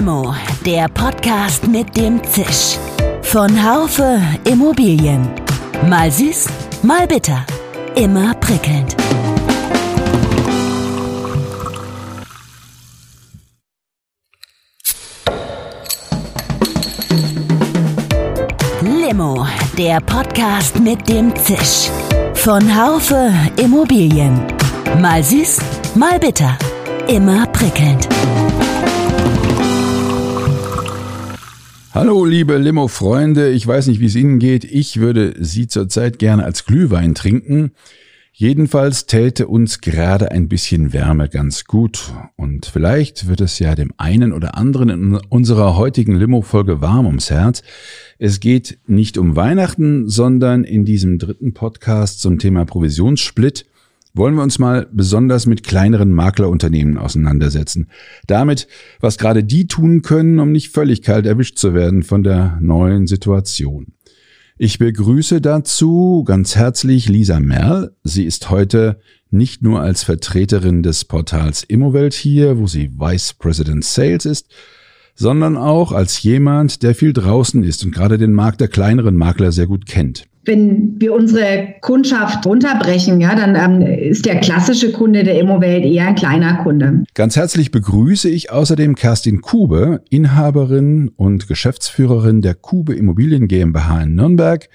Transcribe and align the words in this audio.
Limo, 0.00 0.34
der 0.64 0.88
Podcast 0.88 1.68
mit 1.68 1.94
dem 1.94 2.24
Zisch. 2.24 2.78
Von 3.20 3.50
Haufe 3.62 4.18
Immobilien. 4.44 5.28
Mal 5.90 6.10
süß, 6.10 6.46
mal 6.82 7.06
bitter. 7.06 7.44
Immer 7.96 8.32
prickelnd. 8.36 8.96
Limo, 18.80 19.46
der 19.76 20.00
Podcast 20.00 20.80
mit 20.80 21.06
dem 21.10 21.36
Zisch. 21.36 21.90
Von 22.32 22.62
Haufe 22.74 23.30
Immobilien. 23.62 24.40
Mal 24.98 25.22
süß, 25.22 25.58
mal 25.94 26.18
bitter. 26.18 26.56
Immer 27.06 27.44
prickelnd. 27.48 28.08
Hallo, 32.00 32.24
liebe 32.24 32.56
Limo-Freunde. 32.56 33.50
Ich 33.50 33.66
weiß 33.66 33.88
nicht, 33.88 34.00
wie 34.00 34.06
es 34.06 34.16
Ihnen 34.16 34.38
geht. 34.38 34.64
Ich 34.64 35.00
würde 35.00 35.34
Sie 35.38 35.66
zurzeit 35.66 36.18
gerne 36.18 36.44
als 36.44 36.64
Glühwein 36.64 37.14
trinken. 37.14 37.72
Jedenfalls 38.32 39.04
täte 39.04 39.48
uns 39.48 39.82
gerade 39.82 40.30
ein 40.30 40.48
bisschen 40.48 40.94
Wärme 40.94 41.28
ganz 41.28 41.66
gut. 41.66 42.14
Und 42.36 42.64
vielleicht 42.64 43.28
wird 43.28 43.42
es 43.42 43.58
ja 43.58 43.74
dem 43.74 43.92
einen 43.98 44.32
oder 44.32 44.56
anderen 44.56 44.88
in 44.88 45.14
unserer 45.28 45.76
heutigen 45.76 46.16
Limo-Folge 46.16 46.80
warm 46.80 47.04
ums 47.04 47.28
Herz. 47.28 47.62
Es 48.18 48.40
geht 48.40 48.78
nicht 48.86 49.18
um 49.18 49.36
Weihnachten, 49.36 50.08
sondern 50.08 50.64
in 50.64 50.86
diesem 50.86 51.18
dritten 51.18 51.52
Podcast 51.52 52.22
zum 52.22 52.38
Thema 52.38 52.64
Provisionssplit 52.64 53.66
wollen 54.12 54.34
wir 54.34 54.42
uns 54.42 54.58
mal 54.58 54.88
besonders 54.92 55.46
mit 55.46 55.62
kleineren 55.62 56.12
Maklerunternehmen 56.12 56.98
auseinandersetzen. 56.98 57.88
Damit, 58.26 58.66
was 59.00 59.18
gerade 59.18 59.44
die 59.44 59.66
tun 59.66 60.02
können, 60.02 60.38
um 60.38 60.52
nicht 60.52 60.72
völlig 60.72 61.02
kalt 61.02 61.26
erwischt 61.26 61.58
zu 61.58 61.74
werden 61.74 62.02
von 62.02 62.22
der 62.22 62.58
neuen 62.60 63.06
Situation. 63.06 63.94
Ich 64.58 64.78
begrüße 64.78 65.40
dazu 65.40 66.22
ganz 66.26 66.54
herzlich 66.56 67.08
Lisa 67.08 67.40
Merl. 67.40 67.92
Sie 68.04 68.24
ist 68.24 68.50
heute 68.50 69.00
nicht 69.30 69.62
nur 69.62 69.80
als 69.80 70.02
Vertreterin 70.02 70.82
des 70.82 71.04
Portals 71.04 71.62
Immowelt 71.62 72.14
hier, 72.14 72.58
wo 72.58 72.66
sie 72.66 72.90
Vice 72.98 73.34
President 73.34 73.84
Sales 73.84 74.26
ist, 74.26 74.48
sondern 75.14 75.56
auch 75.56 75.92
als 75.92 76.22
jemand, 76.22 76.82
der 76.82 76.94
viel 76.94 77.12
draußen 77.12 77.62
ist 77.62 77.84
und 77.84 77.94
gerade 77.94 78.18
den 78.18 78.32
Markt 78.32 78.60
der 78.60 78.68
kleineren 78.68 79.16
Makler 79.16 79.52
sehr 79.52 79.66
gut 79.66 79.86
kennt 79.86 80.29
wenn 80.44 81.00
wir 81.00 81.14
unsere 81.14 81.74
Kundschaft 81.80 82.46
runterbrechen, 82.46 83.20
ja, 83.20 83.34
dann 83.34 83.54
ähm, 83.56 83.82
ist 83.82 84.24
der 84.24 84.40
klassische 84.40 84.90
Kunde 84.92 85.22
der 85.22 85.38
Immowelt 85.38 85.84
eher 85.84 86.08
ein 86.08 86.14
kleiner 86.14 86.62
Kunde. 86.62 87.04
Ganz 87.14 87.36
herzlich 87.36 87.70
begrüße 87.70 88.28
ich 88.28 88.50
außerdem 88.50 88.94
Kerstin 88.94 89.42
Kube, 89.42 90.02
Inhaberin 90.08 91.10
und 91.16 91.46
Geschäftsführerin 91.46 92.40
der 92.40 92.54
Kube 92.54 92.94
Immobilien 92.94 93.48
GmbH 93.48 94.02
in 94.02 94.14
Nürnberg. 94.14 94.68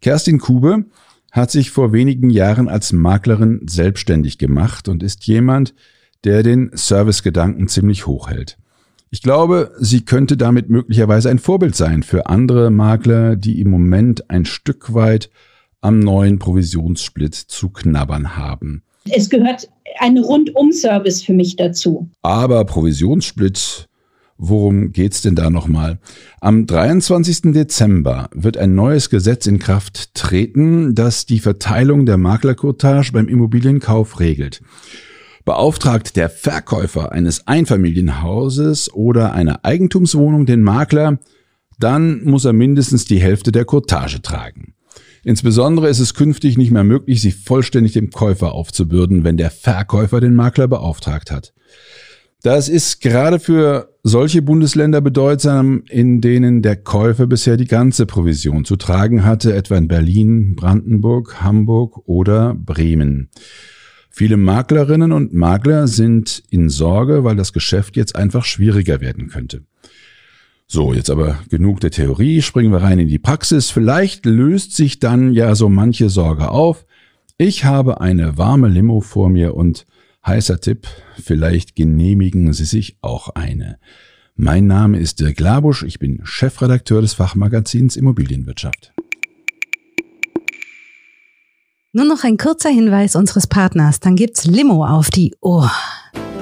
Kerstin 0.00 0.38
Kube 0.38 0.86
hat 1.30 1.50
sich 1.50 1.70
vor 1.70 1.92
wenigen 1.92 2.30
Jahren 2.30 2.68
als 2.68 2.92
Maklerin 2.92 3.60
selbstständig 3.68 4.38
gemacht 4.38 4.88
und 4.88 5.02
ist 5.02 5.26
jemand, 5.26 5.74
der 6.24 6.42
den 6.42 6.70
Servicegedanken 6.72 7.68
ziemlich 7.68 8.06
hoch 8.06 8.30
hält. 8.30 8.58
Ich 9.14 9.20
glaube, 9.20 9.72
sie 9.78 10.06
könnte 10.06 10.38
damit 10.38 10.70
möglicherweise 10.70 11.28
ein 11.28 11.38
Vorbild 11.38 11.76
sein 11.76 12.02
für 12.02 12.28
andere 12.28 12.70
Makler, 12.70 13.36
die 13.36 13.60
im 13.60 13.68
Moment 13.68 14.30
ein 14.30 14.46
Stück 14.46 14.94
weit 14.94 15.28
am 15.82 16.00
neuen 16.00 16.38
Provisionssplit 16.38 17.34
zu 17.34 17.68
knabbern 17.68 18.38
haben. 18.38 18.82
Es 19.10 19.28
gehört 19.28 19.68
ein 19.98 20.16
Rundum-Service 20.16 21.22
für 21.24 21.34
mich 21.34 21.56
dazu. 21.56 22.08
Aber 22.22 22.64
Provisionssplit, 22.64 23.86
worum 24.38 24.92
geht's 24.92 25.20
denn 25.20 25.34
da 25.34 25.50
nochmal? 25.50 25.98
Am 26.40 26.64
23. 26.64 27.52
Dezember 27.52 28.30
wird 28.32 28.56
ein 28.56 28.74
neues 28.74 29.10
Gesetz 29.10 29.46
in 29.46 29.58
Kraft 29.58 30.14
treten, 30.14 30.94
das 30.94 31.26
die 31.26 31.40
Verteilung 31.40 32.06
der 32.06 32.16
Maklerkotage 32.16 33.12
beim 33.12 33.28
Immobilienkauf 33.28 34.20
regelt. 34.20 34.62
Beauftragt 35.44 36.16
der 36.16 36.30
Verkäufer 36.30 37.12
eines 37.12 37.46
Einfamilienhauses 37.46 38.92
oder 38.92 39.32
einer 39.32 39.64
Eigentumswohnung 39.64 40.46
den 40.46 40.62
Makler, 40.62 41.18
dann 41.78 42.22
muss 42.24 42.44
er 42.44 42.52
mindestens 42.52 43.06
die 43.06 43.20
Hälfte 43.20 43.50
der 43.50 43.64
Cottage 43.64 44.22
tragen. 44.22 44.74
Insbesondere 45.24 45.88
ist 45.88 46.00
es 46.00 46.14
künftig 46.14 46.58
nicht 46.58 46.70
mehr 46.70 46.84
möglich, 46.84 47.20
sie 47.20 47.32
vollständig 47.32 47.92
dem 47.92 48.10
Käufer 48.10 48.52
aufzubürden, 48.52 49.24
wenn 49.24 49.36
der 49.36 49.50
Verkäufer 49.50 50.20
den 50.20 50.34
Makler 50.34 50.68
beauftragt 50.68 51.30
hat. 51.30 51.52
Das 52.42 52.68
ist 52.68 53.00
gerade 53.00 53.38
für 53.38 53.92
solche 54.02 54.42
Bundesländer 54.42 55.00
bedeutsam, 55.00 55.84
in 55.88 56.20
denen 56.20 56.60
der 56.60 56.74
Käufer 56.74 57.28
bisher 57.28 57.56
die 57.56 57.66
ganze 57.66 58.04
Provision 58.04 58.64
zu 58.64 58.74
tragen 58.74 59.24
hatte, 59.24 59.54
etwa 59.54 59.76
in 59.76 59.86
Berlin, 59.86 60.56
Brandenburg, 60.56 61.40
Hamburg 61.40 61.98
oder 62.06 62.54
Bremen. 62.54 63.30
Viele 64.14 64.36
Maklerinnen 64.36 65.10
und 65.10 65.32
Makler 65.32 65.88
sind 65.88 66.42
in 66.50 66.68
Sorge, 66.68 67.24
weil 67.24 67.34
das 67.34 67.54
Geschäft 67.54 67.96
jetzt 67.96 68.14
einfach 68.14 68.44
schwieriger 68.44 69.00
werden 69.00 69.28
könnte. 69.28 69.62
So, 70.66 70.92
jetzt 70.92 71.08
aber 71.08 71.38
genug 71.48 71.80
der 71.80 71.90
Theorie, 71.90 72.42
springen 72.42 72.72
wir 72.72 72.82
rein 72.82 72.98
in 72.98 73.08
die 73.08 73.18
Praxis. 73.18 73.70
Vielleicht 73.70 74.26
löst 74.26 74.76
sich 74.76 74.98
dann 74.98 75.32
ja 75.32 75.54
so 75.54 75.70
manche 75.70 76.10
Sorge 76.10 76.50
auf. 76.50 76.84
Ich 77.38 77.64
habe 77.64 78.02
eine 78.02 78.36
warme 78.36 78.68
Limo 78.68 79.00
vor 79.00 79.30
mir 79.30 79.54
und 79.54 79.86
heißer 80.26 80.60
Tipp, 80.60 80.86
vielleicht 81.20 81.74
genehmigen 81.74 82.52
Sie 82.52 82.66
sich 82.66 82.98
auch 83.00 83.30
eine. 83.30 83.78
Mein 84.34 84.66
Name 84.66 84.98
ist 84.98 85.20
Dirk 85.20 85.40
Labusch, 85.40 85.84
ich 85.84 85.98
bin 85.98 86.20
Chefredakteur 86.22 87.00
des 87.00 87.14
Fachmagazins 87.14 87.96
Immobilienwirtschaft. 87.96 88.92
Nur 91.94 92.06
noch 92.06 92.24
ein 92.24 92.38
kurzer 92.38 92.70
Hinweis 92.70 93.16
unseres 93.16 93.46
Partners, 93.46 94.00
dann 94.00 94.16
gibt's 94.16 94.46
Limo 94.46 94.86
auf 94.86 95.10
die 95.10 95.34
Ohr. 95.42 95.70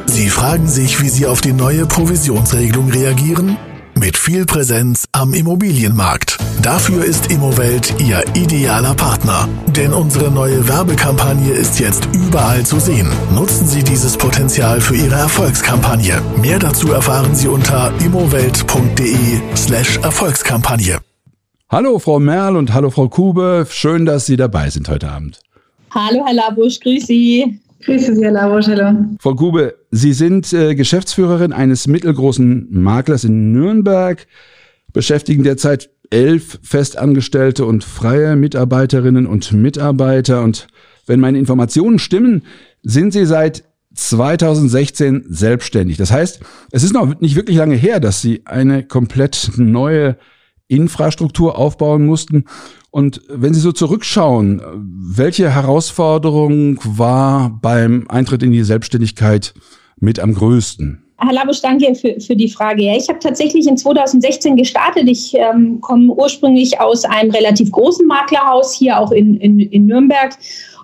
Sie 0.07 0.29
fragen 0.29 0.69
sich, 0.69 1.03
wie 1.03 1.09
Sie 1.09 1.27
auf 1.27 1.41
die 1.41 1.53
neue 1.53 1.87
Provisionsregelung 1.87 2.89
reagieren? 2.89 3.57
Mit 3.99 4.17
viel 4.17 4.47
Präsenz 4.47 5.07
am 5.11 5.35
Immobilienmarkt. 5.35 6.39
Dafür 6.63 7.05
ist 7.05 7.33
Immowelt 7.33 8.01
Ihr 8.01 8.23
idealer 8.35 8.95
Partner. 8.95 9.49
Denn 9.67 9.93
unsere 9.93 10.31
neue 10.31 10.69
Werbekampagne 10.69 11.51
ist 11.51 11.81
jetzt 11.81 12.09
überall 12.13 12.65
zu 12.65 12.79
sehen. 12.79 13.11
Nutzen 13.35 13.67
Sie 13.67 13.83
dieses 13.83 14.17
Potenzial 14.17 14.81
für 14.81 14.95
Ihre 14.95 15.17
Erfolgskampagne. 15.17 16.23
Mehr 16.41 16.61
dazu 16.61 16.93
erfahren 16.93 17.35
Sie 17.35 17.49
unter 17.49 17.93
immowelt.de 17.99 19.41
slash 19.57 19.97
Erfolgskampagne. 19.97 21.01
Hallo 21.73 22.01
Frau 22.01 22.19
Merl 22.19 22.57
und 22.57 22.75
hallo 22.75 22.91
Frau 22.91 23.09
Kube, 23.09 23.65
schön, 23.71 24.05
dass 24.05 24.27
Sie 24.27 24.37
dabei 24.37 24.71
sind 24.71 24.89
heute 24.89 25.09
Abend. 25.09 25.39
Hallo 25.93 26.27
Herr 26.27 26.35
Labusch, 26.35 26.81
grüß 26.81 27.07
Sie. 27.07 27.61
Grüße 27.85 28.17
Sie, 28.17 28.25
Herr 28.25 28.33
Labusch, 28.33 28.67
hallo. 28.67 29.05
Frau 29.21 29.37
Kube, 29.37 29.77
Sie 29.93 30.13
sind 30.13 30.53
äh, 30.53 30.75
Geschäftsführerin 30.75 31.53
eines 31.53 31.87
mittelgroßen 31.87 32.67
Maklers 32.73 33.23
in 33.23 33.53
Nürnberg, 33.53 34.27
beschäftigen 34.93 35.45
derzeit 35.45 35.91
elf 36.11 36.59
festangestellte 36.65 37.65
und 37.65 37.85
freie 37.85 38.35
Mitarbeiterinnen 38.35 39.29
und 39.29 39.53
Mitarbeiter 39.53 40.43
und 40.43 40.67
wenn 41.07 41.21
meine 41.21 41.39
Informationen 41.39 42.01
stimmen, 42.01 42.43
sind 42.83 43.13
Sie 43.13 43.27
seit 43.27 43.63
2016 43.95 45.27
selbstständig. 45.29 45.99
Das 45.99 46.11
heißt, 46.11 46.41
es 46.73 46.83
ist 46.83 46.95
noch 46.95 47.21
nicht 47.21 47.37
wirklich 47.37 47.59
lange 47.59 47.77
her, 47.77 48.01
dass 48.01 48.21
Sie 48.21 48.43
eine 48.45 48.83
komplett 48.83 49.53
neue 49.57 50.17
Infrastruktur 50.71 51.59
aufbauen 51.59 52.07
mussten. 52.07 52.45
Und 52.91 53.21
wenn 53.29 53.55
Sie 53.55 53.61
so 53.61 53.73
zurückschauen, 53.73 54.63
welche 54.75 55.51
Herausforderung 55.51 56.79
war 56.85 57.59
beim 57.63 58.07
Eintritt 58.09 58.43
in 58.43 58.53
die 58.53 58.65
Selbstständigkeit 58.65 59.55
mit 59.99 60.19
am 60.19 60.35
größten? 60.35 61.03
Herr 61.23 61.35
Labusch, 61.35 61.61
danke 61.61 61.95
für, 61.95 62.19
für 62.19 62.35
die 62.35 62.49
Frage. 62.49 62.83
Ja, 62.83 62.97
ich 62.97 63.09
habe 63.09 63.19
tatsächlich 63.19 63.67
in 63.67 63.77
2016 63.77 64.57
gestartet. 64.57 65.07
Ich 65.07 65.35
ähm, 65.35 65.79
komme 65.83 66.13
ursprünglich 66.15 66.81
aus 66.81 67.05
einem 67.05 67.31
relativ 67.31 67.71
großen 67.71 68.07
Maklerhaus 68.07 68.73
hier 68.75 68.99
auch 68.99 69.13
in, 69.13 69.37
in, 69.37 69.61
in 69.61 69.85
Nürnberg 69.87 70.35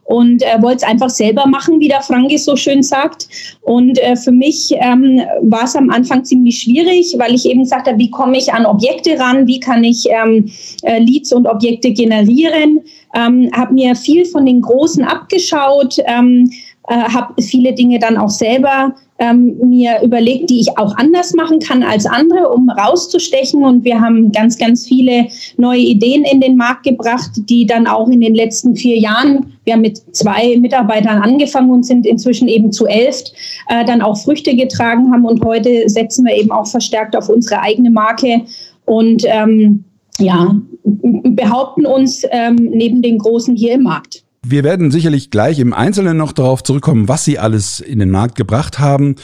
und 0.06 0.42
äh, 0.42 0.62
wollte 0.62 0.78
es 0.78 0.82
einfach 0.84 1.10
selber 1.10 1.46
machen, 1.46 1.80
wie 1.80 1.88
der 1.88 2.00
Franke 2.00 2.38
so 2.38 2.56
schön 2.56 2.82
sagt. 2.82 3.28
Und 3.62 3.98
äh, 3.98 4.16
für 4.16 4.32
mich 4.32 4.72
ähm, 4.78 5.20
war 5.42 5.64
es 5.64 5.74
am 5.74 5.90
Anfang 5.90 6.24
ziemlich 6.24 6.60
schwierig, 6.60 7.14
weil 7.18 7.34
ich 7.34 7.44
eben 7.44 7.64
sagte, 7.64 7.94
wie 7.96 8.10
komme 8.10 8.38
ich 8.38 8.52
an 8.52 8.66
Objekte 8.66 9.18
ran, 9.18 9.46
wie 9.46 9.60
kann 9.60 9.82
ich 9.82 10.06
ähm, 10.08 10.50
äh, 10.82 11.00
Leads 11.00 11.32
und 11.32 11.46
Objekte 11.46 11.90
generieren. 11.90 12.80
Ähm, 13.14 13.50
habe 13.56 13.74
mir 13.74 13.96
viel 13.96 14.24
von 14.24 14.46
den 14.46 14.60
Großen 14.60 15.04
abgeschaut, 15.04 15.98
ähm, 16.06 16.50
äh, 16.88 16.94
habe 16.94 17.42
viele 17.42 17.72
Dinge 17.72 17.98
dann 17.98 18.16
auch 18.16 18.30
selber 18.30 18.94
ähm, 19.18 19.56
mir 19.62 20.02
überlegt, 20.02 20.50
die 20.50 20.60
ich 20.60 20.76
auch 20.78 20.94
anders 20.96 21.32
machen 21.34 21.58
kann 21.58 21.82
als 21.82 22.06
andere, 22.06 22.50
um 22.50 22.68
rauszustechen. 22.68 23.64
Und 23.64 23.84
wir 23.84 24.00
haben 24.00 24.30
ganz, 24.32 24.58
ganz 24.58 24.86
viele 24.86 25.28
neue 25.56 25.80
Ideen 25.80 26.24
in 26.24 26.40
den 26.40 26.56
Markt 26.56 26.84
gebracht, 26.84 27.30
die 27.34 27.66
dann 27.66 27.86
auch 27.86 28.08
in 28.08 28.20
den 28.20 28.34
letzten 28.34 28.76
vier 28.76 28.98
Jahren, 28.98 29.54
wir 29.64 29.74
haben 29.74 29.80
mit 29.80 30.02
zwei 30.14 30.56
Mitarbeitern 30.58 31.22
angefangen 31.22 31.70
und 31.70 31.84
sind 31.84 32.06
inzwischen 32.06 32.48
eben 32.48 32.72
zu 32.72 32.86
elf, 32.86 33.24
äh, 33.68 33.84
dann 33.84 34.02
auch 34.02 34.16
Früchte 34.16 34.54
getragen 34.54 35.10
haben. 35.12 35.24
Und 35.24 35.44
heute 35.44 35.88
setzen 35.88 36.26
wir 36.26 36.36
eben 36.36 36.52
auch 36.52 36.66
verstärkt 36.66 37.16
auf 37.16 37.28
unsere 37.28 37.60
eigene 37.60 37.90
Marke 37.90 38.42
und 38.84 39.24
ähm, 39.26 39.84
ja, 40.18 40.54
behaupten 40.84 41.84
uns 41.84 42.24
ähm, 42.30 42.56
neben 42.56 43.02
den 43.02 43.18
Großen 43.18 43.54
hier 43.54 43.74
im 43.74 43.82
Markt. 43.82 44.25
Wir 44.48 44.62
werden 44.62 44.92
sicherlich 44.92 45.30
gleich 45.32 45.58
im 45.58 45.74
Einzelnen 45.74 46.16
noch 46.16 46.30
darauf 46.30 46.62
zurückkommen, 46.62 47.08
was 47.08 47.24
Sie 47.24 47.36
alles 47.36 47.80
in 47.80 47.98
den 47.98 48.10
Markt 48.10 48.36
gebracht 48.36 48.78
haben. 48.78 49.16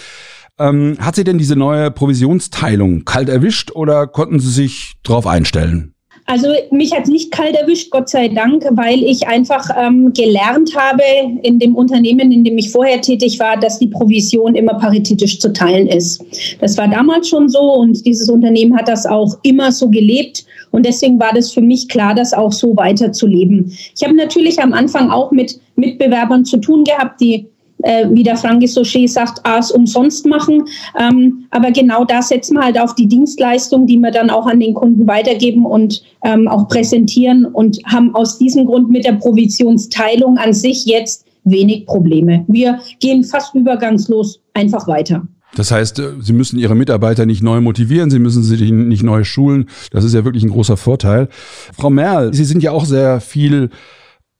Ähm, 0.58 0.96
hat 0.98 1.14
Sie 1.14 1.22
denn 1.22 1.38
diese 1.38 1.54
neue 1.54 1.92
Provisionsteilung 1.92 3.04
kalt 3.04 3.28
erwischt 3.28 3.70
oder 3.70 4.08
konnten 4.08 4.40
Sie 4.40 4.50
sich 4.50 4.94
darauf 5.04 5.28
einstellen? 5.28 5.94
Also 6.26 6.48
mich 6.70 6.92
hat 6.92 7.06
nicht 7.06 7.30
kalt 7.30 7.54
erwischt, 7.54 7.90
Gott 7.90 8.08
sei 8.08 8.28
Dank, 8.28 8.64
weil 8.72 9.02
ich 9.02 9.26
einfach 9.28 9.68
ähm, 9.76 10.12
gelernt 10.12 10.74
habe 10.76 11.02
in 11.42 11.58
dem 11.58 11.76
Unternehmen, 11.76 12.32
in 12.32 12.42
dem 12.42 12.58
ich 12.58 12.70
vorher 12.70 13.00
tätig 13.00 13.38
war, 13.38 13.56
dass 13.56 13.78
die 13.78 13.88
Provision 13.88 14.54
immer 14.54 14.74
paritätisch 14.74 15.38
zu 15.38 15.52
teilen 15.52 15.86
ist. 15.86 16.24
Das 16.60 16.76
war 16.78 16.88
damals 16.88 17.28
schon 17.28 17.48
so 17.48 17.74
und 17.74 18.04
dieses 18.06 18.28
Unternehmen 18.28 18.76
hat 18.76 18.88
das 18.88 19.06
auch 19.06 19.36
immer 19.42 19.70
so 19.72 19.88
gelebt. 19.88 20.44
Und 20.72 20.84
deswegen 20.84 21.20
war 21.20 21.32
das 21.32 21.52
für 21.52 21.60
mich 21.60 21.88
klar, 21.88 22.14
das 22.14 22.32
auch 22.32 22.52
so 22.52 22.76
weiterzuleben. 22.76 23.72
Ich 23.94 24.02
habe 24.02 24.16
natürlich 24.16 24.60
am 24.60 24.72
Anfang 24.72 25.10
auch 25.10 25.30
mit 25.30 25.60
Mitbewerbern 25.76 26.44
zu 26.44 26.56
tun 26.56 26.84
gehabt, 26.84 27.20
die 27.20 27.46
äh, 27.82 28.06
wie 28.10 28.22
der 28.22 28.36
Frank 28.36 28.66
Sochet 28.68 29.10
sagt, 29.10 29.44
A's 29.44 29.70
umsonst 29.70 30.26
machen. 30.26 30.64
Ähm, 30.98 31.46
aber 31.50 31.70
genau 31.70 32.04
da 32.04 32.22
setzen 32.22 32.54
wir 32.54 32.62
halt 32.62 32.78
auf 32.78 32.94
die 32.94 33.06
Dienstleistung, 33.06 33.86
die 33.86 33.98
wir 33.98 34.10
dann 34.10 34.30
auch 34.30 34.46
an 34.46 34.60
den 34.60 34.74
Kunden 34.74 35.06
weitergeben 35.06 35.66
und 35.66 36.02
ähm, 36.24 36.48
auch 36.48 36.68
präsentieren 36.68 37.44
und 37.44 37.78
haben 37.86 38.14
aus 38.14 38.38
diesem 38.38 38.66
Grund 38.66 38.88
mit 38.88 39.04
der 39.04 39.12
Provisionsteilung 39.12 40.38
an 40.38 40.52
sich 40.52 40.86
jetzt 40.86 41.26
wenig 41.44 41.86
Probleme. 41.86 42.44
Wir 42.46 42.78
gehen 43.00 43.24
fast 43.24 43.54
übergangslos 43.54 44.40
einfach 44.54 44.86
weiter. 44.86 45.26
Das 45.54 45.70
heißt, 45.70 45.98
äh, 45.98 46.12
Sie 46.20 46.32
müssen 46.32 46.58
Ihre 46.58 46.74
Mitarbeiter 46.74 47.26
nicht 47.26 47.42
neu 47.42 47.60
motivieren, 47.60 48.10
Sie 48.10 48.18
müssen 48.18 48.42
sie 48.42 48.70
nicht 48.72 49.02
neu 49.02 49.24
schulen. 49.24 49.68
Das 49.90 50.04
ist 50.04 50.14
ja 50.14 50.24
wirklich 50.24 50.44
ein 50.44 50.50
großer 50.50 50.76
Vorteil. 50.76 51.28
Frau 51.76 51.90
Merl, 51.90 52.32
Sie 52.32 52.44
sind 52.44 52.62
ja 52.62 52.72
auch 52.72 52.84
sehr 52.84 53.20
viel 53.20 53.70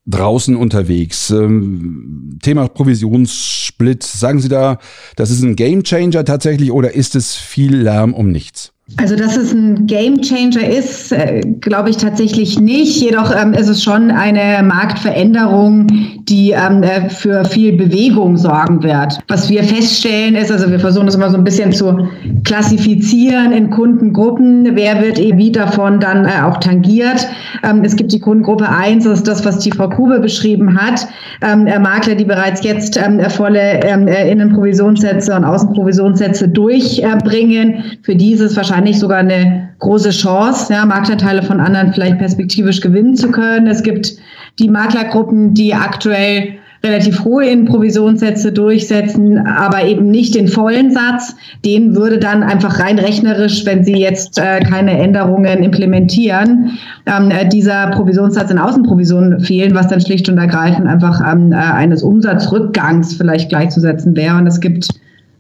draußen 0.07 0.57
unterwegs. 0.57 1.31
Ähm, 1.31 2.39
Thema 2.43 2.69
Provisionssplit, 2.69 4.03
sagen 4.03 4.41
Sie 4.41 4.49
da, 4.49 4.79
das 5.17 5.31
ist 5.31 5.43
ein 5.43 5.57
Gamechanger 5.57 6.25
tatsächlich 6.25 6.73
oder 6.73 6.95
ist 6.95 7.15
es 7.15 7.37
viel 7.37 7.77
Lärm 7.77 8.13
um 8.15 8.31
nichts? 8.31 8.73
Also, 8.97 9.17
dass 9.17 9.37
es 9.37 9.53
ein 9.53 9.87
Gamechanger 9.87 10.69
ist, 10.69 11.13
äh, 11.13 11.41
glaube 11.61 11.91
ich 11.91 11.97
tatsächlich 11.97 12.59
nicht. 12.59 13.01
Jedoch 13.01 13.35
ähm, 13.35 13.55
ist 13.55 13.69
es 13.69 13.83
schon 13.83 14.11
eine 14.11 14.63
Marktveränderung, 14.63 15.87
die 16.33 16.51
ähm, 16.51 16.83
äh, 16.83 17.09
für 17.09 17.45
viel 17.45 17.77
Bewegung 17.77 18.37
sorgen 18.37 18.83
wird. 18.83 19.21
Was 19.29 19.49
wir 19.49 19.63
feststellen 19.63 20.35
ist, 20.35 20.51
also 20.51 20.71
wir 20.71 20.81
versuchen 20.81 21.07
das 21.07 21.15
immer 21.15 21.31
so 21.31 21.37
ein 21.37 21.45
bisschen 21.45 21.73
zu 21.73 22.09
klassifizieren 22.45 23.53
in 23.53 23.71
Kundengruppen. 23.71 24.75
Wer 24.75 25.01
wird 25.01 25.19
eben 25.19 25.39
wie 25.39 25.53
davon 25.53 26.01
dann 26.01 26.25
äh, 26.25 26.43
auch 26.45 26.59
tangiert? 26.59 27.29
Ähm, 27.63 27.83
es 27.85 27.95
gibt 27.95 28.13
die 28.13 28.21
Kundengruppe 28.21 28.69
1, 28.69 29.05
das 29.05 29.21
ist 29.21 29.29
das, 29.29 29.45
was 29.45 29.61
die 29.61 29.71
Frau 29.71 29.89
Kube 29.89 30.19
beschrieben 30.19 30.77
hat. 30.77 31.07
Ähm, 31.41 31.67
äh, 31.67 31.79
Makler, 31.79 32.17
die 32.17 32.25
bereits 32.25 32.65
jetzt 32.65 32.97
ähm, 32.97 33.21
volle 33.31 33.81
ähm, 33.85 34.09
äh, 34.09 34.31
Innenprovisionssätze 34.31 35.37
und 35.37 35.45
Außenprovisionssätze 35.45 36.49
durchbringen. 36.49 37.85
Für 38.03 38.17
dieses 38.17 38.57
wahrscheinlich 38.57 38.73
wahrscheinlich 38.73 38.99
sogar 38.99 39.19
eine 39.19 39.62
große 39.83 40.11
Chance, 40.11 40.73
ja, 40.73 40.87
Marktanteile 40.87 41.43
von 41.43 41.59
anderen 41.61 41.93
vielleicht 41.93 42.19
perspektivisch 42.19 42.81
gewinnen 42.81 43.17
zu 43.17 43.31
können. 43.31 43.67
Es 43.67 43.83
gibt 43.83 44.15
die 44.61 44.69
Maklergruppen, 44.69 45.55
die 45.55 45.75
aktuell 45.75 46.55
relativ 46.85 47.25
hohe 47.25 47.65
Provisionssätze 47.65 48.53
durchsetzen, 48.53 49.39
aber 49.39 49.85
eben 49.85 50.11
nicht 50.11 50.35
den 50.37 50.47
vollen 50.47 50.93
Satz. 50.93 51.35
Den 51.65 51.97
würde 51.97 52.19
dann 52.19 52.45
einfach 52.45 52.79
rein 52.79 52.99
rechnerisch, 52.99 53.67
wenn 53.67 53.83
sie 53.85 53.97
jetzt 53.97 54.39
äh, 54.39 54.61
keine 54.61 54.99
Änderungen 54.99 55.63
implementieren, 55.63 56.79
ähm, 57.07 57.31
äh, 57.31 57.49
dieser 57.49 57.89
Provisionssatz 57.89 58.51
in 58.51 58.59
Außenprovisionen 58.59 59.41
fehlen, 59.41 59.75
was 59.75 59.89
dann 59.89 60.01
schlicht 60.01 60.29
und 60.29 60.39
ergreifend 60.39 60.87
einfach 60.87 61.21
ähm, 61.21 61.53
äh, 61.53 61.57
eines 61.57 62.03
Umsatzrückgangs 62.03 63.15
vielleicht 63.15 63.49
gleichzusetzen 63.49 64.17
wäre. 64.17 64.37
Und 64.37 64.47
es 64.47 64.61
gibt 64.61 64.89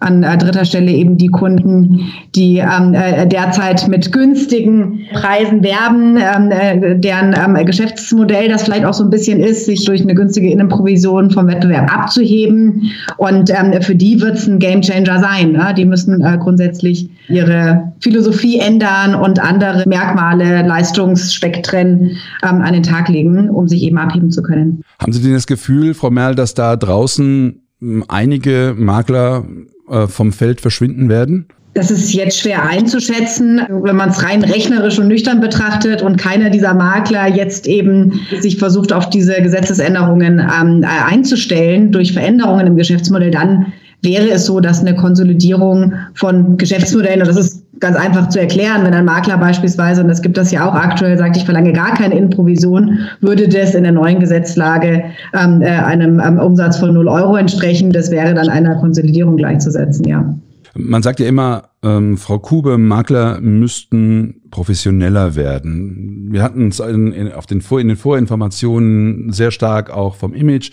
an 0.02 0.22
äh, 0.22 0.37
dritter 0.37 0.64
Stelle 0.64 0.90
eben 0.90 1.16
die 1.16 1.28
Kunden, 1.28 2.12
die 2.34 2.58
ähm, 2.58 2.94
äh, 2.94 3.26
derzeit 3.26 3.88
mit 3.88 4.12
günstigen 4.12 5.00
Preisen 5.12 5.62
werben, 5.62 6.16
ähm, 6.16 6.50
äh, 6.50 6.99
deren 6.99 7.34
ähm, 7.34 7.64
Geschäftsmodell 7.64 8.49
das 8.49 8.64
vielleicht 8.64 8.84
auch 8.84 8.94
so 8.94 9.04
ein 9.04 9.10
bisschen 9.10 9.40
ist, 9.40 9.66
sich 9.66 9.84
durch 9.84 10.02
eine 10.02 10.14
günstige 10.14 10.50
Innenprovision 10.50 11.31
vom 11.31 11.46
Wettbewerb 11.46 11.93
abzuheben. 11.93 12.90
Und 13.16 13.50
ähm, 13.50 13.81
für 13.82 13.94
die 13.94 14.20
wird 14.20 14.37
es 14.37 14.46
ein 14.46 14.58
Gamechanger 14.58 15.20
sein. 15.20 15.52
Ne? 15.52 15.75
Die 15.76 15.84
müssen 15.84 16.22
äh, 16.22 16.38
grundsätzlich 16.38 17.08
ihre 17.28 17.93
Philosophie 18.00 18.58
ändern 18.58 19.14
und 19.14 19.40
andere 19.40 19.88
Merkmale, 19.88 20.66
Leistungsspektren 20.66 22.16
ähm, 22.43 22.60
an 22.60 22.72
den 22.72 22.82
Tag 22.82 23.08
legen, 23.08 23.50
um 23.50 23.69
sich 23.69 23.82
eben 23.82 23.98
abheben 23.98 24.31
zu 24.31 24.43
können. 24.43 24.82
Haben 25.00 25.12
Sie 25.12 25.22
denn 25.22 25.32
das 25.32 25.46
Gefühl, 25.46 25.94
Frau 25.94 26.10
Merl, 26.10 26.34
dass 26.34 26.55
da 26.55 26.76
draußen 26.76 27.60
hm, 27.81 28.05
einige 28.08 28.75
Makler 28.76 29.44
äh, 29.93 30.09
vom 30.09 30.33
Feld 30.33 30.61
verschwinden 30.61 31.09
werden? 31.09 31.47
Das 31.75 31.91
ist 31.91 32.12
jetzt 32.12 32.39
schwer 32.39 32.65
einzuschätzen, 32.65 33.62
wenn 33.71 33.97
man 33.97 34.11
es 34.11 34.23
rein 34.23 34.44
rechnerisch 34.44 34.99
und 34.99 35.09
nüchtern 35.09 35.41
betrachtet 35.41 36.03
und 36.03 36.19
keiner 36.19 36.50
dieser 36.50 36.75
Makler 36.75 37.29
jetzt 37.29 37.67
eben 37.67 38.21
sich 38.41 38.59
versucht, 38.59 38.93
auf 38.93 39.09
diese 39.09 39.41
Gesetzesänderungen 39.41 40.39
ähm, 40.39 40.85
einzustellen 40.85 41.91
durch 41.91 42.12
Veränderungen 42.12 42.67
im 42.67 42.77
Geschäftsmodell, 42.77 43.31
dann 43.31 43.73
wäre 44.02 44.31
es 44.31 44.46
so, 44.46 44.60
dass 44.60 44.81
eine 44.81 44.94
Konsolidierung 44.94 45.94
von 46.14 46.56
Geschäftsmodellen, 46.56 47.20
und 47.20 47.28
das 47.28 47.37
ist 47.37 47.62
ganz 47.81 47.96
einfach 47.96 48.28
zu 48.28 48.40
erklären, 48.40 48.84
wenn 48.84 48.94
ein 48.94 49.04
Makler 49.04 49.38
beispielsweise, 49.38 50.02
und 50.02 50.08
das 50.08 50.22
gibt 50.22 50.37
das 50.37 50.50
ja 50.50 50.69
auch 50.69 50.75
aktuell, 50.75 51.16
sagt, 51.19 51.37
ich 51.37 51.44
verlange 51.44 51.72
gar 51.72 51.94
keine 51.94 52.16
Innenprovision, 52.16 52.99
würde 53.20 53.49
das 53.49 53.75
in 53.75 53.84
der 53.84 53.93
neuen 53.93 54.20
Gesetzlage 54.20 55.04
ähm, 55.34 55.62
äh, 55.62 55.66
einem 55.66 56.20
ähm, 56.20 56.38
Umsatz 56.38 56.78
von 56.78 56.93
0 56.93 57.08
Euro 57.08 57.37
entsprechen. 57.37 57.93
Das 57.93 58.10
wäre 58.10 58.34
dann 58.34 58.49
einer 58.49 58.76
Konsolidierung 58.76 59.37
gleichzusetzen, 59.37 60.06
ja. 60.06 60.34
Man 60.75 61.02
sagt 61.02 61.20
ja 61.20 61.26
immer, 61.26 61.64
ähm, 61.82 62.16
Frau 62.16 62.38
Kube, 62.38 62.78
Makler 62.78 63.40
müssten 63.40 64.40
professioneller 64.50 65.34
werden. 65.37 66.28
Wir 66.31 66.43
hatten 66.43 66.69
es 66.69 66.81
in, 66.81 67.12
in, 67.12 67.26
in 67.26 67.88
den 67.88 67.96
Vorinformationen 67.96 69.32
sehr 69.32 69.50
stark 69.50 69.90
auch 69.90 70.14
vom 70.14 70.32
Image. 70.32 70.70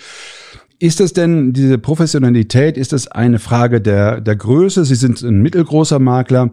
Ist 0.79 1.01
es 1.01 1.11
denn 1.11 1.51
diese 1.51 1.77
Professionalität, 1.77 2.77
ist 2.77 2.93
es 2.93 3.07
eine 3.07 3.39
Frage 3.39 3.81
der, 3.81 4.21
der 4.21 4.37
Größe? 4.37 4.85
Sie 4.85 4.95
sind 4.95 5.21
ein 5.21 5.41
mittelgroßer 5.41 5.99
Makler. 5.99 6.51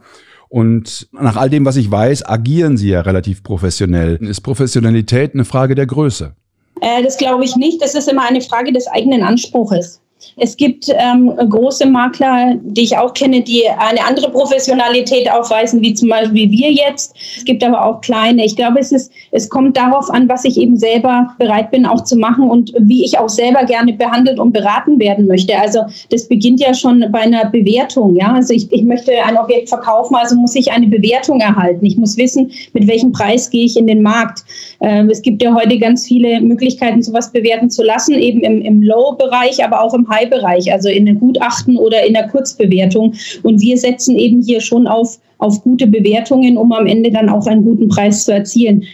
Und 0.48 1.08
nach 1.12 1.36
all 1.36 1.48
dem, 1.48 1.64
was 1.64 1.76
ich 1.76 1.90
weiß, 1.90 2.28
agieren 2.28 2.76
Sie 2.76 2.88
ja 2.88 3.00
relativ 3.02 3.42
professionell. 3.42 4.16
Ist 4.16 4.40
Professionalität 4.40 5.34
eine 5.34 5.44
Frage 5.44 5.74
der 5.76 5.86
Größe? 5.86 6.34
Äh, 6.80 7.02
das 7.02 7.18
glaube 7.18 7.44
ich 7.44 7.56
nicht. 7.56 7.80
Das 7.80 7.94
ist 7.94 8.08
immer 8.08 8.26
eine 8.26 8.40
Frage 8.40 8.72
des 8.72 8.86
eigenen 8.88 9.22
Anspruches. 9.22 10.00
Es 10.38 10.56
gibt 10.56 10.90
ähm, 10.90 11.32
große 11.36 11.86
Makler, 11.86 12.56
die 12.62 12.82
ich 12.82 12.96
auch 12.96 13.14
kenne, 13.14 13.40
die 13.42 13.62
eine 13.68 14.04
andere 14.06 14.30
Professionalität 14.30 15.30
aufweisen, 15.30 15.80
wie 15.80 15.94
zum 15.94 16.10
Beispiel 16.10 16.50
wir 16.50 16.72
jetzt. 16.72 17.14
Es 17.38 17.44
gibt 17.44 17.64
aber 17.64 17.82
auch 17.82 18.00
kleine. 18.02 18.44
Ich 18.44 18.54
glaube, 18.54 18.80
es 18.80 18.92
ist, 18.92 19.10
es 19.30 19.48
kommt 19.48 19.76
darauf 19.76 20.10
an, 20.10 20.28
was 20.28 20.44
ich 20.44 20.58
eben 20.58 20.76
selber 20.76 21.34
bereit 21.38 21.70
bin, 21.70 21.86
auch 21.86 22.04
zu 22.04 22.16
machen 22.16 22.50
und 22.50 22.72
wie 22.78 23.04
ich 23.04 23.18
auch 23.18 23.30
selber 23.30 23.64
gerne 23.64 23.94
behandelt 23.94 24.38
und 24.38 24.52
beraten 24.52 24.98
werden 24.98 25.26
möchte. 25.26 25.58
Also 25.58 25.80
das 26.10 26.28
beginnt 26.28 26.60
ja 26.60 26.74
schon 26.74 27.06
bei 27.10 27.20
einer 27.20 27.46
Bewertung. 27.46 28.16
Ja, 28.16 28.34
also 28.34 28.52
ich, 28.52 28.70
ich 28.72 28.82
möchte 28.82 29.12
ein 29.24 29.38
Objekt 29.38 29.70
verkaufen, 29.70 30.16
also 30.16 30.36
muss 30.36 30.54
ich 30.54 30.70
eine 30.70 30.86
Bewertung 30.86 31.40
erhalten. 31.40 31.84
Ich 31.86 31.96
muss 31.96 32.16
wissen, 32.16 32.52
mit 32.74 32.86
welchem 32.86 33.12
Preis 33.12 33.48
gehe 33.48 33.64
ich 33.64 33.76
in 33.76 33.86
den 33.86 34.02
Markt. 34.02 34.44
Ähm, 34.80 35.10
es 35.10 35.22
gibt 35.22 35.42
ja 35.42 35.54
heute 35.54 35.78
ganz 35.78 36.06
viele 36.06 36.40
Möglichkeiten, 36.40 37.02
sowas 37.02 37.32
bewerten 37.32 37.70
zu 37.70 37.82
lassen, 37.82 38.14
eben 38.14 38.40
im, 38.40 38.62
im 38.62 38.82
Low-Bereich, 38.82 39.64
aber 39.64 39.82
auch 39.82 39.94
im 39.94 40.08
High-Bereich, 40.08 40.72
also 40.72 40.88
in 40.88 41.06
den 41.06 41.18
Gutachten 41.18 41.76
oder 41.76 42.04
in 42.06 42.14
der 42.14 42.28
Kurzbewertung. 42.28 43.14
Und 43.42 43.60
wir 43.60 43.78
setzen 43.78 44.16
eben 44.16 44.42
hier 44.42 44.60
schon 44.60 44.86
auf, 44.86 45.18
auf 45.38 45.62
gute 45.62 45.86
Bewertungen, 45.86 46.56
um 46.56 46.72
am 46.72 46.86
Ende 46.86 47.10
dann 47.10 47.28
auch 47.28 47.46
einen 47.46 47.64
guten 47.64 47.88
Preis 47.88 48.24
zu 48.24 48.32
erzielen. 48.32 48.84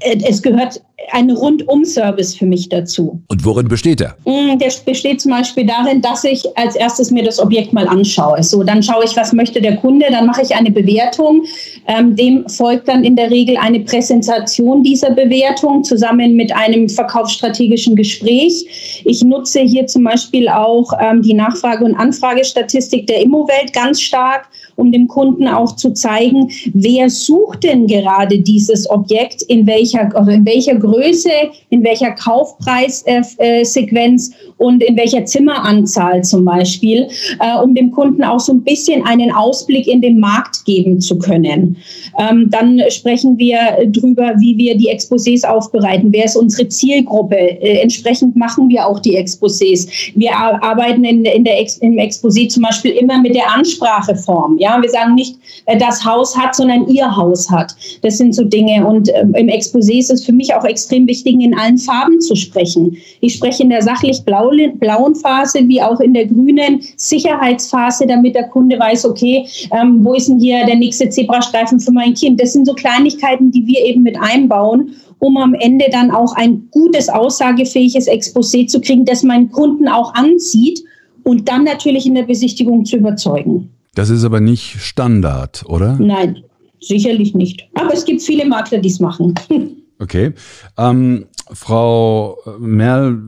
Es 0.00 0.42
gehört 0.42 0.82
ein 1.12 1.30
Rundum-Service 1.30 2.34
für 2.36 2.46
mich 2.46 2.68
dazu. 2.68 3.20
Und 3.28 3.44
worin 3.44 3.68
besteht 3.68 4.00
er? 4.00 4.16
Mm, 4.24 4.58
der 4.58 4.70
besteht 4.84 5.20
zum 5.20 5.32
Beispiel 5.32 5.66
darin, 5.66 6.00
dass 6.02 6.24
ich 6.24 6.44
als 6.56 6.76
erstes 6.76 7.10
mir 7.10 7.22
das 7.22 7.38
Objekt 7.38 7.72
mal 7.72 7.86
anschaue. 7.86 8.42
So, 8.42 8.62
dann 8.62 8.82
schaue 8.82 9.04
ich, 9.04 9.16
was 9.16 9.32
möchte 9.32 9.60
der 9.60 9.76
Kunde, 9.76 10.06
dann 10.10 10.26
mache 10.26 10.42
ich 10.42 10.54
eine 10.54 10.70
Bewertung. 10.70 11.44
Ähm, 11.88 12.16
dem 12.16 12.48
folgt 12.48 12.88
dann 12.88 13.04
in 13.04 13.14
der 13.16 13.30
Regel 13.30 13.56
eine 13.56 13.80
Präsentation 13.80 14.82
dieser 14.82 15.10
Bewertung 15.10 15.84
zusammen 15.84 16.34
mit 16.34 16.54
einem 16.54 16.88
verkaufsstrategischen 16.88 17.96
Gespräch. 17.96 19.02
Ich 19.04 19.22
nutze 19.22 19.60
hier 19.60 19.86
zum 19.86 20.04
Beispiel 20.04 20.48
auch 20.48 20.92
ähm, 21.00 21.22
die 21.22 21.34
Nachfrage- 21.34 21.84
und 21.84 21.94
Anfragestatistik 21.94 23.06
der 23.06 23.22
Immowelt 23.22 23.72
ganz 23.72 24.00
stark, 24.00 24.48
um 24.76 24.92
dem 24.92 25.08
Kunden 25.08 25.48
auch 25.48 25.74
zu 25.76 25.92
zeigen, 25.92 26.50
wer 26.74 27.10
sucht 27.10 27.64
denn 27.64 27.86
gerade 27.86 28.38
dieses 28.38 28.90
Objekt, 28.90 29.42
in 29.42 29.66
welcher, 29.66 30.08
also 30.14 30.30
in 30.30 30.46
welcher 30.46 30.76
Größe, 30.76 31.30
in 31.70 31.82
welcher 31.82 32.12
Kaufpreissequenz 32.12 34.30
und 34.58 34.82
in 34.82 34.96
welcher 34.96 35.24
Zimmeranzahl 35.24 36.22
zum 36.24 36.44
Beispiel, 36.44 37.08
äh, 37.40 37.58
um 37.62 37.74
dem 37.74 37.90
Kunden 37.90 38.24
auch 38.24 38.40
so 38.40 38.52
ein 38.52 38.62
bisschen 38.62 39.04
einen 39.04 39.30
Ausblick 39.30 39.86
in 39.86 40.00
den 40.00 40.18
Markt 40.18 40.64
geben 40.64 41.00
zu 41.00 41.18
können. 41.18 41.76
Ähm, 42.18 42.48
dann 42.50 42.80
sprechen 42.90 43.38
wir 43.38 43.58
drüber, 43.86 44.34
wie 44.38 44.56
wir 44.56 44.76
die 44.76 44.90
Exposés 44.90 45.46
aufbereiten. 45.46 46.12
Wer 46.12 46.24
ist 46.24 46.36
unsere 46.36 46.68
Zielgruppe? 46.68 47.36
Äh, 47.36 47.80
entsprechend 47.80 48.36
machen 48.36 48.68
wir 48.68 48.86
auch 48.86 49.00
die 49.00 49.18
Exposés. 49.18 49.88
Wir 50.14 50.34
arbeiten 50.36 51.04
in, 51.04 51.24
in 51.24 51.44
der 51.44 51.60
Ex, 51.60 51.78
im 51.78 51.94
Exposé 51.94 52.48
zum 52.48 52.62
Beispiel 52.62 52.92
immer 52.92 53.20
mit 53.20 53.34
der 53.34 53.52
Anspracheform. 53.54 54.58
Ja, 54.58 54.80
wir 54.80 54.88
sagen 54.88 55.14
nicht, 55.14 55.36
äh, 55.66 55.76
das 55.76 56.04
Haus 56.04 56.36
hat, 56.36 56.54
sondern 56.54 56.86
ihr 56.88 57.14
Haus 57.14 57.50
hat. 57.50 57.74
Das 58.02 58.18
sind 58.18 58.34
so 58.34 58.44
Dinge. 58.44 58.86
Und 58.86 59.10
ähm, 59.14 59.34
im 59.34 59.48
Exposé 59.48 59.98
ist 59.98 60.10
es 60.10 60.24
für 60.24 60.32
mich 60.32 60.54
auch 60.54 60.64
extrem 60.64 61.06
wichtig, 61.06 61.34
in 61.40 61.56
allen 61.56 61.78
Farben 61.78 62.20
zu 62.20 62.34
sprechen. 62.34 62.96
Ich 63.20 63.34
spreche 63.34 63.62
in 63.62 63.70
der 63.70 63.82
sachlich 63.82 64.22
blauen 64.24 65.14
Phase 65.14 65.60
wie 65.68 65.82
auch 65.82 66.00
in 66.00 66.14
der 66.14 66.26
grünen 66.26 66.80
Sicherheitsphase, 66.96 68.06
damit 68.06 68.34
der 68.34 68.48
Kunde 68.48 68.78
weiß, 68.78 69.04
okay, 69.04 69.46
ähm, 69.72 70.04
wo 70.04 70.14
ist 70.14 70.28
denn 70.28 70.38
hier 70.38 70.64
der 70.66 70.76
nächste 70.76 71.08
Zebrastreifen 71.08 71.80
für 71.80 71.92
mein 71.92 72.05
Kind? 72.14 72.40
Das 72.40 72.52
sind 72.52 72.66
so 72.66 72.74
Kleinigkeiten, 72.74 73.50
die 73.50 73.66
wir 73.66 73.84
eben 73.84 74.02
mit 74.02 74.16
einbauen 74.18 74.96
um 75.18 75.36
am 75.36 75.54
Ende 75.54 75.86
dann 75.90 76.10
auch 76.10 76.34
ein 76.34 76.68
gutes, 76.70 77.08
aussagefähiges 77.08 78.08
Exposé 78.08 78.66
zu 78.66 78.80
kriegen, 78.80 79.04
das 79.04 79.22
meinen 79.22 79.50
Kunden 79.50 79.88
auch 79.88 80.14
anzieht 80.14 80.82
und 81.22 81.48
dann 81.48 81.64
natürlich 81.64 82.06
in 82.06 82.14
der 82.14 82.24
Besichtigung 82.24 82.84
zu 82.84 82.96
überzeugen. 82.96 83.70
Das 83.94 84.10
ist 84.10 84.24
aber 84.24 84.40
nicht 84.40 84.76
Standard, 84.78 85.64
oder? 85.68 85.96
Nein, 85.98 86.42
sicherlich 86.80 87.34
nicht. 87.34 87.66
Aber 87.74 87.94
es 87.94 88.04
gibt 88.04 88.22
viele 88.22 88.46
Makler, 88.46 88.78
die 88.78 88.88
es 88.88 89.00
machen. 89.00 89.34
Okay. 89.98 90.34
Ähm, 90.76 91.24
Frau 91.54 92.36
Merl, 92.58 93.18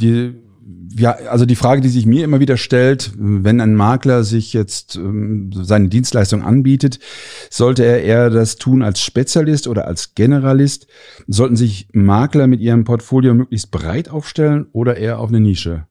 die 0.00 0.32
ja, 0.96 1.12
also 1.30 1.46
die 1.46 1.56
Frage, 1.56 1.80
die 1.80 1.88
sich 1.88 2.06
mir 2.06 2.24
immer 2.24 2.40
wieder 2.40 2.56
stellt, 2.56 3.12
wenn 3.16 3.60
ein 3.60 3.74
Makler 3.74 4.24
sich 4.24 4.52
jetzt 4.52 4.96
ähm, 4.96 5.50
seine 5.52 5.88
Dienstleistung 5.88 6.42
anbietet, 6.42 6.98
sollte 7.50 7.84
er 7.84 8.02
eher 8.02 8.30
das 8.30 8.56
tun 8.56 8.82
als 8.82 9.00
Spezialist 9.00 9.66
oder 9.66 9.86
als 9.86 10.14
Generalist? 10.14 10.86
Sollten 11.26 11.56
sich 11.56 11.88
Makler 11.92 12.46
mit 12.46 12.60
ihrem 12.60 12.84
Portfolio 12.84 13.34
möglichst 13.34 13.70
breit 13.70 14.08
aufstellen 14.08 14.66
oder 14.72 14.96
eher 14.96 15.18
auf 15.18 15.28
eine 15.28 15.40
Nische 15.40 15.86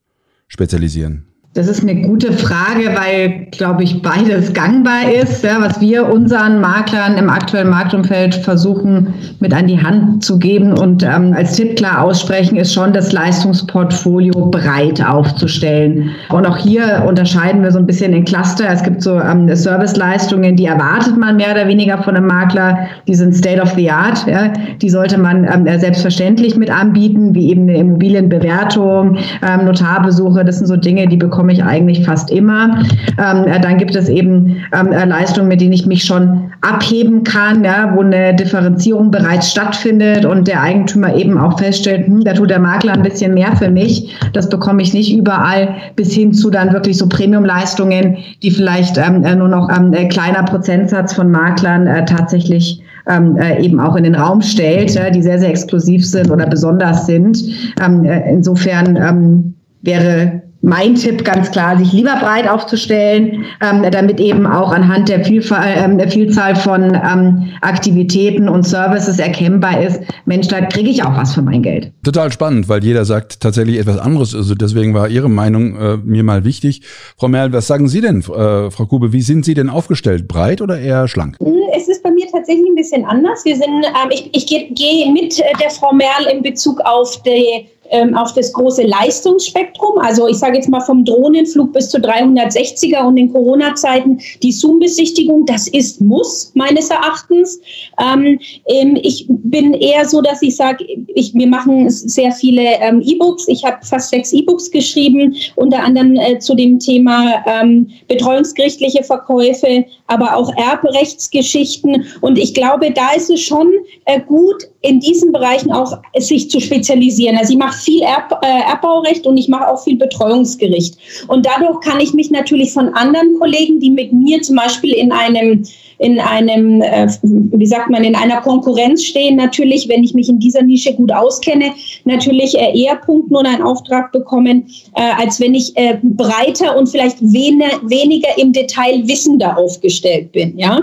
spezialisieren? 0.47 1.32
Das 1.55 1.67
ist 1.67 1.83
eine 1.83 2.01
gute 2.01 2.33
Frage, 2.33 2.95
weil, 2.95 3.45
glaube 3.51 3.83
ich, 3.83 4.01
beides 4.01 4.53
gangbar 4.53 5.11
ist. 5.21 5.43
Ja, 5.43 5.57
was 5.59 5.79
wir 5.79 6.11
unseren 6.11 6.59
Maklern 6.59 7.15
im 7.15 7.29
aktuellen 7.29 7.69
Marktumfeld 7.69 8.33
versuchen 8.33 9.13
mit 9.39 9.53
an 9.53 9.67
die 9.67 9.79
Hand 9.79 10.23
zu 10.23 10.39
geben 10.39 10.73
und 10.75 11.03
ähm, 11.03 11.31
als 11.37 11.55
Tipp 11.55 11.75
klar 11.75 12.01
aussprechen, 12.01 12.55
ist 12.55 12.73
schon 12.73 12.91
das 12.91 13.11
Leistungsportfolio 13.11 14.47
breit 14.47 15.05
aufzustellen. 15.05 16.09
Und 16.29 16.47
auch 16.47 16.57
hier 16.57 17.03
unterscheiden 17.07 17.61
wir 17.61 17.69
so 17.69 17.77
ein 17.77 17.85
bisschen 17.85 18.13
in 18.13 18.25
Cluster. 18.25 18.67
Es 18.67 18.81
gibt 18.81 19.03
so 19.03 19.19
ähm, 19.19 19.47
Serviceleistungen, 19.55 20.55
die 20.55 20.65
erwartet 20.65 21.19
man 21.19 21.35
mehr 21.35 21.51
oder 21.51 21.67
weniger 21.67 22.01
von 22.01 22.15
einem 22.15 22.25
Makler. 22.25 22.87
Die 23.07 23.13
sind 23.13 23.35
State 23.35 23.61
of 23.61 23.69
the 23.75 23.91
Art. 23.91 24.25
Ja. 24.25 24.51
Die 24.81 24.89
sollte 24.89 25.19
man 25.19 25.43
ähm, 25.43 25.79
selbstverständlich 25.79 26.57
mit 26.57 26.71
anbieten, 26.71 27.35
wie 27.35 27.51
eben 27.51 27.69
eine 27.69 27.77
Immobilienbewertung, 27.77 29.17
ähm, 29.47 29.65
Notarbesuche. 29.65 30.43
Das 30.43 30.57
sind 30.57 30.65
so 30.65 30.77
Dinge, 30.77 31.07
die 31.07 31.17
bekommen 31.17 31.42
bekomme 31.43 31.53
ich 31.53 31.63
eigentlich 31.63 32.05
fast 32.05 32.31
immer. 32.31 32.79
Ähm, 33.17 33.45
äh, 33.45 33.59
dann 33.59 33.77
gibt 33.77 33.95
es 33.95 34.07
eben 34.07 34.61
ähm, 34.71 34.93
äh, 34.93 35.03
Leistungen, 35.03 35.49
mit 35.49 35.59
denen 35.59 35.73
ich 35.73 35.85
mich 35.85 36.05
schon 36.05 36.51
abheben 36.61 37.25
kann, 37.25 37.65
ja, 37.65 37.91
wo 37.93 38.01
eine 38.01 38.33
Differenzierung 38.33 39.11
bereits 39.11 39.51
stattfindet 39.51 40.23
und 40.23 40.47
der 40.47 40.61
Eigentümer 40.61 41.13
eben 41.13 41.37
auch 41.37 41.59
feststellt, 41.59 42.07
hm, 42.07 42.23
da 42.23 42.31
tut 42.31 42.49
der 42.49 42.59
Makler 42.59 42.93
ein 42.93 43.03
bisschen 43.03 43.33
mehr 43.33 43.53
für 43.57 43.69
mich. 43.69 44.15
Das 44.31 44.47
bekomme 44.47 44.81
ich 44.81 44.93
nicht 44.93 45.13
überall, 45.13 45.75
bis 45.97 46.13
hin 46.13 46.33
zu 46.33 46.49
dann 46.49 46.71
wirklich 46.71 46.97
so 46.97 47.09
Premium-Leistungen, 47.09 48.17
die 48.41 48.51
vielleicht 48.51 48.97
ähm, 48.97 49.25
äh, 49.25 49.35
nur 49.35 49.49
noch 49.49 49.69
ähm, 49.69 49.93
ein 49.93 50.07
kleiner 50.07 50.43
Prozentsatz 50.43 51.11
von 51.13 51.29
Maklern 51.29 51.87
äh, 51.87 52.05
tatsächlich 52.05 52.81
ähm, 53.09 53.35
äh, 53.35 53.61
eben 53.61 53.81
auch 53.81 53.97
in 53.97 54.05
den 54.05 54.15
Raum 54.15 54.41
stellt, 54.41 54.95
äh, 54.95 55.11
die 55.11 55.21
sehr, 55.21 55.39
sehr 55.39 55.49
exklusiv 55.49 56.07
sind 56.07 56.31
oder 56.31 56.47
besonders 56.47 57.05
sind. 57.05 57.37
Ähm, 57.85 58.05
äh, 58.05 58.31
insofern 58.31 58.95
ähm, 58.95 59.53
wäre 59.83 60.41
mein 60.63 60.95
Tipp 60.95 61.25
ganz 61.25 61.51
klar, 61.51 61.77
sich 61.77 61.91
lieber 61.91 62.15
breit 62.21 62.47
aufzustellen, 62.47 63.45
ähm, 63.61 63.85
damit 63.91 64.19
eben 64.21 64.47
auch 64.47 64.71
anhand 64.71 65.09
der, 65.09 65.23
Vielfalt, 65.25 65.77
ähm, 65.77 65.97
der 65.97 66.09
Vielzahl 66.09 66.55
von 66.55 66.83
ähm, 66.83 67.49
Aktivitäten 67.59 68.47
und 68.47 68.65
Services 68.65 69.19
erkennbar 69.19 69.83
ist, 69.83 69.99
Mensch, 70.25 70.47
da 70.47 70.61
kriege 70.61 70.89
ich 70.89 71.03
auch 71.03 71.17
was 71.17 71.33
für 71.33 71.41
mein 71.41 71.61
Geld. 71.61 71.91
Total 72.03 72.31
spannend, 72.31 72.69
weil 72.69 72.81
jeder 72.81 73.03
sagt 73.03 73.41
tatsächlich 73.41 73.77
etwas 73.77 73.97
anderes. 73.97 74.33
Also 74.33 74.55
deswegen 74.55 74.93
war 74.93 75.09
Ihre 75.09 75.29
Meinung 75.29 75.75
äh, 75.75 75.97
mir 75.97 76.23
mal 76.23 76.45
wichtig. 76.45 76.81
Frau 77.17 77.27
Merl, 77.27 77.51
was 77.51 77.67
sagen 77.67 77.89
Sie 77.89 77.99
denn, 77.99 78.19
äh, 78.19 78.71
Frau 78.71 78.85
Kube, 78.85 79.11
wie 79.11 79.21
sind 79.21 79.43
Sie 79.43 79.55
denn 79.55 79.69
aufgestellt? 79.69 80.29
Breit 80.29 80.61
oder 80.61 80.79
eher 80.79 81.09
schlank? 81.09 81.35
Hm, 81.43 81.53
es 81.75 81.89
ist 81.89 82.01
bei 82.03 82.11
mir 82.11 82.25
tatsächlich 82.31 82.65
ein 82.69 82.75
bisschen 82.75 83.03
anders. 83.03 83.43
Wir 83.43 83.57
sind, 83.57 83.67
ähm, 83.67 84.11
ich, 84.11 84.29
ich 84.33 84.47
gehe 84.47 84.69
geh 84.71 85.11
mit 85.11 85.37
äh, 85.39 85.43
der 85.61 85.71
Frau 85.71 85.93
Merl 85.93 86.25
in 86.31 86.41
Bezug 86.41 86.79
auf 86.85 87.21
die 87.23 87.67
ähm, 87.93 88.15
auf 88.17 88.33
das 88.33 88.51
große 88.51 88.83
Leistungsspektrum. 88.83 89.99
Also 89.99 90.27
ich 90.27 90.37
sage 90.37 90.57
jetzt 90.57 90.67
mal 90.67 90.81
vom 90.81 91.05
Drohnenflug 91.05 91.71
bis 91.71 91.89
zu 91.89 91.99
360er 91.99 93.05
und 93.05 93.17
in 93.17 93.31
Corona-Zeiten 93.31 94.19
die 94.41 94.51
Zoom-Besichtigung, 94.51 95.45
das 95.45 95.67
ist 95.67 96.01
Muss 96.01 96.51
meines 96.55 96.89
Erachtens. 96.89 97.61
Ähm, 98.01 98.39
ähm, 98.67 98.97
ich 99.01 99.25
bin 99.29 99.73
eher 99.75 100.05
so, 100.05 100.21
dass 100.21 100.41
ich 100.41 100.55
sage, 100.55 100.85
ich, 101.13 101.33
wir 101.35 101.47
machen 101.47 101.89
sehr 101.89 102.31
viele 102.31 102.63
ähm, 102.81 103.01
E-Books. 103.05 103.47
Ich 103.47 103.63
habe 103.63 103.77
fast 103.85 104.09
sechs 104.09 104.33
E-Books 104.33 104.71
geschrieben, 104.71 105.35
unter 105.55 105.83
anderem 105.83 106.15
äh, 106.15 106.39
zu 106.39 106.55
dem 106.55 106.79
Thema 106.79 107.43
ähm, 107.45 107.89
betreuungsgerichtliche 108.07 109.03
Verkäufe, 109.03 109.85
aber 110.07 110.35
auch 110.35 110.51
Erbrechtsgeschichten. 110.57 112.05
Und 112.21 112.39
ich 112.39 112.53
glaube, 112.55 112.91
da 112.91 113.11
ist 113.11 113.29
es 113.29 113.41
schon 113.41 113.71
äh, 114.05 114.19
gut, 114.19 114.63
in 114.81 114.99
diesen 114.99 115.31
Bereichen 115.31 115.71
auch 115.71 115.97
sich 116.17 116.49
zu 116.49 116.59
spezialisieren. 116.59 117.37
Also 117.37 117.53
ich 117.53 117.59
mache 117.59 117.82
viel 117.83 118.01
Erb, 118.01 118.39
äh, 118.43 118.69
Erbbaurecht 118.69 119.25
und 119.27 119.37
ich 119.37 119.47
mache 119.47 119.67
auch 119.67 119.83
viel 119.83 119.97
Betreuungsgericht. 119.97 120.95
Und 121.27 121.45
dadurch 121.45 121.79
kann 121.81 121.99
ich 121.99 122.13
mich 122.13 122.31
natürlich 122.31 122.73
von 122.73 122.93
anderen 122.93 123.37
Kollegen, 123.39 123.79
die 123.79 123.91
mit 123.91 124.13
mir 124.13 124.41
zum 124.41 124.55
Beispiel 124.55 124.93
in 124.93 125.11
einem 125.11 125.63
in 125.99 126.19
einem, 126.19 126.81
äh, 126.81 127.07
wie 127.21 127.65
sagt 127.65 127.89
man, 127.89 128.03
in 128.03 128.15
einer 128.15 128.41
Konkurrenz 128.41 129.03
stehen, 129.03 129.35
natürlich, 129.35 129.87
wenn 129.87 130.03
ich 130.03 130.13
mich 130.13 130.29
in 130.29 130.39
dieser 130.39 130.61
Nische 130.61 130.93
gut 130.93 131.11
auskenne, 131.11 131.71
natürlich 132.05 132.57
äh, 132.57 132.77
eher 132.77 132.95
punkten 132.95 133.35
und 133.35 133.45
einen 133.45 133.63
Auftrag 133.63 134.11
bekommen, 134.11 134.65
äh, 134.95 135.01
als 135.17 135.39
wenn 135.39 135.53
ich 135.53 135.75
äh, 135.77 135.97
breiter 136.01 136.77
und 136.77 136.87
vielleicht 136.87 137.21
wen 137.21 137.61
weniger 137.83 138.29
im 138.37 138.53
Detail 138.53 139.07
wissender 139.07 139.57
aufgestellt 139.57 140.31
bin. 140.31 140.57
Ja? 140.57 140.81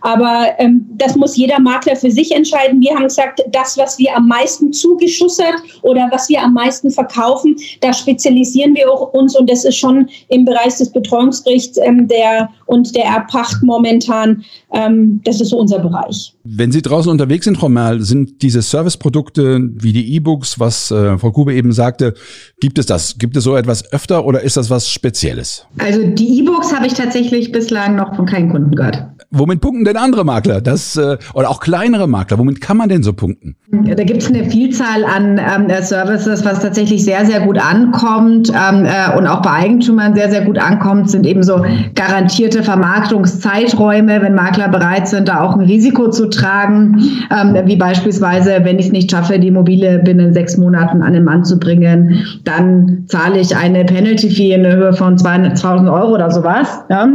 Aber 0.00 0.48
ähm, 0.58 0.86
das 0.96 1.16
muss 1.16 1.36
jeder 1.36 1.60
Makler 1.60 1.96
für 1.96 2.10
sich 2.10 2.34
entscheiden. 2.34 2.80
Wir 2.80 2.94
haben 2.94 3.04
gesagt, 3.04 3.42
das, 3.52 3.76
was 3.78 3.98
wir 3.98 4.16
am 4.16 4.28
meisten 4.28 4.72
zugeschussert 4.72 5.54
oder 5.82 6.08
was 6.10 6.28
wir 6.28 6.42
am 6.42 6.54
meisten 6.54 6.90
verkaufen, 6.90 7.56
da 7.80 7.92
spezialisieren 7.92 8.74
wir 8.74 8.90
auch 8.90 9.12
uns 9.12 9.38
und 9.38 9.50
das 9.50 9.64
ist 9.64 9.76
schon 9.76 10.08
im 10.28 10.44
Bereich 10.44 10.76
des 10.76 10.90
Betreuungsgerichts 10.90 11.78
ähm, 11.78 12.08
der, 12.08 12.50
und 12.68 12.94
der 12.94 13.04
Erpacht 13.04 13.62
momentan 13.62 14.44
ähm, 14.72 15.20
das 15.24 15.40
ist 15.40 15.48
so 15.48 15.58
unser 15.58 15.78
Bereich. 15.78 16.34
Wenn 16.50 16.72
Sie 16.72 16.80
draußen 16.80 17.10
unterwegs 17.10 17.44
sind, 17.44 17.58
Frau 17.58 17.68
Merl, 17.68 18.00
sind 18.00 18.40
diese 18.40 18.62
Serviceprodukte 18.62 19.60
wie 19.74 19.92
die 19.92 20.14
E-Books, 20.14 20.58
was 20.58 20.90
äh, 20.90 21.18
Frau 21.18 21.30
Kube 21.30 21.54
eben 21.54 21.72
sagte, 21.72 22.14
gibt 22.58 22.78
es 22.78 22.86
das? 22.86 23.18
Gibt 23.18 23.36
es 23.36 23.44
so 23.44 23.54
etwas 23.54 23.92
öfter 23.92 24.24
oder 24.24 24.40
ist 24.40 24.56
das 24.56 24.70
was 24.70 24.88
Spezielles? 24.88 25.66
Also 25.78 26.06
die 26.06 26.38
E-Books 26.38 26.74
habe 26.74 26.86
ich 26.86 26.94
tatsächlich 26.94 27.52
bislang 27.52 27.96
noch 27.96 28.16
von 28.16 28.24
keinem 28.24 28.50
Kunden 28.50 28.74
gehört. 28.74 29.04
Womit 29.30 29.60
punkten 29.60 29.84
denn 29.84 29.98
andere 29.98 30.24
Makler? 30.24 30.62
Das, 30.62 30.96
äh, 30.96 31.18
oder 31.34 31.50
auch 31.50 31.60
kleinere 31.60 32.06
Makler, 32.06 32.38
womit 32.38 32.62
kann 32.62 32.78
man 32.78 32.88
denn 32.88 33.02
so 33.02 33.12
punkten? 33.12 33.56
Da 33.70 34.04
gibt 34.04 34.22
es 34.22 34.28
eine 34.28 34.48
Vielzahl 34.48 35.04
an 35.04 35.38
ähm, 35.38 35.68
äh, 35.68 35.82
Services, 35.82 36.46
was 36.46 36.60
tatsächlich 36.60 37.04
sehr, 37.04 37.26
sehr 37.26 37.40
gut 37.40 37.58
ankommt 37.58 38.50
ähm, 38.50 38.86
äh, 38.86 39.18
und 39.18 39.26
auch 39.26 39.42
bei 39.42 39.50
Eigentümern 39.50 40.14
sehr, 40.14 40.30
sehr 40.30 40.46
gut 40.46 40.56
ankommt, 40.56 41.10
sind 41.10 41.26
eben 41.26 41.42
so 41.42 41.62
garantierte 41.94 42.62
Vermarktungszeiträume, 42.62 44.22
wenn 44.22 44.34
Makler 44.34 44.68
bereit 44.68 45.08
sind, 45.08 45.28
da 45.28 45.42
auch 45.42 45.54
ein 45.54 45.60
Risiko 45.60 46.08
zu 46.08 46.30
tragen, 46.38 46.96
ähm, 47.30 47.56
wie 47.66 47.76
beispielsweise, 47.76 48.60
wenn 48.62 48.78
ich 48.78 48.86
es 48.86 48.92
nicht 48.92 49.10
schaffe, 49.10 49.38
die 49.38 49.48
Immobilie 49.48 49.98
binnen 49.98 50.32
sechs 50.32 50.56
Monaten 50.56 51.02
an 51.02 51.12
den 51.12 51.24
Mann 51.24 51.44
zu 51.44 51.58
bringen, 51.58 52.24
dann 52.44 53.04
zahle 53.06 53.40
ich 53.40 53.56
eine 53.56 53.84
Penalty-Fee 53.84 54.52
in 54.52 54.62
der 54.62 54.76
Höhe 54.76 54.92
von 54.92 55.16
200.000 55.16 55.92
Euro 55.92 56.14
oder 56.14 56.30
sowas. 56.30 56.80
Ja? 56.88 57.08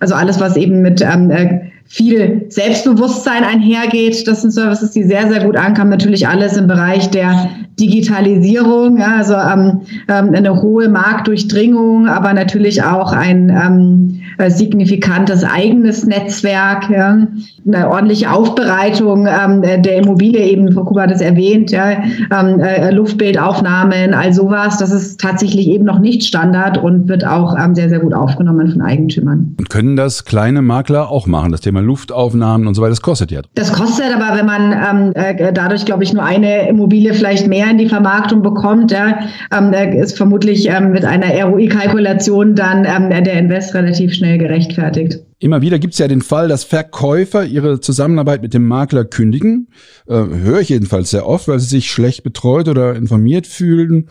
Also 0.00 0.14
alles, 0.14 0.40
was 0.40 0.56
eben 0.56 0.82
mit 0.82 1.00
ähm, 1.02 1.30
äh, 1.30 1.60
viel 1.90 2.46
Selbstbewusstsein 2.48 3.42
einhergeht. 3.42 4.26
Das 4.28 4.42
sind 4.42 4.52
Services, 4.52 4.92
die 4.92 5.02
sehr, 5.02 5.28
sehr 5.28 5.44
gut 5.44 5.56
ankamen. 5.56 5.90
Natürlich 5.90 6.26
alles 6.28 6.56
im 6.56 6.68
Bereich 6.68 7.10
der 7.10 7.48
Digitalisierung, 7.80 8.98
ja, 8.98 9.16
also 9.16 9.34
ähm, 9.34 9.80
ähm, 10.08 10.34
eine 10.34 10.60
hohe 10.60 10.88
Marktdurchdringung, 10.88 12.06
aber 12.06 12.34
natürlich 12.34 12.82
auch 12.82 13.12
ein 13.12 13.48
ähm, 13.48 14.20
äh, 14.38 14.50
signifikantes 14.50 15.44
eigenes 15.44 16.06
Netzwerk, 16.06 16.90
ja, 16.90 17.26
eine 17.66 17.88
ordentliche 17.88 18.30
Aufbereitung 18.30 19.26
ähm, 19.26 19.62
der 19.62 19.96
Immobilie, 19.96 20.44
eben 20.44 20.70
Frau 20.72 20.84
Kuba 20.84 21.02
hat 21.02 21.10
es 21.10 21.20
erwähnt, 21.20 21.70
ja, 21.70 21.92
ähm, 21.92 22.60
äh, 22.60 22.90
Luftbildaufnahmen, 22.90 24.12
all 24.12 24.32
sowas, 24.32 24.76
das 24.78 24.92
ist 24.92 25.20
tatsächlich 25.20 25.68
eben 25.68 25.84
noch 25.84 25.98
nicht 25.98 26.24
Standard 26.24 26.78
und 26.78 27.08
wird 27.08 27.26
auch 27.26 27.56
sehr, 27.72 27.88
sehr 27.88 28.00
gut 28.00 28.12
aufgenommen 28.12 28.68
von 28.68 28.82
Eigentümern. 28.82 29.54
Und 29.58 29.70
können 29.70 29.96
das 29.96 30.24
kleine 30.24 30.60
Makler 30.60 31.10
auch 31.10 31.26
machen, 31.26 31.52
das 31.52 31.60
Thema 31.62 31.80
Luftaufnahmen 31.80 32.66
und 32.66 32.74
so 32.74 32.82
weiter, 32.82 32.90
das 32.90 33.02
kostet 33.02 33.30
ja. 33.30 33.40
Das 33.54 33.72
kostet 33.72 34.06
aber, 34.14 34.36
wenn 34.36 34.46
man 34.46 35.12
äh, 35.12 35.52
dadurch, 35.52 35.84
glaube 35.84 36.04
ich, 36.04 36.12
nur 36.12 36.24
eine 36.24 36.68
Immobilie 36.68 37.14
vielleicht 37.14 37.48
mehr 37.48 37.69
in 37.70 37.78
die 37.78 37.88
Vermarktung 37.88 38.42
bekommt, 38.42 38.90
ja, 38.90 39.20
ähm, 39.52 39.72
ist 39.72 40.16
vermutlich 40.16 40.68
ähm, 40.68 40.92
mit 40.92 41.04
einer 41.04 41.32
ROI-Kalkulation 41.44 42.54
dann 42.54 42.84
ähm, 42.84 43.08
der 43.24 43.38
Invest 43.38 43.74
relativ 43.74 44.12
schnell 44.12 44.38
gerechtfertigt. 44.38 45.20
Immer 45.38 45.62
wieder 45.62 45.78
gibt 45.78 45.94
es 45.94 45.98
ja 45.98 46.06
den 46.06 46.20
Fall, 46.20 46.48
dass 46.48 46.64
Verkäufer 46.64 47.46
ihre 47.46 47.80
Zusammenarbeit 47.80 48.42
mit 48.42 48.52
dem 48.52 48.68
Makler 48.68 49.06
kündigen. 49.06 49.68
Äh, 50.06 50.14
höre 50.14 50.60
ich 50.60 50.68
jedenfalls 50.68 51.10
sehr 51.10 51.26
oft, 51.26 51.48
weil 51.48 51.58
sie 51.58 51.68
sich 51.68 51.90
schlecht 51.90 52.22
betreut 52.24 52.68
oder 52.68 52.94
informiert 52.94 53.46
fühlen. 53.46 54.10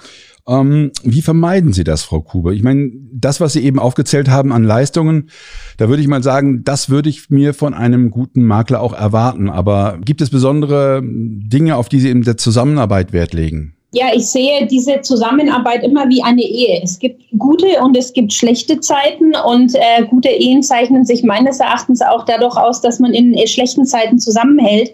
Ähm, 0.50 0.92
wie 1.04 1.22
vermeiden 1.22 1.74
Sie 1.74 1.84
das, 1.84 2.02
Frau 2.02 2.22
Kuber? 2.22 2.54
Ich 2.54 2.64
meine, 2.64 2.92
das, 3.14 3.40
was 3.40 3.54
Sie 3.54 3.64
eben 3.64 3.78
aufgezählt 3.78 4.30
haben 4.30 4.52
an 4.52 4.64
Leistungen, 4.64 5.30
da 5.78 5.90
würde 5.90 6.02
ich 6.02 6.08
mal 6.08 6.24
sagen, 6.24 6.64
das 6.64 6.90
würde 6.90 7.10
ich 7.10 7.30
mir 7.30 7.54
von 7.54 7.76
einem 7.76 8.10
guten 8.10 8.44
Makler 8.44 8.82
auch 8.82 8.94
erwarten. 8.94 9.50
Aber 9.50 10.00
gibt 10.04 10.22
es 10.22 10.32
besondere 10.32 11.04
Dinge, 11.04 11.76
auf 11.76 11.88
die 11.88 12.00
Sie 12.00 12.10
in 12.10 12.24
der 12.24 12.38
Zusammenarbeit 12.38 13.14
Wert 13.14 13.34
legen? 13.34 13.76
Ja, 13.92 14.06
ich 14.14 14.28
sehe 14.28 14.68
diese 14.68 15.02
Zusammenarbeit 15.02 15.84
immer 15.84 16.08
wie 16.10 16.22
eine 16.22 16.44
Ehe. 16.44 16.80
Es 16.84 17.00
gibt 17.00 17.24
gute 17.40 17.82
und 17.82 17.98
es 17.98 18.14
gibt 18.14 18.32
schlechte 18.32 18.80
Zeiten 18.82 19.34
und 19.48 19.74
äh, 19.74 20.06
gute 20.08 20.30
Ehen 20.30 20.62
zeichnen 20.62 21.06
sich 21.06 21.24
meines 21.24 21.60
Erachtens 21.60 22.00
auch 22.04 22.24
dadurch 22.26 22.56
aus, 22.56 22.82
dass 22.82 23.00
man 23.00 23.16
in 23.16 23.34
äh, 23.34 23.48
schlechten 23.48 23.86
Zeiten 23.86 24.20
zusammenhält. 24.20 24.92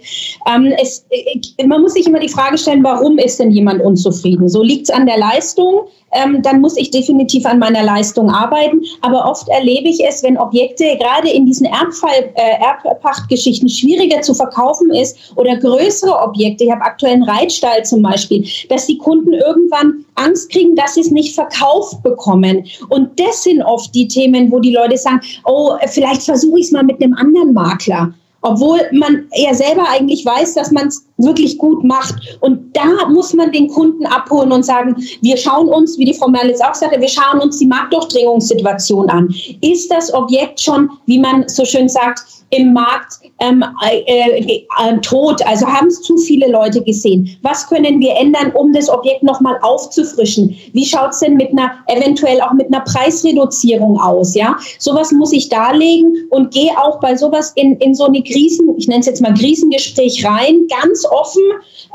Ähm, 0.49 0.73
es, 0.81 1.05
äh, 1.09 1.65
man 1.67 1.81
muss 1.81 1.93
sich 1.93 2.07
immer 2.07 2.19
die 2.19 2.29
Frage 2.29 2.57
stellen, 2.57 2.85
warum 2.85 3.17
ist 3.17 3.37
denn 3.37 3.51
jemand 3.51 3.81
unzufrieden? 3.81 4.47
So 4.47 4.63
liegt 4.63 4.83
es 4.83 4.95
an 4.95 5.05
der 5.05 5.17
Leistung, 5.17 5.81
ähm, 6.11 6.41
dann 6.41 6.61
muss 6.61 6.77
ich 6.77 6.91
definitiv 6.91 7.45
an 7.45 7.59
meiner 7.59 7.83
Leistung 7.83 8.29
arbeiten. 8.29 8.83
Aber 9.01 9.29
oft 9.29 9.47
erlebe 9.49 9.89
ich 9.89 10.03
es, 10.03 10.23
wenn 10.23 10.37
Objekte 10.37 10.97
gerade 10.97 11.29
in 11.29 11.45
diesen 11.45 11.65
Erbfall, 11.65 12.31
äh, 12.35 12.63
Erbpachtgeschichten 12.63 13.69
schwieriger 13.69 14.21
zu 14.21 14.33
verkaufen 14.33 14.91
ist 14.91 15.33
oder 15.35 15.57
größere 15.57 16.17
Objekte, 16.19 16.65
ich 16.65 16.71
habe 16.71 16.81
aktuell 16.81 17.13
einen 17.13 17.23
Reitstall 17.23 17.83
zum 17.83 18.01
Beispiel, 18.01 18.47
dass 18.69 18.87
die 18.87 18.97
Kunden 18.97 19.33
irgendwann 19.33 20.05
Angst 20.15 20.49
kriegen, 20.51 20.75
dass 20.75 20.95
sie 20.95 21.01
es 21.01 21.11
nicht 21.11 21.35
verkauft 21.35 22.01
bekommen. 22.03 22.65
Und 22.89 23.19
das 23.19 23.43
sind 23.43 23.61
oft 23.61 23.93
die 23.93 24.07
Themen, 24.07 24.51
wo 24.51 24.59
die 24.59 24.73
Leute 24.73 24.97
sagen, 24.97 25.21
oh, 25.45 25.73
vielleicht 25.87 26.23
versuche 26.23 26.59
ich 26.59 26.65
es 26.65 26.71
mal 26.71 26.83
mit 26.83 27.01
einem 27.01 27.13
anderen 27.13 27.53
Makler 27.53 28.13
obwohl 28.45 28.79
man 28.91 29.27
ja 29.33 29.53
selber 29.53 29.89
eigentlich 29.89 30.23
weiß, 30.23 30.53
dass 30.53 30.71
man 30.71 30.87
es 30.87 31.03
wirklich 31.17 31.57
gut 31.57 31.83
macht. 31.83 32.37
Und 32.41 32.75
da 32.75 33.07
muss 33.09 33.33
man 33.33 33.51
den 33.51 33.67
Kunden 33.69 34.05
abholen 34.05 34.51
und 34.51 34.63
sagen, 34.63 34.95
wir 35.21 35.35
schauen 35.35 35.67
uns, 35.67 35.97
wie 35.97 36.05
die 36.05 36.13
Frau 36.13 36.27
Merlitz 36.27 36.61
auch 36.61 36.75
sagte, 36.75 37.01
wir 37.01 37.07
schauen 37.07 37.39
uns 37.39 37.57
die 37.57 37.65
Marktdurchdringungssituation 37.65 39.09
an. 39.09 39.33
Ist 39.61 39.91
das 39.91 40.13
Objekt 40.13 40.61
schon, 40.61 40.91
wie 41.07 41.19
man 41.19 41.47
so 41.49 41.65
schön 41.65 41.89
sagt, 41.89 42.21
im 42.49 42.73
Markt 42.73 43.19
ähm, 43.39 43.63
äh, 43.83 44.39
äh, 44.39 44.97
tot? 45.01 45.45
Also 45.45 45.65
haben 45.67 45.87
es 45.87 46.01
zu 46.01 46.17
viele 46.17 46.49
Leute 46.51 46.81
gesehen? 46.83 47.37
Was 47.41 47.67
können 47.67 47.99
wir 47.99 48.15
ändern, 48.15 48.51
um 48.53 48.73
das 48.73 48.89
Objekt 48.89 49.23
nochmal 49.23 49.57
aufzufrischen? 49.61 50.55
Wie 50.73 50.85
schaut 50.85 51.11
es 51.11 51.19
denn 51.19 51.35
mit 51.35 51.51
einer, 51.51 51.71
eventuell 51.87 52.41
auch 52.41 52.53
mit 52.53 52.67
einer 52.67 52.81
Preisreduzierung 52.81 53.99
aus? 53.99 54.35
Ja, 54.35 54.55
sowas 54.79 55.11
muss 55.11 55.33
ich 55.33 55.49
darlegen 55.49 56.27
und 56.29 56.53
gehe 56.53 56.71
auch 56.77 56.99
bei 56.99 57.15
sowas 57.15 57.51
in, 57.55 57.77
in 57.77 57.93
so 57.93 58.05
eine 58.05 58.23
Krisen, 58.23 58.75
ich 58.77 58.87
nenne 58.87 59.01
es 59.01 59.05
jetzt 59.05 59.21
mal 59.21 59.33
Krisengespräch 59.33 60.25
rein, 60.25 60.67
ganz 60.67 61.05
offen 61.05 61.43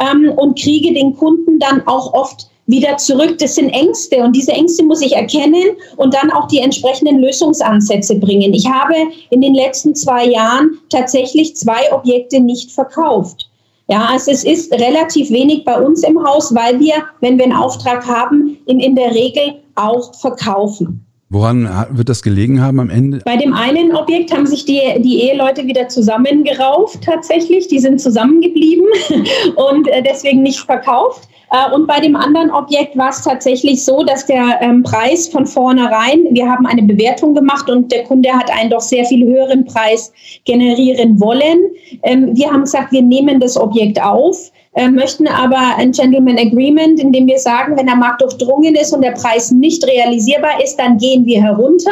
ähm, 0.00 0.32
und 0.36 0.58
kriege 0.58 0.92
den 0.92 1.16
Kunden 1.16 1.58
dann 1.58 1.86
auch 1.86 2.12
oft 2.12 2.49
wieder 2.70 2.96
zurück. 2.96 3.38
Das 3.38 3.56
sind 3.56 3.70
Ängste 3.70 4.16
und 4.18 4.34
diese 4.34 4.52
Ängste 4.52 4.84
muss 4.84 5.02
ich 5.02 5.14
erkennen 5.14 5.76
und 5.96 6.14
dann 6.14 6.30
auch 6.30 6.48
die 6.48 6.58
entsprechenden 6.58 7.18
Lösungsansätze 7.18 8.16
bringen. 8.16 8.54
Ich 8.54 8.68
habe 8.68 8.94
in 9.30 9.40
den 9.40 9.54
letzten 9.54 9.94
zwei 9.94 10.26
Jahren 10.26 10.78
tatsächlich 10.88 11.56
zwei 11.56 11.92
Objekte 11.92 12.40
nicht 12.40 12.70
verkauft. 12.70 13.50
Ja, 13.88 14.06
also 14.08 14.30
es 14.30 14.44
ist 14.44 14.72
relativ 14.72 15.30
wenig 15.30 15.64
bei 15.64 15.80
uns 15.80 16.04
im 16.04 16.22
Haus, 16.24 16.54
weil 16.54 16.78
wir, 16.78 16.94
wenn 17.20 17.38
wir 17.38 17.44
einen 17.44 17.56
Auftrag 17.56 18.06
haben, 18.06 18.56
in, 18.66 18.78
in 18.78 18.94
der 18.94 19.12
Regel 19.12 19.54
auch 19.74 20.14
verkaufen. 20.14 21.04
Woran 21.32 21.68
wird 21.90 22.08
das 22.08 22.22
gelegen 22.22 22.60
haben 22.60 22.80
am 22.80 22.90
Ende? 22.90 23.20
Bei 23.24 23.36
dem 23.36 23.52
einen 23.52 23.94
Objekt 23.94 24.32
haben 24.32 24.46
sich 24.46 24.64
die, 24.64 24.80
die 24.98 25.22
Eheleute 25.22 25.64
wieder 25.64 25.88
zusammengerauft 25.88 27.02
tatsächlich. 27.04 27.68
Die 27.68 27.78
sind 27.78 28.00
zusammengeblieben 28.00 28.86
und 29.56 29.86
äh, 29.88 30.02
deswegen 30.02 30.42
nicht 30.42 30.58
verkauft. 30.58 31.28
Äh, 31.50 31.74
und 31.74 31.86
bei 31.86 32.00
dem 32.00 32.16
anderen 32.16 32.50
Objekt 32.50 32.96
war 32.96 33.10
es 33.10 33.22
tatsächlich 33.22 33.84
so, 33.84 34.02
dass 34.04 34.26
der 34.26 34.58
ähm, 34.60 34.82
Preis 34.82 35.28
von 35.28 35.46
vornherein, 35.46 36.26
wir 36.30 36.48
haben 36.48 36.66
eine 36.66 36.82
Bewertung 36.82 37.34
gemacht 37.34 37.68
und 37.68 37.90
der 37.90 38.04
Kunde 38.04 38.30
hat 38.30 38.50
einen 38.50 38.70
doch 38.70 38.80
sehr 38.80 39.04
viel 39.04 39.26
höheren 39.26 39.64
Preis 39.64 40.12
generieren 40.44 41.20
wollen. 41.20 41.58
Ähm, 42.02 42.36
wir 42.36 42.50
haben 42.50 42.62
gesagt, 42.62 42.92
wir 42.92 43.02
nehmen 43.02 43.40
das 43.40 43.56
Objekt 43.56 44.00
auf. 44.00 44.50
Äh, 44.74 44.88
möchten 44.88 45.26
aber 45.26 45.76
ein 45.78 45.90
Gentleman 45.90 46.38
Agreement, 46.38 47.00
in 47.00 47.10
dem 47.12 47.26
wir 47.26 47.38
sagen, 47.40 47.76
wenn 47.76 47.86
der 47.86 47.96
Markt 47.96 48.22
durchdrungen 48.22 48.76
ist 48.76 48.92
und 48.92 49.02
der 49.02 49.12
Preis 49.12 49.50
nicht 49.50 49.84
realisierbar 49.84 50.62
ist, 50.62 50.76
dann 50.76 50.96
gehen 50.96 51.24
wir 51.26 51.42
herunter. 51.42 51.90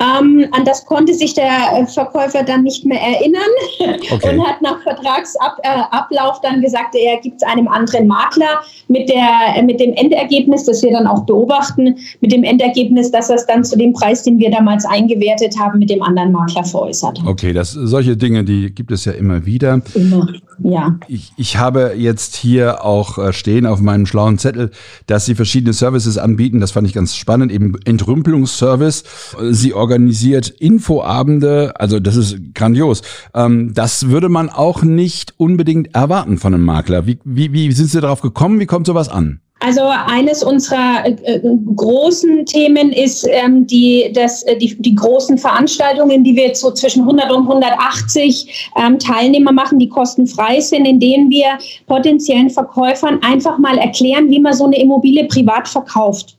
Ähm, 0.00 0.46
an 0.52 0.64
das 0.64 0.84
konnte 0.84 1.12
sich 1.14 1.34
der 1.34 1.50
äh, 1.74 1.86
Verkäufer 1.86 2.42
dann 2.42 2.62
nicht 2.62 2.84
mehr 2.84 3.00
erinnern 3.00 3.42
okay. 4.12 4.36
und 4.36 4.46
hat 4.46 4.62
nach 4.62 4.80
Vertragsablauf 4.82 6.40
dann 6.42 6.60
gesagt, 6.60 6.94
er 6.94 7.18
gibt 7.20 7.42
es 7.42 7.48
einem 7.48 7.68
anderen 7.68 8.06
Makler 8.06 8.60
mit, 8.88 9.08
der, 9.08 9.56
äh, 9.56 9.62
mit 9.62 9.80
dem 9.80 9.92
Endergebnis, 9.94 10.64
das 10.64 10.82
wir 10.82 10.92
dann 10.92 11.06
auch 11.06 11.24
beobachten, 11.24 11.96
mit 12.20 12.32
dem 12.32 12.44
Endergebnis, 12.44 13.10
dass 13.10 13.30
er 13.30 13.36
es 13.36 13.46
dann 13.46 13.64
zu 13.64 13.76
dem 13.76 13.92
Preis, 13.92 14.22
den 14.22 14.38
wir 14.38 14.50
damals 14.50 14.84
eingewertet 14.84 15.58
haben, 15.58 15.78
mit 15.78 15.90
dem 15.90 16.02
anderen 16.02 16.32
Makler 16.32 16.64
veräußert 16.64 17.20
hat. 17.20 17.26
Okay, 17.26 17.52
das, 17.52 17.72
solche 17.72 18.16
Dinge, 18.16 18.44
die 18.44 18.72
gibt 18.74 18.92
es 18.92 19.04
ja 19.04 19.12
immer 19.12 19.44
wieder. 19.44 19.80
Immer, 19.94 20.28
ja. 20.60 20.98
Ich, 21.08 21.32
ich 21.36 21.56
habe 21.56 21.94
jetzt 21.96 22.36
hier 22.36 22.84
auch 22.84 23.18
äh, 23.18 23.32
stehen 23.32 23.66
auf 23.66 23.80
meinem 23.80 24.06
schlauen 24.06 24.38
Zettel, 24.38 24.70
dass 25.06 25.26
Sie 25.26 25.34
verschiedene 25.34 25.72
Services 25.72 26.18
anbieten. 26.18 26.60
Das 26.60 26.70
fand 26.70 26.86
ich 26.86 26.94
ganz 26.94 27.16
spannend, 27.16 27.52
eben 27.52 27.76
Entrümpelungsservice. 27.84 29.04
Sie 29.50 29.74
organisieren 29.74 29.98
organisiert 29.98 30.48
Infoabende, 30.48 31.72
also 31.78 32.00
das 32.00 32.16
ist 32.16 32.54
grandios. 32.54 33.02
Ähm, 33.34 33.72
das 33.74 34.08
würde 34.08 34.28
man 34.28 34.48
auch 34.48 34.82
nicht 34.82 35.34
unbedingt 35.36 35.94
erwarten 35.94 36.38
von 36.38 36.54
einem 36.54 36.64
Makler. 36.64 37.06
Wie, 37.06 37.18
wie, 37.24 37.52
wie 37.52 37.72
sind 37.72 37.90
Sie 37.90 38.00
darauf 38.00 38.20
gekommen? 38.20 38.60
Wie 38.60 38.66
kommt 38.66 38.86
sowas 38.86 39.08
an? 39.08 39.40
Also 39.60 39.82
eines 39.82 40.44
unserer 40.44 41.04
äh, 41.04 41.10
äh, 41.10 41.40
großen 41.74 42.46
Themen 42.46 42.92
ist 42.92 43.26
ähm, 43.28 43.66
die, 43.66 44.10
das, 44.14 44.44
äh, 44.44 44.56
die, 44.56 44.80
die 44.80 44.94
großen 44.94 45.36
Veranstaltungen, 45.36 46.22
die 46.22 46.36
wir 46.36 46.48
jetzt 46.48 46.60
so 46.60 46.70
zwischen 46.70 47.02
100 47.02 47.30
und 47.32 47.42
180 47.42 48.70
ähm, 48.76 48.98
Teilnehmer 49.00 49.50
machen, 49.50 49.80
die 49.80 49.88
kostenfrei 49.88 50.60
sind, 50.60 50.84
in 50.84 51.00
denen 51.00 51.28
wir 51.30 51.58
potenziellen 51.86 52.50
Verkäufern 52.50 53.20
einfach 53.22 53.58
mal 53.58 53.78
erklären, 53.78 54.30
wie 54.30 54.40
man 54.40 54.54
so 54.54 54.64
eine 54.64 54.80
Immobilie 54.80 55.24
privat 55.24 55.66
verkauft. 55.66 56.36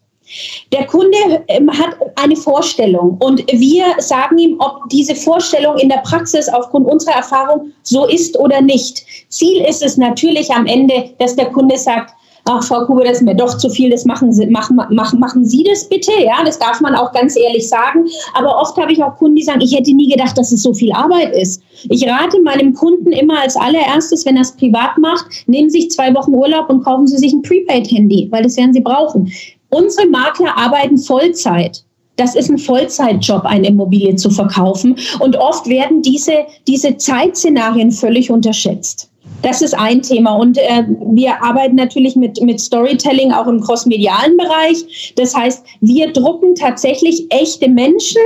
Der 0.71 0.85
Kunde 0.85 1.17
ähm, 1.47 1.69
hat 1.71 1.97
eine 2.15 2.35
Vorstellung 2.35 3.17
und 3.19 3.43
wir 3.51 3.85
sagen 3.97 4.37
ihm, 4.37 4.55
ob 4.59 4.87
diese 4.89 5.15
Vorstellung 5.15 5.77
in 5.77 5.89
der 5.89 5.97
Praxis 5.97 6.47
aufgrund 6.47 6.87
unserer 6.87 7.15
Erfahrung 7.15 7.71
so 7.83 8.05
ist 8.05 8.37
oder 8.37 8.61
nicht. 8.61 9.03
Ziel 9.29 9.61
ist 9.63 9.83
es 9.83 9.97
natürlich 9.97 10.51
am 10.51 10.67
Ende, 10.67 11.09
dass 11.17 11.35
der 11.35 11.47
Kunde 11.47 11.77
sagt, 11.77 12.13
ach 12.49 12.63
Frau 12.63 12.85
Kuber, 12.85 13.03
das 13.03 13.17
ist 13.17 13.23
mir 13.23 13.35
doch 13.35 13.57
zu 13.57 13.69
viel, 13.69 13.89
das 13.89 14.05
machen 14.05 14.33
Sie, 14.33 14.45
machen, 14.47 14.79
machen, 14.89 15.19
machen 15.19 15.45
Sie 15.45 15.63
das 15.63 15.87
bitte, 15.87 16.11
ja, 16.23 16.43
das 16.43 16.57
darf 16.57 16.81
man 16.81 16.95
auch 16.95 17.11
ganz 17.11 17.37
ehrlich 17.37 17.67
sagen. 17.69 18.07
Aber 18.33 18.59
oft 18.59 18.75
habe 18.77 18.91
ich 18.91 19.03
auch 19.03 19.15
Kunden, 19.17 19.35
die 19.35 19.43
sagen, 19.43 19.61
ich 19.61 19.75
hätte 19.75 19.93
nie 19.93 20.09
gedacht, 20.09 20.37
dass 20.37 20.51
es 20.51 20.63
so 20.63 20.73
viel 20.73 20.91
Arbeit 20.91 21.33
ist. 21.35 21.61
Ich 21.89 22.07
rate 22.07 22.41
meinem 22.41 22.73
Kunden 22.73 23.11
immer 23.11 23.39
als 23.41 23.55
allererstes, 23.55 24.25
wenn 24.25 24.35
er 24.35 24.41
es 24.41 24.51
privat 24.51 24.97
macht, 24.97 25.25
nehmen 25.47 25.69
Sie 25.69 25.81
sich 25.81 25.91
zwei 25.91 26.13
Wochen 26.15 26.33
Urlaub 26.33 26.69
und 26.69 26.83
kaufen 26.83 27.07
Sie 27.07 27.17
sich 27.17 27.33
ein 27.33 27.41
Prepaid-Handy, 27.43 28.27
weil 28.31 28.43
das 28.43 28.57
werden 28.57 28.73
Sie 28.73 28.81
brauchen. 28.81 29.31
Unsere 29.69 30.07
Makler 30.07 30.57
arbeiten 30.57 30.97
Vollzeit. 30.97 31.83
Das 32.15 32.35
ist 32.35 32.49
ein 32.49 32.57
Vollzeitjob, 32.57 33.45
eine 33.45 33.67
Immobilie 33.67 34.15
zu 34.15 34.29
verkaufen. 34.29 34.97
Und 35.19 35.37
oft 35.37 35.67
werden 35.67 36.01
diese, 36.01 36.33
diese 36.67 36.97
Zeitszenarien 36.97 37.91
völlig 37.91 38.29
unterschätzt. 38.29 39.09
Das 39.41 39.61
ist 39.61 39.73
ein 39.73 40.01
Thema. 40.01 40.35
Und 40.35 40.57
äh, 40.57 40.83
wir 41.13 41.41
arbeiten 41.41 41.75
natürlich 41.75 42.15
mit, 42.15 42.41
mit 42.41 42.59
Storytelling 42.59 43.31
auch 43.31 43.47
im 43.47 43.61
crossmedialen 43.61 44.35
Bereich. 44.37 45.13
Das 45.15 45.35
heißt, 45.35 45.63
wir 45.81 46.11
drucken 46.11 46.55
tatsächlich 46.55 47.25
echte 47.29 47.69
Menschen 47.69 48.21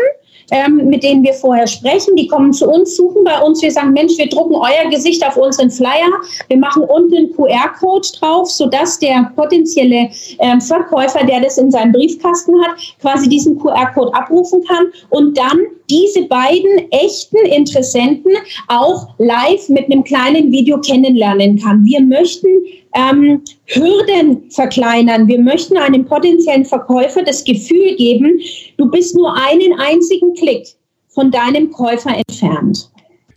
ähm, 0.52 0.88
mit 0.88 1.04
denen 1.04 1.24
wir 1.24 1.34
vorher 1.34 1.68
sprechen. 1.68 2.16
Die 2.16 2.28
kommen 2.28 2.54
zu 2.54 2.70
uns, 2.70 2.96
suchen 2.96 3.24
bei 3.24 3.40
uns. 3.42 3.62
Wir 3.62 3.72
sagen, 3.72 3.94
Mensch, 3.94 4.18
wir 4.18 4.28
drucken 4.28 4.56
euer 4.56 4.90
Gesicht 4.90 5.26
auf 5.26 5.38
unseren 5.38 5.70
Flyer. 5.70 6.10
Wir 6.48 6.58
machen 6.58 6.84
unten 6.84 7.16
einen 7.16 7.36
QR-Code 7.36 8.08
drauf, 8.20 8.50
sodass 8.50 9.00
der 9.00 9.32
potenzielle 9.36 10.10
äh, 10.40 10.60
Verkäufer, 10.60 11.26
der 11.26 11.42
das 11.42 11.58
in 11.58 11.72
seinem 11.72 11.92
Briefkasten 11.92 12.54
hat, 12.64 12.78
quasi 13.02 13.30
diesen 13.30 13.60
QR-Code 13.60 14.14
abrufen 14.14 14.64
kann 14.64 14.88
und 15.10 15.38
dann 15.38 15.60
diese 15.90 16.24
beiden 16.24 16.92
echten 16.92 17.38
Interessenten 17.38 18.32
auch 18.68 19.08
live 19.18 19.70
mit 19.70 19.86
einem 19.86 20.04
kleinen 20.04 20.52
Video 20.52 20.80
kennenlernen 20.80 21.60
kann. 21.60 21.84
Wir 21.86 22.02
möchten 22.02 22.48
ähm, 22.94 23.42
Hürden 23.66 24.50
verkleinern. 24.50 25.28
Wir 25.28 25.40
möchten 25.40 25.78
einem 25.78 26.06
potenziellen 26.06 26.66
Verkäufer 26.66 27.24
das 27.24 27.44
Gefühl 27.44 27.96
geben, 27.96 28.40
du 28.78 28.90
bist 28.90 29.16
nur 29.16 29.34
einen 29.36 29.80
einzigen 29.80 30.34
Klick 30.36 30.68
von 31.10 31.32
deinem 31.32 31.72
Käufer 31.72 32.16
entfernt. 32.16 32.90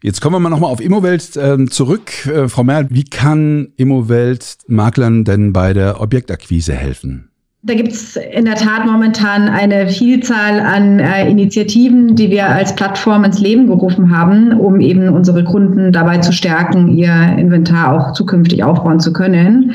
Jetzt 0.03 0.21
kommen 0.21 0.37
wir 0.37 0.41
mal 0.41 0.51
nochmal 0.51 0.71
auf 0.71 0.81
Immowelt 0.81 1.37
äh, 1.37 1.67
zurück. 1.67 2.27
Äh, 2.27 2.49
Frau 2.49 2.63
Merl, 2.63 2.87
wie 2.91 3.05
kann 3.05 3.73
Immowelt 3.77 4.59
Maklern 4.69 5.25
denn 5.25 5.53
bei 5.53 5.73
der 5.73 6.01
Objektakquise 6.01 6.75
helfen? 6.75 7.26
Da 7.67 7.75
gibt 7.75 7.91
es 7.91 8.15
in 8.15 8.45
der 8.45 8.55
Tat 8.55 8.87
momentan 8.87 9.49
eine 9.49 9.89
Vielzahl 9.89 10.61
an 10.61 11.01
äh, 11.01 11.29
Initiativen, 11.29 12.15
die 12.15 12.31
wir 12.31 12.49
als 12.49 12.73
Plattform 12.77 13.25
ins 13.25 13.41
Leben 13.41 13.67
gerufen 13.67 14.17
haben, 14.17 14.53
um 14.53 14.81
eben 14.81 15.09
unsere 15.09 15.43
Kunden 15.43 15.91
dabei 15.91 16.19
zu 16.19 16.33
stärken, 16.33 16.97
ihr 16.97 17.11
Inventar 17.37 17.93
auch 17.93 18.13
zukünftig 18.13 18.63
aufbauen 18.63 19.01
zu 19.01 19.13
können. 19.13 19.73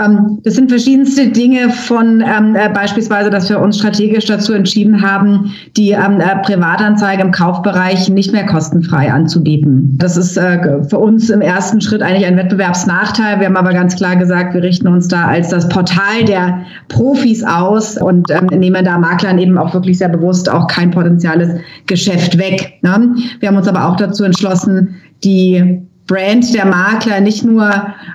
Ähm, 0.00 0.38
das 0.44 0.54
sind 0.54 0.70
verschiedenste 0.70 1.30
Dinge 1.30 1.70
von 1.70 2.20
ähm, 2.20 2.54
äh, 2.54 2.68
beispielsweise, 2.68 3.28
dass 3.28 3.48
wir 3.48 3.58
uns 3.58 3.78
strategisch 3.78 4.26
dazu 4.26 4.52
entschieden 4.52 5.02
haben, 5.02 5.52
die 5.76 5.90
ähm, 5.90 6.20
äh, 6.20 6.36
Privatanzeige 6.42 7.22
im 7.22 7.32
Kaufbereich 7.32 8.08
nicht 8.08 8.32
mehr 8.32 8.46
kostenfrei 8.46 9.12
anzubieten. 9.12 9.96
Das 9.98 10.16
ist 10.16 10.36
äh, 10.36 10.84
für 10.84 10.98
uns 11.00 11.28
im 11.28 11.40
ersten 11.40 11.80
Schritt 11.80 12.02
eigentlich 12.02 12.26
ein 12.26 12.36
Wettbewerbsnachteil. 12.36 13.40
Wir 13.40 13.46
haben 13.46 13.56
aber 13.56 13.72
ganz 13.72 13.96
klar 13.96 14.14
gesagt, 14.14 14.54
wir 14.54 14.62
richten 14.62 14.86
uns 14.86 15.08
da 15.08 15.26
als 15.26 15.48
das 15.48 15.68
Portal 15.68 16.24
der 16.24 16.60
Profis 16.86 17.31
Profis 17.32 17.44
aus 17.44 17.96
und 17.96 18.30
ähm, 18.30 18.46
nehmen 18.58 18.84
da 18.84 18.98
Maklern 18.98 19.38
eben 19.38 19.58
auch 19.58 19.72
wirklich 19.74 19.98
sehr 19.98 20.08
bewusst 20.08 20.50
auch 20.50 20.66
kein 20.66 20.90
potenzielles 20.90 21.60
Geschäft 21.86 22.38
weg. 22.38 22.78
Ne? 22.82 23.14
Wir 23.40 23.48
haben 23.48 23.56
uns 23.56 23.68
aber 23.68 23.88
auch 23.88 23.96
dazu 23.96 24.24
entschlossen, 24.24 24.96
die 25.24 25.80
Brand 26.06 26.52
der 26.54 26.66
Makler 26.66 27.20
nicht 27.20 27.44
nur 27.44 27.70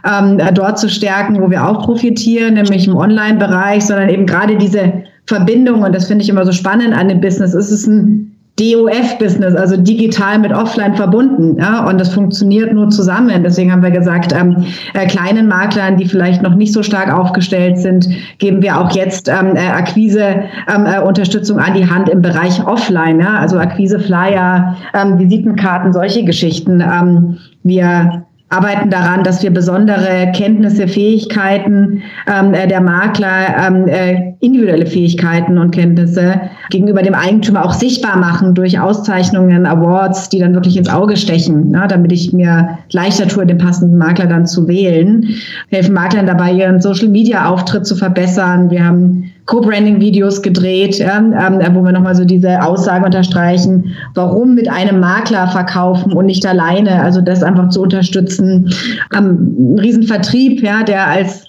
ähm, 0.06 0.40
dort 0.54 0.78
zu 0.78 0.90
stärken, 0.90 1.42
wo 1.42 1.50
wir 1.50 1.68
auch 1.68 1.84
profitieren, 1.84 2.56
nämlich 2.56 2.88
im 2.88 2.96
Online-Bereich, 2.96 3.86
sondern 3.86 4.10
eben 4.10 4.26
gerade 4.26 4.58
diese 4.58 5.04
Verbindung, 5.26 5.82
und 5.84 5.96
das 5.96 6.08
finde 6.08 6.24
ich 6.24 6.30
immer 6.30 6.46
so 6.46 6.52
spannend 6.52 6.94
an 6.94 7.10
dem 7.10 7.22
Business, 7.22 7.54
ist 7.54 7.72
es 7.72 7.88
ein 7.88 8.37
DOF-Business, 8.60 9.56
also 9.56 9.78
digital 9.78 10.40
mit 10.40 10.52
offline 10.52 10.96
verbunden. 10.96 11.58
Ja, 11.60 11.88
und 11.88 12.00
das 12.00 12.14
funktioniert 12.14 12.74
nur 12.74 12.90
zusammen. 12.90 13.44
Deswegen 13.44 13.72
haben 13.72 13.84
wir 13.84 13.92
gesagt, 13.92 14.34
ähm, 14.34 14.66
äh, 14.94 15.06
kleinen 15.06 15.48
Maklern, 15.48 15.98
die 15.98 16.06
vielleicht 16.06 16.42
noch 16.42 16.56
nicht 16.56 16.74
so 16.74 16.82
stark 16.82 17.14
aufgestellt 17.14 17.78
sind, 17.78 18.10
geben 18.40 18.62
wir 18.64 18.80
auch 18.80 18.92
jetzt 18.96 19.30
ähm, 19.30 19.56
äh, 19.56 19.68
Akquise-Unterstützung 19.68 21.58
ähm, 21.58 21.64
äh, 21.64 21.68
an 21.68 21.74
die 21.76 21.90
Hand 21.90 22.10
im 22.10 22.22
Bereich 22.22 22.66
offline. 22.66 23.20
Ja, 23.20 23.38
also 23.38 23.60
Akquise-Flyer, 23.60 24.76
ähm, 24.94 25.20
Visitenkarten, 25.20 25.94
solche 25.94 26.26
Geschichten. 26.26 26.82
Ähm, 26.82 27.38
wir 27.64 28.26
arbeiten 28.50 28.90
daran, 28.90 29.24
dass 29.24 29.44
wir 29.44 29.52
besondere 29.52 30.32
Kenntnisse, 30.34 30.88
Fähigkeiten 30.88 32.02
ähm, 32.28 32.54
äh, 32.54 32.68
der 32.68 32.80
Makler, 32.80 33.68
ähm, 33.68 33.88
äh, 33.88 34.34
individuelle 34.40 34.86
Fähigkeiten 34.86 35.58
und 35.58 35.72
Kenntnisse 35.72 36.40
gegenüber 36.70 37.02
dem 37.02 37.14
Eigentümer 37.14 37.66
auch 37.66 37.74
sichtbar 37.74 38.18
machen 38.18 38.54
durch 38.54 38.80
Auszeichnungen, 38.80 39.66
Awards, 39.66 40.30
die 40.30 40.40
dann 40.40 40.54
wirklich 40.54 40.78
ins 40.78 40.90
Auge 40.90 41.18
stechen, 41.18 41.74
ja, 41.74 41.88
damit 41.88 42.14
ich 42.14 42.32
mir 42.32 42.78
leichter 42.92 43.28
tue, 43.28 43.46
den 43.46 43.58
passenden 43.58 43.98
Makler 43.98 44.28
dann 44.28 44.46
zu 44.46 44.68
wählen. 44.68 45.24
Wir 45.70 45.80
helfen 45.80 45.94
Maklern 45.94 46.28
dabei, 46.28 46.54
ihren 46.54 46.80
Social-Media-Auftritt 46.80 47.86
zu 47.86 47.96
verbessern. 47.96 48.70
Wir 48.70 48.86
haben 48.86 49.32
Co-Branding-Videos 49.48 50.42
gedreht, 50.42 51.00
ja, 51.00 51.18
ähm, 51.18 51.60
wo 51.74 51.82
wir 51.82 51.94
nochmal 51.94 52.16
so 52.16 52.26
diese 52.26 52.62
Aussage 52.62 53.06
unterstreichen, 53.06 53.96
warum 54.14 54.54
mit 54.56 54.70
einem 54.70 55.00
Makler 55.00 55.48
verkaufen 55.48 56.12
und 56.14 56.26
nicht 56.26 56.46
alleine. 56.46 57.02
Also 57.02 57.22
das 57.22 57.44
einfach 57.44 57.70
zu 57.70 57.82
unterstützen. 57.82 58.70
Ähm, 59.18 59.74
ein 59.76 59.80
Riesenvertrieb, 59.80 60.62
ja, 60.62 60.84
der 60.84 61.08
als 61.08 61.46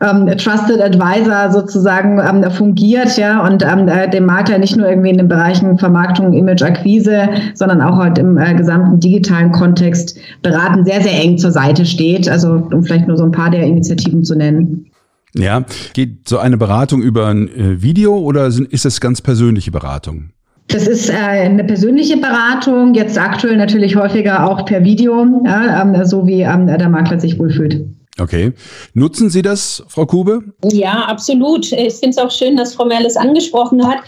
ähm, 0.00 0.26
Trusted 0.38 0.80
Advisor 0.80 1.50
sozusagen 1.52 2.18
ähm, 2.18 2.50
fungiert, 2.50 3.16
ja, 3.18 3.46
und 3.46 3.62
ähm, 3.62 3.88
äh, 3.88 4.08
dem 4.08 4.24
Makler 4.26 4.58
nicht 4.58 4.76
nur 4.76 4.88
irgendwie 4.88 5.10
in 5.10 5.18
den 5.18 5.28
Bereichen 5.28 5.78
Vermarktung, 5.78 6.32
Image, 6.32 6.62
Akquise, 6.62 7.28
sondern 7.52 7.80
auch 7.82 7.98
halt 7.98 8.18
im 8.18 8.38
äh, 8.38 8.54
gesamten 8.54 9.00
digitalen 9.00 9.52
Kontext 9.52 10.18
beraten, 10.42 10.84
sehr, 10.84 11.02
sehr 11.02 11.22
eng 11.22 11.38
zur 11.38 11.50
Seite 11.50 11.84
steht. 11.84 12.28
Also 12.28 12.68
um 12.72 12.82
vielleicht 12.82 13.06
nur 13.06 13.16
so 13.16 13.24
ein 13.24 13.32
paar 13.32 13.50
der 13.50 13.64
Initiativen 13.64 14.24
zu 14.24 14.34
nennen. 14.34 14.86
Ja, 15.34 15.64
geht 15.92 16.28
so 16.28 16.38
eine 16.38 16.56
Beratung 16.56 17.02
über 17.02 17.26
ein 17.26 17.48
äh, 17.48 17.82
Video 17.82 18.16
oder 18.16 18.46
ist 18.46 18.84
es 18.84 19.00
ganz 19.00 19.20
persönliche 19.20 19.70
Beratung? 19.70 20.30
Das 20.68 20.86
ist 20.86 21.10
äh, 21.10 21.14
eine 21.14 21.64
persönliche 21.64 22.16
Beratung, 22.16 22.94
jetzt 22.94 23.18
aktuell 23.18 23.56
natürlich 23.56 23.96
häufiger 23.96 24.48
auch 24.48 24.64
per 24.64 24.84
Video, 24.84 25.42
ja, 25.44 25.82
ähm, 25.82 26.04
so 26.04 26.26
wie 26.26 26.42
ähm, 26.42 26.66
der 26.66 26.88
Makler 26.88 27.20
sich 27.20 27.38
wohlfühlt. 27.38 27.84
Okay. 28.20 28.52
Nutzen 28.94 29.28
Sie 29.28 29.42
das, 29.42 29.82
Frau 29.88 30.06
Kube? 30.06 30.40
Ja, 30.70 31.06
absolut. 31.06 31.72
Ich 31.72 31.94
finde 31.94 32.10
es 32.10 32.18
auch 32.18 32.30
schön, 32.30 32.56
dass 32.56 32.74
Frau 32.74 32.84
Merles 32.84 33.16
angesprochen 33.16 33.84
hat. 33.84 33.98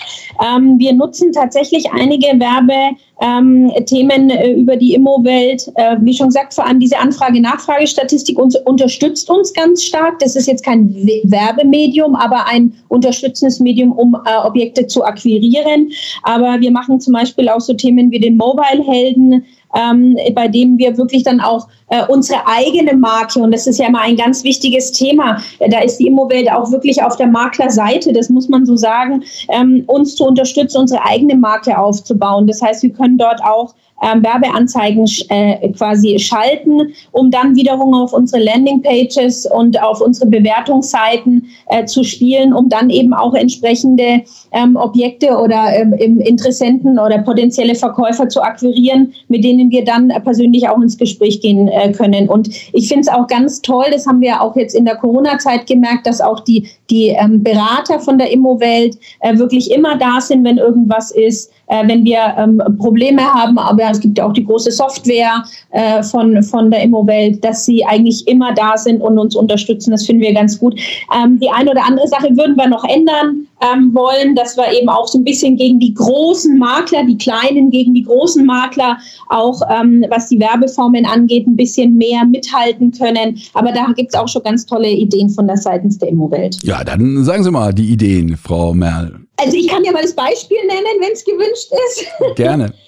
Ähm, 0.40 0.78
wir 0.78 0.92
nutzen 0.92 1.32
tatsächlich 1.32 1.90
einige 1.90 2.28
Werbethemen 2.38 4.30
ähm, 4.30 4.58
über 4.58 4.76
die 4.76 4.94
Immowelt. 4.94 5.72
Äh, 5.74 5.96
wie 6.02 6.14
schon 6.14 6.28
gesagt, 6.28 6.54
vor 6.54 6.64
allem 6.64 6.78
diese 6.78 6.98
Anfrage-Nachfragestatistik 6.98 8.38
uns, 8.38 8.54
unterstützt 8.64 9.28
uns 9.28 9.52
ganz 9.52 9.82
stark. 9.82 10.20
Das 10.20 10.36
ist 10.36 10.46
jetzt 10.46 10.64
kein 10.64 10.94
Werbemedium, 11.24 12.14
aber 12.14 12.46
ein 12.46 12.74
unterstützendes 12.86 13.58
Medium, 13.58 13.90
um 13.90 14.16
äh, 14.24 14.36
Objekte 14.36 14.86
zu 14.86 15.02
akquirieren. 15.02 15.90
Aber 16.22 16.60
wir 16.60 16.70
machen 16.70 17.00
zum 17.00 17.14
Beispiel 17.14 17.48
auch 17.48 17.60
so 17.60 17.74
Themen 17.74 18.12
wie 18.12 18.20
den 18.20 18.36
Mobile-Helden, 18.36 19.44
ähm, 19.76 20.16
bei 20.34 20.48
dem 20.48 20.78
wir 20.78 20.96
wirklich 20.96 21.22
dann 21.22 21.40
auch 21.40 21.68
äh, 21.90 22.04
unsere 22.08 22.40
eigene 22.46 22.96
Marke, 22.96 23.38
und 23.38 23.52
das 23.52 23.66
ist 23.66 23.78
ja 23.78 23.86
immer 23.86 24.00
ein 24.00 24.16
ganz 24.16 24.42
wichtiges 24.42 24.90
Thema, 24.92 25.40
äh, 25.58 25.68
da 25.68 25.80
ist 25.80 25.98
die 25.98 26.06
Immowelt 26.06 26.50
auch 26.50 26.72
wirklich 26.72 27.02
auf 27.02 27.16
der 27.16 27.28
Maklerseite, 27.28 28.12
das 28.12 28.28
muss 28.28 28.48
man 28.48 28.66
so 28.66 28.76
sagen, 28.76 29.22
ähm, 29.50 29.84
uns 29.86 30.16
zu 30.16 30.24
unterstützen, 30.24 30.78
unsere 30.78 31.04
eigene 31.04 31.36
Marke 31.36 31.78
aufzubauen. 31.78 32.46
Das 32.46 32.62
heißt, 32.62 32.82
wir 32.82 32.90
können 32.90 33.18
dort 33.18 33.42
auch 33.44 33.74
ähm, 34.02 34.22
Werbeanzeigen 34.22 35.06
äh, 35.28 35.68
quasi 35.72 36.18
schalten, 36.18 36.92
um 37.12 37.30
dann 37.30 37.56
wiederum 37.56 37.94
auf 37.94 38.12
unsere 38.12 38.42
Landingpages 38.42 39.46
und 39.46 39.82
auf 39.82 40.00
unsere 40.00 40.28
Bewertungsseiten 40.28 41.46
äh, 41.68 41.84
zu 41.86 42.04
spielen, 42.04 42.52
um 42.52 42.68
dann 42.68 42.90
eben 42.90 43.14
auch 43.14 43.34
entsprechende 43.34 44.22
ähm, 44.52 44.76
Objekte 44.76 45.38
oder 45.38 45.74
ähm, 45.74 45.92
Interessenten 46.20 46.98
oder 46.98 47.18
potenzielle 47.18 47.74
Verkäufer 47.74 48.28
zu 48.28 48.42
akquirieren, 48.42 49.12
mit 49.28 49.44
denen 49.44 49.70
wir 49.70 49.84
dann 49.84 50.08
persönlich 50.24 50.68
auch 50.68 50.80
ins 50.80 50.98
Gespräch 50.98 51.40
gehen 51.40 51.68
äh, 51.68 51.92
können. 51.92 52.28
Und 52.28 52.48
ich 52.72 52.88
finde 52.88 53.02
es 53.02 53.08
auch 53.08 53.26
ganz 53.26 53.62
toll, 53.62 53.86
das 53.90 54.06
haben 54.06 54.20
wir 54.20 54.42
auch 54.42 54.56
jetzt 54.56 54.74
in 54.74 54.84
der 54.84 54.96
Corona-Zeit 54.96 55.66
gemerkt, 55.66 56.06
dass 56.06 56.20
auch 56.20 56.40
die, 56.40 56.68
die 56.90 57.08
ähm, 57.08 57.42
Berater 57.42 57.98
von 57.98 58.18
der 58.18 58.30
Immowelt 58.30 58.98
äh, 59.20 59.36
wirklich 59.38 59.70
immer 59.70 59.96
da 59.96 60.20
sind, 60.20 60.44
wenn 60.44 60.58
irgendwas 60.58 61.10
ist, 61.10 61.50
äh, 61.68 61.86
wenn 61.88 62.04
wir 62.04 62.34
ähm, 62.38 62.62
Probleme 62.78 63.22
haben, 63.22 63.58
aber 63.58 63.85
es 63.90 64.00
gibt 64.00 64.18
ja 64.18 64.26
auch 64.26 64.32
die 64.32 64.44
große 64.44 64.70
Software 64.70 65.44
äh, 65.70 66.02
von, 66.02 66.42
von 66.42 66.70
der 66.70 66.82
Immowelt, 66.82 67.44
dass 67.44 67.64
sie 67.64 67.84
eigentlich 67.84 68.26
immer 68.28 68.54
da 68.54 68.76
sind 68.76 69.00
und 69.00 69.18
uns 69.18 69.34
unterstützen. 69.34 69.90
Das 69.90 70.06
finden 70.06 70.22
wir 70.22 70.34
ganz 70.34 70.58
gut. 70.58 70.78
Ähm, 71.14 71.38
die 71.40 71.50
eine 71.50 71.70
oder 71.70 71.84
andere 71.84 72.08
Sache 72.08 72.28
würden 72.36 72.56
wir 72.56 72.68
noch 72.68 72.84
ändern 72.84 73.46
ähm, 73.60 73.94
wollen, 73.94 74.34
dass 74.34 74.56
wir 74.56 74.70
eben 74.72 74.88
auch 74.88 75.08
so 75.08 75.18
ein 75.18 75.24
bisschen 75.24 75.56
gegen 75.56 75.78
die 75.78 75.94
großen 75.94 76.58
Makler, 76.58 77.04
die 77.04 77.16
kleinen 77.16 77.70
gegen 77.70 77.94
die 77.94 78.02
großen 78.02 78.44
Makler, 78.44 78.98
auch 79.28 79.60
ähm, 79.70 80.04
was 80.10 80.28
die 80.28 80.38
Werbeformen 80.38 81.06
angeht, 81.06 81.46
ein 81.46 81.56
bisschen 81.56 81.96
mehr 81.96 82.24
mithalten 82.24 82.90
können. 82.92 83.38
Aber 83.54 83.72
da 83.72 83.86
gibt 83.96 84.14
es 84.14 84.20
auch 84.20 84.28
schon 84.28 84.42
ganz 84.42 84.66
tolle 84.66 84.88
Ideen 84.88 85.30
von 85.30 85.46
der 85.46 85.56
seitens 85.56 85.98
der 85.98 86.08
Immowelt. 86.08 86.58
Ja, 86.62 86.84
dann 86.84 87.24
sagen 87.24 87.44
Sie 87.44 87.50
mal 87.50 87.72
die 87.72 87.92
Ideen, 87.92 88.36
Frau 88.36 88.74
Merl. 88.74 89.20
Also 89.38 89.56
ich 89.56 89.68
kann 89.68 89.84
ja 89.84 89.92
mal 89.92 90.02
das 90.02 90.14
Beispiel 90.14 90.58
nennen, 90.66 91.00
wenn 91.00 91.12
es 91.12 91.24
gewünscht 91.24 91.70
ist. 91.90 92.36
Gerne. 92.36 92.72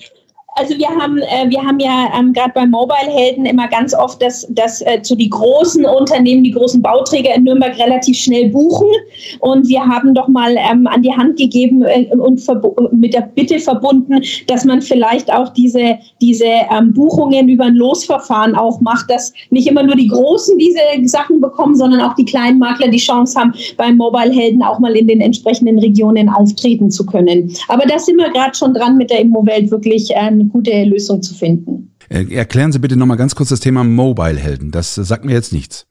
Also 0.59 0.77
wir 0.77 0.89
haben, 0.89 1.19
äh, 1.19 1.49
wir 1.49 1.63
haben 1.63 1.79
ja 1.79 2.09
ähm, 2.19 2.33
gerade 2.33 2.51
bei 2.53 2.67
Mobile-Helden 2.67 3.47
immer 3.47 3.69
ganz 3.69 3.95
oft, 3.95 4.21
dass, 4.21 4.45
dass 4.51 4.83
äh, 4.83 5.01
zu 5.03 5.15
die 5.15 5.31
großen 5.31 5.85
Unternehmen, 5.85 6.43
die 6.43 6.51
großen 6.51 6.83
Bauträger 6.83 7.33
in 7.37 7.45
Nürnberg 7.45 7.79
relativ 7.79 8.19
schnell 8.19 8.49
buchen. 8.49 8.89
Und 9.39 9.69
wir 9.69 9.81
haben 9.81 10.15
doch 10.15 10.27
mal 10.27 10.57
ähm, 10.57 10.89
an 10.89 11.03
die 11.03 11.13
Hand 11.13 11.37
gegeben 11.37 11.85
äh, 11.85 12.09
und 12.17 12.43
mit 12.93 13.15
der 13.15 13.31
Bitte 13.37 13.61
verbunden, 13.61 14.21
dass 14.49 14.65
man 14.65 14.83
vielleicht 14.83 15.33
auch 15.33 15.51
diese, 15.51 15.97
diese 16.21 16.47
ähm, 16.77 16.93
Buchungen 16.93 17.49
über 17.49 17.67
ein 17.67 17.75
Losverfahren 17.75 18.57
auch 18.57 18.81
macht, 18.81 19.09
dass 19.11 19.33
nicht 19.51 19.69
immer 19.69 19.85
nur 19.85 19.95
die 19.95 20.09
Großen 20.09 20.59
diese 20.59 20.81
Sachen 21.09 21.41
bekommen, 21.41 21.77
sondern 21.77 22.01
auch 22.01 22.15
die 22.15 22.25
kleinen 22.25 22.59
Makler 22.59 22.89
die 22.89 22.99
Chance 22.99 23.39
haben, 23.39 23.55
beim 23.77 23.97
Mobile-Helden 23.97 24.65
auch 24.65 24.81
mal 24.81 24.97
in 24.97 25.07
den 25.07 25.21
entsprechenden 25.21 25.79
Regionen 25.79 26.29
auftreten 26.29 26.91
zu 26.91 27.07
können. 27.07 27.55
Aber 27.69 27.87
da 27.87 27.99
sind 28.01 28.17
wir 28.17 28.31
gerade 28.31 28.57
schon 28.57 28.75
dran, 28.75 28.97
mit 28.97 29.11
der 29.11 29.21
Immowelt 29.21 29.71
wirklich 29.71 30.15
eine 30.17 30.48
gute 30.49 30.85
Lösung 30.85 31.23
zu 31.23 31.35
finden. 31.35 31.95
Äh, 32.09 32.25
erklären 32.35 32.73
Sie 32.73 32.79
bitte 32.79 32.97
nochmal 32.97 33.17
ganz 33.17 33.35
kurz 33.35 33.51
das 33.51 33.61
Thema 33.61 33.85
Mobile-Helden. 33.85 34.71
Das 34.71 34.95
sagt 34.95 35.25
mir 35.25 35.33
jetzt 35.33 35.53
nichts. 35.53 35.87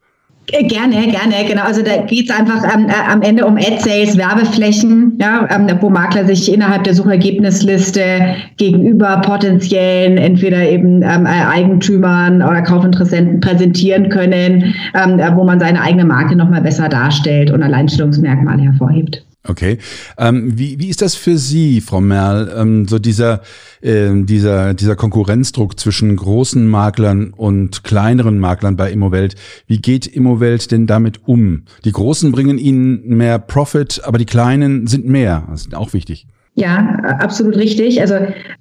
Äh, 0.51 0.63
gerne, 0.63 0.95
gerne, 1.07 1.45
genau. 1.45 1.63
Also 1.63 1.81
da 1.81 1.97
geht 2.03 2.29
es 2.29 2.35
einfach 2.35 2.63
ähm, 2.73 2.87
äh, 2.87 3.11
am 3.11 3.21
Ende 3.21 3.45
um 3.45 3.57
Ad-Sales, 3.57 4.17
Werbeflächen, 4.17 5.17
ja, 5.19 5.45
ähm, 5.51 5.67
wo 5.81 5.89
Makler 5.89 6.25
sich 6.25 6.51
innerhalb 6.51 6.85
der 6.85 6.93
Suchergebnisliste 6.93 8.35
gegenüber 8.55 9.21
potenziellen, 9.25 10.17
entweder 10.17 10.69
eben 10.69 11.01
ähm, 11.01 11.25
äh, 11.25 11.29
Eigentümern 11.29 12.41
oder 12.41 12.61
Kaufinteressenten 12.61 13.41
präsentieren 13.41 14.07
können, 14.07 14.73
ähm, 14.93 15.19
wo 15.35 15.43
man 15.43 15.59
seine 15.59 15.81
eigene 15.81 16.05
Marke 16.05 16.37
nochmal 16.37 16.61
besser 16.61 16.87
darstellt 16.87 17.51
und 17.51 17.61
Alleinstellungsmerkmale 17.61 18.61
hervorhebt. 18.61 19.25
Okay. 19.47 19.77
Ähm, 20.17 20.57
wie, 20.57 20.79
wie 20.79 20.89
ist 20.89 21.01
das 21.01 21.15
für 21.15 21.37
Sie, 21.37 21.81
Frau 21.81 22.01
Merl, 22.01 22.53
ähm, 22.55 22.87
so 22.87 22.99
dieser, 22.99 23.41
äh, 23.81 24.09
dieser, 24.13 24.73
dieser 24.73 24.95
Konkurrenzdruck 24.95 25.79
zwischen 25.79 26.15
großen 26.15 26.67
Maklern 26.67 27.33
und 27.35 27.83
kleineren 27.83 28.39
Maklern 28.39 28.75
bei 28.75 28.91
Immowelt? 28.91 29.35
Wie 29.67 29.79
geht 29.79 30.07
Immowelt 30.07 30.71
denn 30.71 30.87
damit 30.87 31.27
um? 31.27 31.63
Die 31.85 31.91
Großen 31.91 32.31
bringen 32.31 32.57
Ihnen 32.57 33.07
mehr 33.07 33.39
Profit, 33.39 34.01
aber 34.03 34.17
die 34.17 34.25
Kleinen 34.25 34.87
sind 34.87 35.05
mehr. 35.05 35.47
Das 35.49 35.61
ist 35.61 35.75
auch 35.75 35.93
wichtig. 35.93 36.27
Ja, 36.55 36.77
absolut 37.19 37.55
richtig. 37.55 38.01
Also 38.01 38.15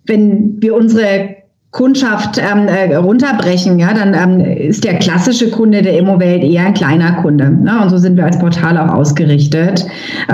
wenn 0.05 0.61
wir 0.61 0.75
unsere 0.75 1.37
Kundschaft 1.77 2.39
ähm, 2.39 2.69
äh, 2.69 2.95
runterbrechen, 2.95 3.79
ja, 3.79 3.93
dann 3.93 4.15
ähm, 4.15 4.41
ist 4.41 4.83
der 4.83 4.95
klassische 4.95 5.51
Kunde 5.51 5.83
der 5.83 5.99
Immowelt 5.99 6.43
eher 6.43 6.65
ein 6.65 6.73
kleiner 6.73 7.13
Kunde. 7.21 7.51
Ne? 7.51 7.83
Und 7.83 7.91
so 7.91 7.99
sind 7.99 8.17
wir 8.17 8.25
als 8.25 8.39
Portal 8.39 8.79
auch 8.79 8.95
ausgerichtet, 8.95 9.85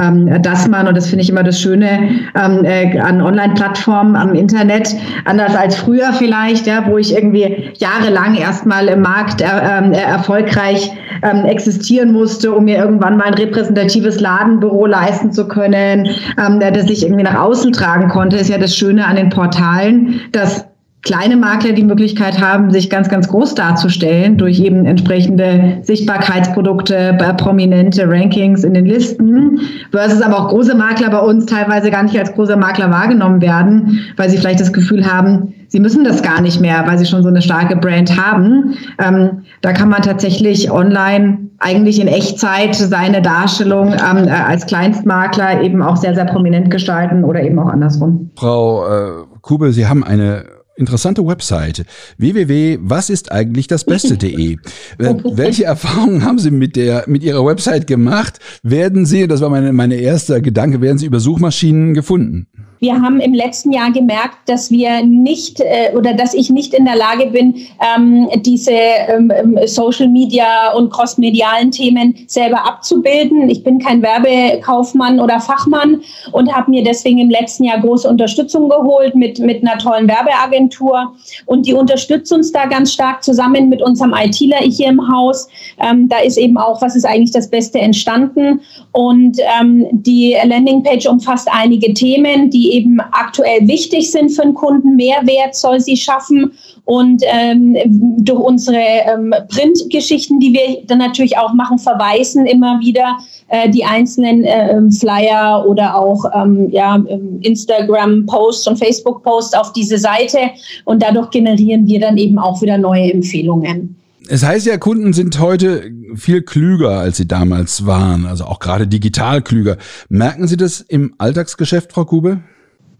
ähm, 0.01 0.41
dass 0.41 0.69
man, 0.69 0.87
und 0.87 0.97
das 0.97 1.09
finde 1.09 1.25
ich 1.25 1.31
immer 1.31 1.43
das 1.43 1.61
Schöne 1.61 2.11
ähm, 2.41 2.65
äh, 2.65 2.97
an 2.97 3.21
Online-Plattformen 3.21 4.15
am 4.15 4.35
Internet, 4.35 4.95
anders 5.25 5.57
als 5.57 5.75
früher 5.75 6.13
vielleicht, 6.13 6.69
ja, 6.69 6.87
wo 6.87 6.97
ich 6.97 7.13
irgendwie 7.13 7.73
jahrelang 7.77 8.37
erstmal 8.37 8.87
im 8.87 9.03
Markt 9.03 9.41
äh, 9.41 9.47
äh, 9.47 10.01
erfolgreich 10.01 10.93
ähm, 11.25 11.45
existieren 11.45 12.13
musste, 12.13 12.53
um 12.53 12.67
mir 12.67 12.79
irgendwann 12.79 13.17
mal 13.17 13.27
ein 13.27 13.35
repräsentatives 13.35 14.21
Ladenbüro 14.21 14.87
leisten 14.87 15.33
zu 15.33 15.49
können, 15.49 16.07
ähm, 16.39 16.61
das 16.61 16.89
ich 16.89 17.03
irgendwie 17.03 17.25
nach 17.25 17.41
außen 17.41 17.73
tragen 17.73 18.07
konnte, 18.07 18.37
ist 18.37 18.49
ja 18.49 18.59
das 18.59 18.77
Schöne 18.77 19.05
an 19.05 19.17
den 19.17 19.29
Portalen, 19.29 20.21
dass 20.31 20.72
kleine 21.03 21.37
Makler 21.37 21.73
die 21.73 21.83
Möglichkeit 21.83 22.41
haben, 22.41 22.71
sich 22.71 22.89
ganz, 22.89 23.09
ganz 23.09 23.27
groß 23.29 23.57
darzustellen 23.57 24.37
durch 24.37 24.61
eben 24.61 24.87
entsprechende 24.87 25.79
Sichtbarkeitsprodukte, 25.83 27.19
prominente 27.37 28.09
Rankings 28.09 28.63
in 28.63 28.75
den 28.75 28.87
Listen, 28.87 29.61
versus 29.91 30.23
aber 30.23 30.39
auch 30.39 30.49
große 30.49 30.77
Makler 30.77 31.11
bei 31.11 31.19
uns 31.19 31.47
teilweise 31.47 31.91
gar 31.91 32.05
nicht 32.05 32.17
als 32.17 32.33
große 32.35 32.57
Makler 32.57 32.91
wahrgenommen 32.91 33.41
werden, 33.41 34.01
weil 34.17 34.31
sie 34.31 34.39
vielleicht 34.39 34.61
das 34.61 34.73
Gefühl 34.73 35.05
haben, 35.05 35.55
sie 35.67 35.81
müssen 35.81 36.05
das 36.05 36.23
gar 36.23 36.41
nicht 36.41 36.61
mehr, 36.61 36.85
weil 36.87 36.99
sie 36.99 37.07
schon 37.07 37.25
so 37.25 37.29
eine 37.29 37.43
starke 37.43 37.75
Brand 37.75 38.17
haben. 38.17 38.75
Ähm, 39.05 39.43
da 39.61 39.73
kann 39.73 39.89
man 39.89 40.03
tatsächlich 40.03 40.71
online 40.71 41.51
eigentlich 41.59 42.01
in 42.01 42.07
Echtzeit 42.07 42.77
seine 42.77 43.23
Darstellung 43.23 43.93
ähm, 43.95 44.29
als 44.29 44.67
Kleinstmakler 44.67 45.63
eben 45.63 45.83
auch 45.83 45.97
sehr, 45.97 46.15
sehr 46.15 46.27
prominent 46.27 46.71
gestalten 46.71 47.25
oder 47.25 47.43
eben 47.43 47.59
auch 47.59 47.69
andersrum. 47.69 48.31
Frau 48.37 48.87
äh, 48.87 49.11
Kube, 49.41 49.73
Sie 49.73 49.87
haben 49.87 50.05
eine 50.05 50.45
interessante 50.77 51.27
Website 51.27 51.85
www.wasisteigenlichdasbeste.de. 52.19 54.53
Äh, 54.53 54.59
welche 54.99 55.65
Erfahrungen 55.65 56.25
haben 56.25 56.39
Sie 56.39 56.51
mit 56.51 56.77
der 56.77 57.05
mit 57.07 57.23
Ihrer 57.23 57.45
Website 57.45 57.87
gemacht? 57.87 58.39
Werden 58.63 59.07
Sie, 59.07 59.29
das 59.29 59.41
war 59.41 59.51
meine 59.51 59.73
meine 59.73 59.97
erster 59.97 60.41
Gedanke, 60.41 60.81
werden 60.81 60.99
Sie 60.99 61.07
über 61.07 61.21
Suchmaschinen 61.21 61.95
gefunden? 61.95 62.47
Wir 62.83 63.01
haben 63.01 63.21
im 63.21 63.33
letzten 63.33 63.71
Jahr 63.71 63.93
gemerkt, 63.93 64.39
dass 64.47 64.73
wir 64.73 65.05
nicht 65.05 65.61
äh, 65.61 65.97
oder 65.97 66.15
dass 66.15 66.35
ich 66.35 66.51
nicht 66.51 66.75
in 66.75 66.85
der 66.85 66.97
Lage 66.97 67.27
bin, 67.27 67.55
ähm, 67.97 68.29
diese 68.43 68.73
ähm, 68.73 69.31
ähm, 69.33 69.57
Social 69.67 70.09
Media 70.09 70.73
und 70.73 70.91
crossmedialen 70.91 71.71
Themen 71.71 72.17
selber 72.27 72.67
abzubilden. 72.67 73.49
Ich 73.49 73.63
bin 73.63 73.79
kein 73.79 74.03
Werbekaufmann 74.03 75.21
oder 75.21 75.39
Fachmann 75.39 76.01
und 76.33 76.53
habe 76.53 76.73
mir 76.73 76.83
deswegen 76.83 77.19
im 77.19 77.31
letzten 77.31 77.63
Jahr 77.63 77.79
große 77.79 78.09
Unterstützung 78.09 78.69
geholt 78.69 79.15
mit, 79.15 79.39
mit 79.39 79.63
einer 79.63 79.79
tollen 79.79 80.09
Werbeagentur. 80.09 81.15
Und 81.47 81.69
die 81.69 81.75
unterstützt 81.75 82.33
uns 82.33 82.51
da 82.51 82.67
ganz 82.67 82.93
stark 82.93 83.23
zusammen 83.23 83.69
mit 83.69 83.81
unserem 83.81 84.13
ITler 84.13 84.59
hier 84.59 84.89
im 84.89 85.09
Haus. 85.09 85.47
Ähm, 85.79 86.09
da 86.09 86.19
ist 86.19 86.37
eben 86.37 86.57
auch, 86.57 86.83
was 86.83 86.97
ist 86.97 87.05
eigentlich 87.05 87.31
das 87.31 87.49
Beste 87.49 87.79
entstanden. 87.79 88.61
Und 88.91 89.39
ähm, 89.61 89.87
die 89.93 90.37
Landingpage 90.45 91.07
umfasst 91.07 91.49
einige 91.49 91.95
Themen, 91.95 92.51
die 92.51 92.72
eben 92.73 92.99
aktuell 93.01 93.67
wichtig 93.69 94.11
sind 94.11 94.31
für 94.31 94.43
den 94.43 94.55
Kunden. 94.55 94.97
Mehrwert 94.97 95.55
soll 95.55 95.81
sie 95.81 95.97
schaffen. 95.97 96.53
Und 96.85 97.23
ähm, 97.27 97.77
durch 98.19 98.41
unsere 98.41 98.77
ähm, 98.79 99.33
Printgeschichten, 99.49 100.41
die 100.41 100.53
wir 100.53 100.85
dann 100.87 100.99
natürlich 100.99 101.39
auch 101.39 101.53
machen, 101.53 101.79
verweisen 101.79 102.47
immer 102.47 102.81
wieder 102.81 103.19
äh, 103.49 103.71
die 103.71 103.85
einzelnen 103.85 104.45
äh, 104.45 104.91
Flyer 104.91 105.65
oder 105.67 105.97
auch 105.97 106.25
ähm, 106.35 106.69
ja, 106.71 106.97
ähm, 106.97 107.39
Instagram-Posts 107.43 108.67
und 108.67 108.79
Facebook-Posts 108.79 109.55
auf 109.55 109.73
diese 109.73 109.99
Seite. 109.99 110.39
Und 110.85 111.03
dadurch 111.03 111.31
generieren 111.31 111.87
wir 111.87 112.01
dann 112.01 112.17
eben 112.17 112.39
auch 112.39 112.61
wieder 112.63 112.79
neue 112.79 113.13
Empfehlungen. 113.13 113.97
Es 114.29 114.45
heißt 114.45 114.67
ja, 114.67 114.79
Kunden 114.79 115.13
sind 115.13 115.41
heute 115.41 115.91
viel 116.15 116.43
klüger, 116.43 117.01
als 117.01 117.17
sie 117.17 117.27
damals 117.27 117.87
waren, 117.87 118.27
also 118.27 118.45
auch 118.45 118.61
gerade 118.61 118.87
digital 118.87 119.43
klüger. 119.43 119.77
Merken 120.09 120.47
Sie 120.47 120.57
das 120.57 120.81
im 120.81 121.15
Alltagsgeschäft, 121.19 121.93
Frau 121.93 122.05
Kube? 122.05 122.41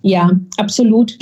Ja, 0.03 0.31
absolut. 0.57 1.17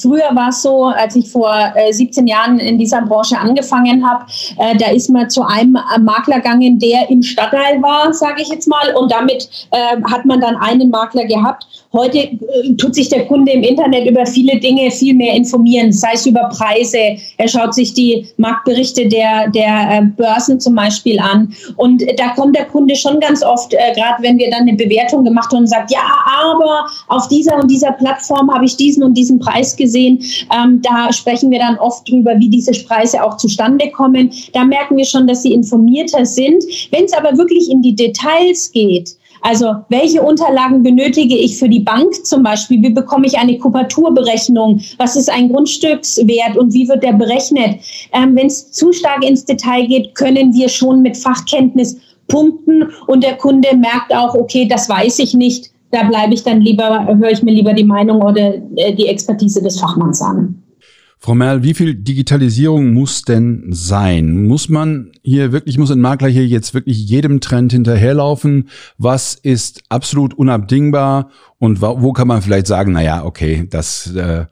Früher 0.00 0.30
war 0.34 0.48
es 0.48 0.62
so, 0.62 0.84
als 0.86 1.14
ich 1.14 1.30
vor 1.30 1.54
äh, 1.74 1.92
17 1.92 2.26
Jahren 2.26 2.58
in 2.58 2.78
dieser 2.78 3.02
Branche 3.02 3.38
angefangen 3.38 4.06
habe, 4.06 4.24
äh, 4.58 4.76
da 4.78 4.90
ist 4.90 5.10
man 5.10 5.28
zu 5.28 5.42
einem 5.42 5.76
Makler 6.00 6.36
gegangen, 6.36 6.78
der 6.78 7.10
im 7.10 7.22
Stadtteil 7.22 7.82
war, 7.82 8.14
sage 8.14 8.40
ich 8.40 8.48
jetzt 8.48 8.66
mal, 8.66 8.94
und 8.96 9.12
damit 9.12 9.48
äh, 9.72 10.02
hat 10.10 10.24
man 10.24 10.40
dann 10.40 10.56
einen 10.56 10.88
Makler 10.88 11.26
gehabt. 11.26 11.66
Heute 11.94 12.18
äh, 12.18 12.74
tut 12.76 12.94
sich 12.94 13.08
der 13.08 13.24
Kunde 13.24 13.52
im 13.52 13.62
Internet 13.62 14.06
über 14.06 14.26
viele 14.26 14.60
Dinge 14.60 14.90
viel 14.90 15.14
mehr 15.14 15.34
informieren, 15.34 15.92
sei 15.92 16.10
es 16.12 16.26
über 16.26 16.50
Preise. 16.50 17.16
Er 17.38 17.48
schaut 17.48 17.72
sich 17.72 17.94
die 17.94 18.26
Marktberichte 18.36 19.08
der, 19.08 19.48
der 19.50 19.90
äh, 19.90 20.02
Börsen 20.02 20.60
zum 20.60 20.74
Beispiel 20.74 21.18
an. 21.18 21.54
Und 21.76 22.02
da 22.18 22.28
kommt 22.36 22.56
der 22.56 22.66
Kunde 22.66 22.94
schon 22.94 23.20
ganz 23.20 23.42
oft, 23.42 23.70
gerade 23.70 24.22
wenn 24.22 24.36
wir 24.38 24.50
dann 24.50 24.62
eine 24.62 24.74
Bewertung 24.74 25.24
gemacht 25.24 25.50
haben 25.50 25.60
und 25.60 25.68
sagt, 25.68 25.90
ja, 25.90 26.00
aber 26.42 26.86
auf 27.08 27.28
dieser 27.28 27.56
und 27.56 27.70
dieser 27.70 27.92
Plattform 27.92 28.34
Plattform 28.34 28.52
habe 28.52 28.64
ich 28.64 28.76
diesen 28.76 29.02
und 29.02 29.14
diesen 29.14 29.38
Preis 29.38 29.76
gesehen. 29.76 30.22
Ähm, 30.54 30.80
da 30.82 31.12
sprechen 31.12 31.50
wir 31.50 31.58
dann 31.58 31.78
oft 31.78 32.08
drüber, 32.08 32.38
wie 32.38 32.48
diese 32.48 32.72
Preise 32.84 33.22
auch 33.22 33.36
zustande 33.36 33.90
kommen. 33.90 34.30
Da 34.52 34.64
merken 34.64 34.96
wir 34.96 35.04
schon, 35.04 35.26
dass 35.26 35.42
sie 35.42 35.52
informierter 35.52 36.24
sind. 36.24 36.64
Wenn 36.90 37.04
es 37.04 37.12
aber 37.12 37.36
wirklich 37.36 37.70
in 37.70 37.82
die 37.82 37.94
Details 37.94 38.70
geht, 38.72 39.16
also 39.44 39.74
welche 39.90 40.22
Unterlagen 40.22 40.82
benötige 40.82 41.36
ich 41.36 41.58
für 41.58 41.68
die 41.68 41.80
Bank 41.80 42.14
zum 42.24 42.42
Beispiel? 42.42 42.82
Wie 42.82 42.90
bekomme 42.90 43.26
ich 43.26 43.38
eine 43.38 43.58
Kupaturberechnung? 43.58 44.80
Was 44.96 45.16
ist 45.16 45.30
ein 45.30 45.50
Grundstückswert 45.50 46.56
und 46.56 46.72
wie 46.72 46.88
wird 46.88 47.02
der 47.02 47.12
berechnet? 47.12 47.76
Ähm, 48.12 48.34
Wenn 48.34 48.46
es 48.46 48.72
zu 48.72 48.90
stark 48.92 49.22
ins 49.22 49.44
Detail 49.44 49.86
geht, 49.86 50.14
können 50.14 50.54
wir 50.54 50.70
schon 50.70 51.02
mit 51.02 51.18
Fachkenntnis 51.18 51.98
punkten 52.26 52.88
und 53.06 53.22
der 53.22 53.36
Kunde 53.36 53.68
merkt 53.76 54.14
auch, 54.14 54.34
okay, 54.34 54.66
das 54.66 54.88
weiß 54.88 55.18
ich 55.18 55.34
nicht 55.34 55.74
da 55.94 56.02
bleibe 56.02 56.34
ich 56.34 56.42
dann 56.42 56.60
lieber, 56.60 57.06
höre 57.06 57.30
ich 57.30 57.42
mir 57.44 57.52
lieber 57.52 57.72
die 57.72 57.84
Meinung 57.84 58.20
oder 58.20 58.54
äh, 58.74 58.92
die 58.94 59.06
Expertise 59.06 59.62
des 59.62 59.78
Fachmanns 59.78 60.20
an. 60.20 60.60
Frau 61.24 61.34
Merl, 61.34 61.62
wie 61.62 61.72
viel 61.72 61.94
Digitalisierung 61.94 62.92
muss 62.92 63.22
denn 63.22 63.68
sein? 63.70 64.46
Muss 64.46 64.68
man 64.68 65.10
hier 65.22 65.52
wirklich, 65.52 65.78
muss 65.78 65.90
ein 65.90 66.02
Makler 66.02 66.28
hier 66.28 66.46
jetzt 66.46 66.74
wirklich 66.74 67.08
jedem 67.08 67.40
Trend 67.40 67.72
hinterherlaufen? 67.72 68.68
Was 68.98 69.34
ist 69.34 69.84
absolut 69.88 70.34
unabdingbar? 70.34 71.30
Und 71.58 71.80
wo 71.80 72.12
kann 72.12 72.28
man 72.28 72.42
vielleicht 72.42 72.66
sagen, 72.66 72.92
na 72.92 73.00
ja, 73.00 73.24
okay, 73.24 73.66
das, 73.70 74.14
äh, 74.14 74.44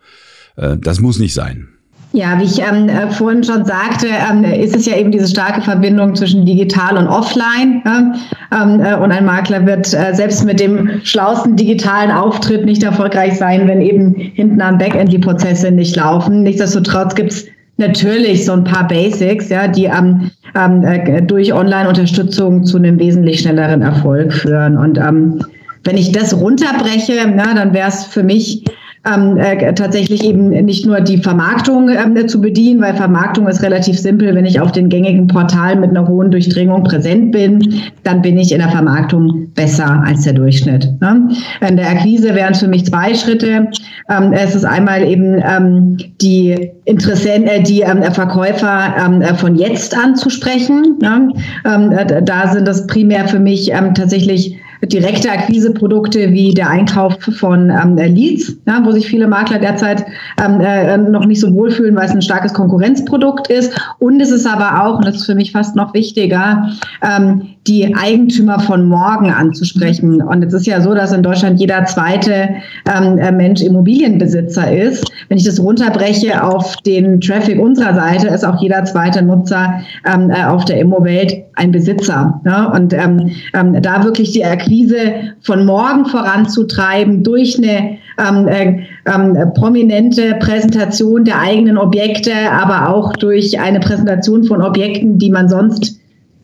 äh, 0.57 0.79
das 0.79 0.99
muss 1.01 1.19
nicht 1.19 1.35
sein? 1.35 1.69
Ja, 2.15 2.39
wie 2.39 2.45
ich 2.45 2.61
ähm, 2.61 2.91
äh, 2.91 3.11
vorhin 3.11 3.43
schon 3.43 3.65
sagte, 3.65 4.07
ähm, 4.07 4.45
ist 4.45 4.77
es 4.77 4.85
ja 4.85 4.97
eben 4.97 5.11
diese 5.11 5.27
starke 5.27 5.63
Verbindung 5.63 6.15
zwischen 6.15 6.45
digital 6.45 6.99
und 6.99 7.09
offline. 7.09 7.83
Ähm, 7.87 8.81
äh, 8.81 8.95
und 8.97 9.11
ein 9.11 9.25
Makler 9.25 9.65
wird 9.65 9.95
äh, 9.95 10.15
selbst 10.15 10.45
mit 10.45 10.61
dem 10.61 11.01
schlauesten 11.05 11.57
digitalen 11.57 12.11
Auftritt 12.11 12.67
nicht 12.67 12.83
erfolgreich 12.83 13.39
sein, 13.39 13.67
wenn 13.67 13.81
eben 13.81 14.15
hinten 14.15 14.61
am 14.61 14.77
Backend 14.77 15.11
die 15.11 15.19
Prozesse 15.19 15.71
nicht 15.71 15.97
laufen. 15.97 16.43
Nichtsdestotrotz 16.43 17.15
gibt 17.15 17.33
es 17.33 17.47
natürlich 17.79 18.45
so 18.45 18.53
ein 18.53 18.65
paar 18.65 18.87
Basics, 18.87 19.49
ja, 19.49 19.67
die 19.67 19.87
ähm, 19.87 20.31
äh, 20.55 21.23
durch 21.23 21.55
Online-Unterstützung 21.55 22.65
zu 22.65 22.77
einem 22.77 22.99
wesentlich 22.99 23.41
schnelleren 23.41 23.81
Erfolg 23.81 24.35
führen. 24.35 24.77
Und 24.77 24.99
ähm, 24.99 25.43
wenn 25.85 25.97
ich 25.97 26.13
das 26.13 26.39
runterbreche, 26.39 27.15
na, 27.35 27.55
dann 27.55 27.73
wäre 27.73 27.89
es 27.89 28.05
für 28.05 28.23
mich 28.23 28.65
ähm, 29.05 29.37
äh, 29.37 29.75
tatsächlich 29.75 30.23
eben 30.25 30.49
nicht 30.49 30.87
nur 30.87 31.01
die 31.01 31.19
Vermarktung 31.19 31.89
ähm, 31.89 32.29
zu 32.29 32.41
bedienen, 32.41 32.81
weil 32.81 32.95
Vermarktung 32.95 33.49
ist 33.49 33.63
relativ 33.63 33.99
simpel. 33.99 34.33
Wenn 34.35 34.47
ich 34.47 34.61
auf 34.61 34.71
den 34.71 34.89
gängigen 34.89 35.27
Portalen 35.27 35.81
mit 35.81 35.91
einer 35.91 36.07
hohen 36.07 36.31
Durchdringung 36.31 36.85
präsent 36.85 37.33
bin, 37.33 37.83
dann 38.05 38.23
bin 38.23 38.39
ich 38.39 38.53
in 38.53 38.59
der 38.59 38.69
Vermarktung 38.69 39.49
besser 39.55 40.03
als 40.07 40.23
der 40.23 40.35
Durchschnitt. 40.35 40.89
Ne? 41.01 41.29
In 41.69 41.77
der 41.77 41.91
Akquise 41.91 42.33
wären 42.35 42.53
es 42.53 42.61
für 42.61 42.69
mich 42.69 42.87
zwei 42.87 43.13
Schritte. 43.15 43.69
Ähm, 44.09 44.33
es 44.33 44.55
ist 44.55 44.65
einmal 44.65 45.03
eben 45.03 45.43
ähm, 45.45 45.97
die 46.21 46.71
Interessenten, 46.85 47.49
äh, 47.49 47.61
die 47.61 47.81
ähm, 47.81 48.03
Verkäufer 48.13 48.95
ähm, 49.05 49.21
äh, 49.21 49.35
von 49.35 49.57
jetzt 49.57 49.97
anzusprechen. 49.97 50.99
Ne? 51.01 51.33
Ähm, 51.65 51.91
äh, 51.91 52.23
da 52.23 52.53
sind 52.53 52.69
das 52.69 52.87
primär 52.87 53.27
für 53.27 53.41
mich 53.41 53.73
ähm, 53.73 53.95
tatsächlich 53.95 54.57
direkte 54.87 55.31
Akquiseprodukte 55.31 56.33
wie 56.33 56.55
der 56.55 56.69
Einkauf 56.69 57.17
von 57.39 57.71
ähm, 57.71 57.97
Leads, 57.97 58.57
ja, 58.67 58.85
wo 58.85 58.91
sich 58.91 59.07
viele 59.07 59.29
Makler 59.29 59.59
derzeit 59.59 60.05
ähm, 60.45 60.61
äh, 60.61 60.97
noch 60.97 61.25
nicht 61.25 61.41
so 61.41 61.53
wohlfühlen, 61.55 61.95
weil 61.95 62.07
es 62.07 62.13
ein 62.13 62.23
starkes 62.23 62.53
Konkurrenzprodukt 62.53 63.49
ist. 63.49 63.79
Und 63.99 64.21
es 64.21 64.31
ist 64.31 64.47
aber 64.47 64.85
auch, 64.85 64.97
und 64.97 65.07
das 65.07 65.17
ist 65.17 65.27
für 65.27 65.35
mich 65.35 65.53
fast 65.53 65.77
noch 65.77 65.95
wichtiger, 65.95 66.71
ähm, 67.03 67.52
die 67.67 67.95
Eigentümer 67.95 68.59
von 68.59 68.87
morgen 68.87 69.31
anzusprechen. 69.31 70.21
Und 70.21 70.45
es 70.45 70.53
ist 70.53 70.67
ja 70.67 70.81
so, 70.81 70.95
dass 70.95 71.13
in 71.13 71.23
Deutschland 71.23 71.61
jeder 71.61 71.85
zweite 71.85 72.49
ähm, 72.93 73.19
äh, 73.19 73.31
Mensch 73.31 73.63
Immobilienbesitzer 73.63 74.77
ist. 74.77 75.05
Wenn 75.29 75.39
ich 75.39 75.45
das 75.45 75.61
runterbreche 75.61 76.43
auf 76.43 76.77
den 76.79 77.21
Traffic 77.21 77.61
unserer 77.61 77.95
Seite, 77.95 78.29
ist 78.29 78.45
auch 78.45 78.61
jeder 78.61 78.85
zweite 78.85 79.23
Nutzer 79.23 79.81
ähm, 80.13 80.31
äh, 80.31 80.45
auf 80.45 80.65
der 80.65 80.81
Immowelt 80.81 81.35
ein 81.55 81.71
Besitzer. 81.71 82.41
Ne? 82.45 82.73
Und 82.75 82.93
ähm, 82.95 83.31
ähm, 83.55 83.81
da 83.81 84.03
wirklich 84.03 84.33
die 84.33 84.45
Akquise 84.45 84.97
von 85.43 85.65
morgen 85.65 86.07
voranzutreiben 86.07 87.23
durch 87.23 87.59
eine 87.59 87.99
ähm, 88.19 88.49
äh, 88.49 88.87
ähm, 89.07 89.37
prominente 89.55 90.35
Präsentation 90.41 91.25
der 91.25 91.39
eigenen 91.39 91.79
Objekte, 91.79 92.33
aber 92.51 92.95
auch 92.95 93.13
durch 93.15 93.61
eine 93.61 93.79
Präsentation 93.79 94.45
von 94.45 94.63
Objekten, 94.63 95.19
die 95.19 95.31
man 95.31 95.49
sonst 95.49 96.02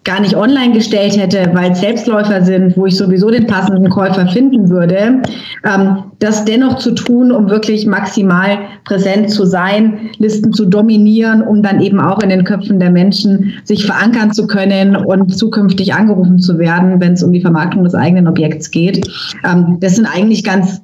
gar 0.09 0.21
nicht 0.21 0.37
online 0.37 0.73
gestellt 0.73 1.19
hätte, 1.19 1.51
weil 1.53 1.73
es 1.73 1.81
Selbstläufer 1.81 2.43
sind, 2.43 2.79
wo 2.79 2.87
ich 2.87 2.97
sowieso 2.97 3.31
den 3.31 3.47
passenden 3.47 3.91
Käufer 3.91 4.27
finden 4.27 4.71
würde, 4.71 5.21
ähm, 5.67 5.99
das 6.19 6.47
dennoch 6.47 6.79
zu 6.79 6.93
tun, 6.93 7.31
um 7.31 7.51
wirklich 7.51 7.87
maximal 7.87 8.59
präsent 8.87 9.29
zu 9.31 9.45
sein, 9.45 10.09
Listen 10.17 10.55
zu 10.55 10.65
dominieren, 10.65 11.43
um 11.43 11.63
dann 11.63 11.83
eben 11.83 12.01
auch 12.01 12.23
in 12.23 12.31
den 12.31 12.45
Köpfen 12.45 12.81
der 12.81 12.91
Menschen 12.91 13.53
sich 13.65 13.85
verankern 13.85 14.33
zu 14.33 14.47
können 14.47 14.97
und 14.97 15.37
zukünftig 15.37 15.93
angerufen 15.93 16.39
zu 16.39 16.59
werden, 16.59 16.99
wenn 17.01 17.13
es 17.13 17.23
um 17.23 17.31
die 17.31 17.43
Vermarktung 17.43 17.85
des 17.85 17.95
eigenen 17.95 18.29
Objekts 18.29 18.71
geht. 18.71 19.07
Ähm, 19.45 19.77
das 19.81 19.97
sind 19.97 20.07
eigentlich 20.07 20.43
ganz 20.43 20.81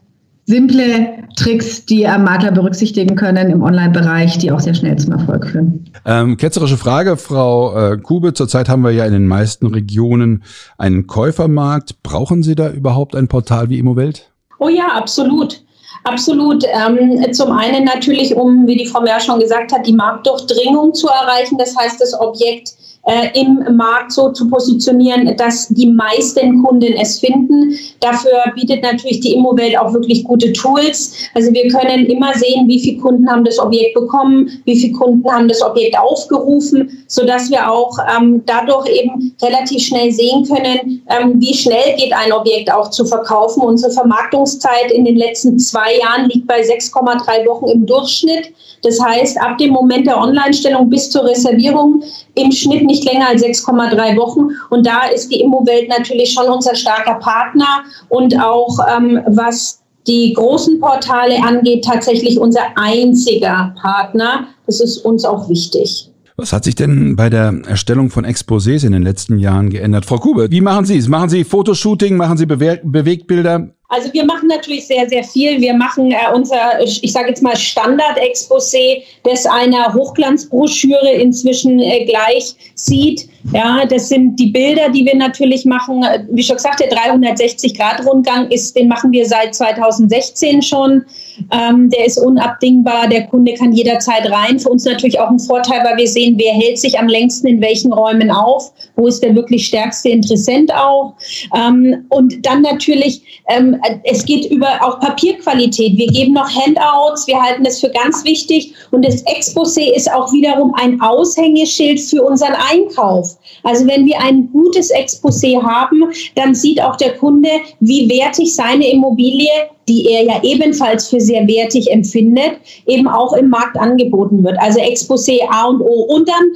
simple 0.47 1.25
Tricks, 1.37 1.87
die 1.87 2.05
Makler 2.05 2.53
berücksichtigen 2.53 3.17
können 3.17 3.51
im 3.51 3.63
Online-Bereich, 3.63 4.39
die 4.39 4.51
auch 4.51 4.61
sehr 4.61 4.75
schnell 4.75 4.97
zum 4.97 5.13
Erfolg 5.13 5.47
führen. 5.47 5.91
Ähm, 6.05 6.37
ketzerische 6.37 6.77
Frage, 6.77 7.17
Frau 7.17 7.93
äh, 7.93 7.99
Kube. 7.99 8.35
Zurzeit 8.35 8.69
haben 8.69 8.83
wir 8.83 8.91
ja 8.91 9.07
in 9.07 9.13
den 9.13 9.27
meisten 9.27 9.67
Regionen 9.67 10.43
einen 10.79 11.07
Käufermarkt. 11.07 12.03
Brauchen 12.03 12.43
Sie 12.43 12.55
da 12.55 12.71
überhaupt 12.71 13.17
ein 13.17 13.29
Portal 13.29 13.71
wie 13.71 13.79
Immowelt? 13.79 14.31
Oh 14.59 14.69
ja, 14.69 14.89
absolut. 14.95 15.63
Absolut. 16.05 16.65
Ähm, 16.65 17.33
zum 17.33 17.51
einen 17.53 17.85
natürlich, 17.85 18.37
um, 18.37 18.67
wie 18.67 18.77
die 18.77 18.87
Frau 18.87 19.01
Mehr 19.01 19.21
schon 19.21 19.41
gesagt 19.41 19.73
hat, 19.73 19.87
die 19.87 19.95
Marktdurchdringung 19.95 20.93
zu 20.93 21.09
erreichen. 21.09 21.57
Das 21.57 21.75
heißt, 21.77 21.99
das 22.01 22.19
Objekt 22.21 22.75
äh, 23.07 23.39
im 23.39 23.77
Markt 23.77 24.13
so 24.13 24.31
zu 24.31 24.49
positionieren, 24.49 25.37
dass 25.37 25.69
die 25.69 25.87
meisten 25.87 26.63
Kunden 26.63 26.95
es 26.95 27.21
finden. 27.21 27.77
Dafür 28.01 28.33
bietet 28.55 28.83
natürlich 28.83 29.21
die 29.21 29.35
Immowelt 29.35 29.79
auch 29.79 29.93
wirklich 29.93 30.25
gute 30.25 30.53
Tools. 30.53 31.15
Also 31.35 31.53
wir 31.53 31.69
können 31.69 32.07
immer 32.07 32.33
sehen, 32.35 32.67
wie 32.67 32.81
viele 32.81 33.01
Kunden 33.01 33.29
haben 33.29 33.45
das 33.45 33.59
Objekt 33.59 33.95
bekommen, 33.95 34.49
wie 34.65 34.79
viele 34.79 34.95
Kunden 34.95 35.31
haben 35.31 35.49
das 35.49 35.63
Objekt 35.63 35.99
aufgerufen, 35.99 37.05
sodass 37.09 37.51
wir 37.51 37.71
auch 37.71 37.97
ähm, 38.17 38.43
dadurch 38.47 38.89
eben 38.89 39.35
relativ 39.43 39.83
schnell 39.83 40.11
sehen 40.11 40.45
können, 40.45 41.03
ähm, 41.09 41.41
wie 41.41 41.55
schnell 41.55 41.97
geht 41.97 42.13
ein 42.13 42.33
Objekt 42.33 42.73
auch 42.73 42.91
zu 42.91 43.05
verkaufen. 43.05 43.63
Unsere 43.63 43.93
Vermarktungszeit 43.93 44.91
in 44.93 45.05
den 45.05 45.17
letzten 45.17 45.59
zwei 45.59 45.99
Jahren 45.99 46.29
liegt 46.31 46.47
bei 46.47 46.63
6,3 46.63 47.47
Wochen 47.47 47.69
im 47.69 47.87
Durchschnitt. 47.87 48.53
Das 48.83 49.01
heißt, 49.01 49.41
ab 49.41 49.57
dem 49.59 49.73
Moment 49.73 50.07
der 50.07 50.19
Online-Stellung 50.19 50.91
bis 50.91 51.11
zur 51.11 51.25
Reservierung 51.25 52.03
im 52.35 52.53
Schnitt 52.53 52.85
nicht 52.85 52.94
länger 53.03 53.29
als 53.29 53.43
6,3 53.43 54.17
Wochen. 54.17 54.51
Und 54.71 54.87
da 54.87 55.07
ist 55.13 55.29
die 55.33 55.41
Immowelt 55.41 55.89
natürlich 55.89 56.33
schon 56.33 56.47
unser 56.47 56.75
starker 56.77 57.15
Partner 57.15 57.83
und 58.09 58.39
auch 58.39 58.79
ähm, 58.95 59.21
was 59.27 59.81
die 60.07 60.35
großen 60.35 60.81
Portale 60.81 61.43
angeht, 61.43 61.85
tatsächlich 61.85 62.39
unser 62.39 62.61
einziger 62.77 63.75
Partner. 63.81 64.47
Das 64.67 64.81
ist 64.81 64.99
uns 64.99 65.25
auch 65.25 65.49
wichtig. 65.49 66.11
Was 66.37 66.53
hat 66.53 66.65
sich 66.65 66.75
denn 66.75 67.15
bei 67.15 67.31
der 67.31 67.63
Erstellung 67.69 68.11
von 68.11 68.27
Exposés 68.27 68.85
in 68.85 68.91
den 68.91 69.03
letzten 69.03 69.39
Jahren 69.39 69.71
geändert? 69.71 70.05
Frau 70.05 70.19
Kube, 70.19 70.51
wie 70.51 70.61
machen 70.61 70.85
Sie 70.85 70.99
es? 70.99 71.07
Machen 71.07 71.29
Sie 71.29 71.45
Fotoshooting? 71.45 72.17
Machen 72.17 72.37
Sie 72.37 72.47
Bewe 72.47 72.81
Bewegtbilder? 72.83 73.69
Also 73.95 74.13
wir 74.13 74.25
machen 74.25 74.49
natürlich 74.49 74.87
sehr, 74.87 75.09
sehr 75.09 75.23
viel. 75.23 75.61
Wir 75.61 75.75
machen 75.75 76.11
äh, 76.11 76.17
unser, 76.35 76.81
ich 76.83 77.13
sage 77.13 77.29
jetzt 77.29 77.43
mal 77.43 77.57
Standard-Exposé, 77.57 79.03
das 79.23 79.47
einer 79.47 79.95
Hochglanzbroschüre 79.95 81.13
inzwischen 81.13 81.79
äh, 81.79 82.05
gleich 82.05 82.57
sieht. 82.75 83.29
Ja, 83.53 83.85
das 83.85 84.09
sind 84.09 84.37
die 84.41 84.47
Bilder, 84.47 84.89
die 84.89 85.05
wir 85.05 85.15
natürlich 85.15 85.67
machen. 85.67 86.03
Wie 86.31 86.43
schon 86.43 86.57
gesagt, 86.57 86.81
der 86.81 86.91
360-Grad-Rundgang 86.91 88.51
ist, 88.51 88.75
den 88.75 88.89
machen 88.89 89.13
wir 89.13 89.27
seit 89.27 89.55
2016 89.55 90.63
schon. 90.63 91.05
Ähm, 91.53 91.91
der 91.91 92.07
ist 92.07 92.19
unabdingbar. 92.19 93.09
Der 93.09 93.27
Kunde 93.27 93.53
kann 93.55 93.73
jederzeit 93.73 94.31
rein. 94.31 94.59
Für 94.59 94.71
uns 94.71 94.87
natürlich 94.87 95.21
auch 95.21 95.29
ein 95.29 95.39
Vorteil, 95.39 95.85
weil 95.85 95.99
wir 95.99 96.09
sehen, 96.09 96.37
wer 96.39 96.53
hält 96.55 96.79
sich 96.79 96.99
am 96.99 97.07
längsten 97.07 97.47
in 97.47 97.61
welchen 97.61 97.93
Räumen 97.93 98.31
auf, 98.31 98.73
wo 98.97 99.07
ist 99.07 99.23
der 99.23 99.35
wirklich 99.35 99.67
stärkste 99.67 100.09
Interessent 100.09 100.73
auch. 100.75 101.15
Ähm, 101.55 102.07
und 102.09 102.47
dann 102.47 102.63
natürlich, 102.63 103.43
ähm, 103.49 103.77
es 104.05 104.25
geht 104.25 104.51
über 104.51 104.69
auch 104.83 105.01
Papierqualität. 105.01 105.97
Wir 105.97 106.07
geben 106.09 106.35
noch 106.35 106.49
Handouts. 106.49 107.27
Wir 107.27 107.41
halten 107.41 107.65
das 107.65 107.81
für 107.81 107.91
ganz 107.91 108.25
wichtig. 108.25 108.75
Und 108.91 109.05
das 109.05 109.25
Exposé 109.27 109.95
ist 109.95 110.13
auch 110.13 110.33
wiederum 110.33 110.75
ein 110.75 111.01
Aushängeschild 111.01 112.01
für 112.01 112.23
unseren 112.23 112.55
Einkauf. 112.71 113.37
Also 113.63 113.87
wenn 113.87 114.07
wir 114.07 114.21
ein 114.21 114.51
gutes 114.53 114.93
Exposé 114.93 115.61
haben, 115.63 116.05
dann 116.35 116.55
sieht 116.55 116.81
auch 116.83 116.97
der 116.97 117.17
Kunde, 117.17 117.49
wie 117.81 118.09
wertig 118.09 118.55
seine 118.55 118.91
Immobilie 118.91 119.51
die 119.89 120.09
er 120.11 120.25
ja 120.25 120.43
ebenfalls 120.43 121.09
für 121.09 121.21
sehr 121.21 121.47
wertig 121.47 121.91
empfindet, 121.91 122.53
eben 122.87 123.09
auch 123.09 123.33
im 123.35 123.49
Markt 123.49 123.77
angeboten 123.77 124.43
wird. 124.45 124.59
Also 124.59 124.81
Exposé 124.81 125.41
A 125.51 125.67
und 125.67 125.81
O. 125.81 126.03
Und 126.05 126.29
dann 126.29 126.55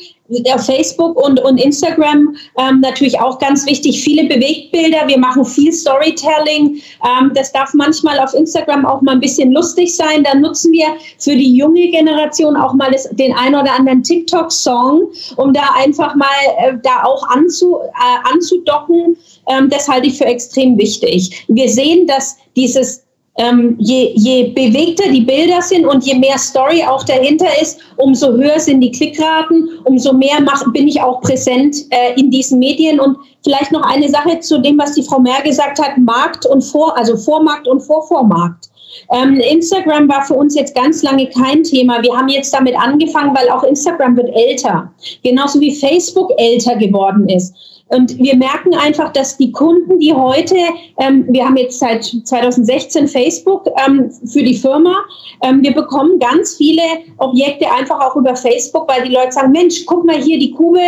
auf 0.53 0.67
Facebook 0.67 1.17
und, 1.25 1.41
und 1.41 1.59
Instagram 1.59 2.37
ähm, 2.59 2.81
natürlich 2.81 3.19
auch 3.19 3.39
ganz 3.39 3.67
wichtig, 3.67 4.03
viele 4.03 4.25
Bewegtbilder. 4.25 5.07
Wir 5.07 5.19
machen 5.19 5.45
viel 5.45 5.73
Storytelling. 5.73 6.81
Ähm, 7.05 7.33
das 7.35 7.53
darf 7.53 7.73
manchmal 7.75 8.19
auf 8.21 8.35
Instagram 8.35 8.85
auch 8.85 9.01
mal 9.01 9.13
ein 9.13 9.21
bisschen 9.21 9.53
lustig 9.53 9.95
sein. 9.95 10.25
Da 10.25 10.35
nutzen 10.35 10.73
wir 10.73 10.87
für 11.19 11.35
die 11.35 11.57
junge 11.57 11.89
Generation 11.91 12.57
auch 12.57 12.75
mal 12.75 12.91
das, 12.91 13.09
den 13.13 13.33
ein 13.35 13.55
oder 13.55 13.73
anderen 13.73 14.03
TikTok-Song, 14.03 15.11
um 15.37 15.53
da 15.53 15.63
einfach 15.77 16.15
mal 16.15 16.27
äh, 16.59 16.75
da 16.83 17.05
auch 17.05 17.27
anzu, 17.29 17.79
äh, 17.79 18.33
anzudocken. 18.33 19.17
Ähm, 19.49 19.71
das 19.71 19.89
halte 19.89 20.09
ich 20.09 20.19
für 20.19 20.27
extrem 20.27 20.77
wichtig. 20.77 21.45
Wir 21.49 21.69
sehen, 21.71 22.07
dass 22.07 22.37
dieses 22.55 23.08
ähm, 23.39 23.77
je, 23.79 24.13
je 24.15 24.53
bewegter 24.53 25.11
die 25.11 25.21
Bilder 25.21 25.63
sind 25.63 25.87
und 25.87 26.05
je 26.05 26.17
mehr 26.17 26.37
Story 26.39 26.83
auch 26.83 27.05
dahinter 27.05 27.47
ist, 27.61 27.79
umso 27.97 28.33
höher 28.33 28.59
sind 28.59 28.81
die 28.81 28.91
Klickraten, 28.91 29.69
umso 29.85 30.13
mehr 30.13 30.41
mach, 30.41 30.65
bin 30.73 30.89
ich 30.89 31.01
auch 31.01 31.21
präsent 31.21 31.77
äh, 31.91 32.19
in 32.21 32.31
diesen 32.31 32.59
Medien. 32.59 32.99
Und 32.99 33.17
vielleicht 33.45 33.71
noch 33.71 33.83
eine 33.83 34.09
Sache 34.09 34.41
zu 34.41 34.59
dem, 34.59 34.77
was 34.79 34.95
die 34.95 35.03
Frau 35.03 35.21
Mehr 35.21 35.41
gesagt 35.43 35.81
hat, 35.81 35.97
Markt 35.99 36.47
und 36.47 36.63
Vor, 36.63 36.97
also 36.99 37.17
Vormarkt 37.17 37.69
und 37.69 37.81
Vorvormarkt. 37.81 38.69
Ähm, 39.13 39.39
Instagram 39.39 40.09
war 40.09 40.25
für 40.25 40.35
uns 40.35 40.57
jetzt 40.57 40.75
ganz 40.75 41.03
lange 41.03 41.29
kein 41.29 41.63
Thema. 41.63 42.03
Wir 42.03 42.17
haben 42.17 42.29
jetzt 42.29 42.53
damit 42.53 42.75
angefangen, 42.77 43.37
weil 43.37 43.49
auch 43.51 43.63
Instagram 43.63 44.17
wird 44.17 44.31
älter. 44.35 44.93
Genauso 45.23 45.61
wie 45.61 45.75
Facebook 45.75 46.33
älter 46.39 46.75
geworden 46.77 47.29
ist. 47.29 47.55
Und 47.89 48.19
wir 48.19 48.37
merken 48.37 48.75
einfach, 48.75 49.13
dass 49.13 49.37
die 49.39 49.51
Kunden, 49.51 49.99
die 49.99 50.13
heute, 50.13 50.57
ähm, 50.99 51.25
wir 51.29 51.45
haben 51.45 51.57
jetzt 51.57 51.79
seit 51.79 52.05
2016 52.05 53.09
Facebook 53.09 53.67
ähm, 53.87 54.11
für 54.27 54.43
die 54.43 54.57
Firma, 54.57 54.95
ähm, 55.43 55.63
wir 55.63 55.75
bekommen 55.75 56.19
ganz 56.19 56.57
viele 56.57 56.83
Objekte 57.17 57.71
einfach 57.71 57.99
auch 58.01 58.17
über 58.17 58.37
Facebook, 58.37 58.89
weil 58.89 59.09
die 59.09 59.15
Leute 59.15 59.33
sagen, 59.33 59.53
Mensch, 59.53 59.87
guck 59.87 60.05
mal 60.05 60.21
hier 60.21 60.39
die 60.39 60.51
Kube, 60.51 60.81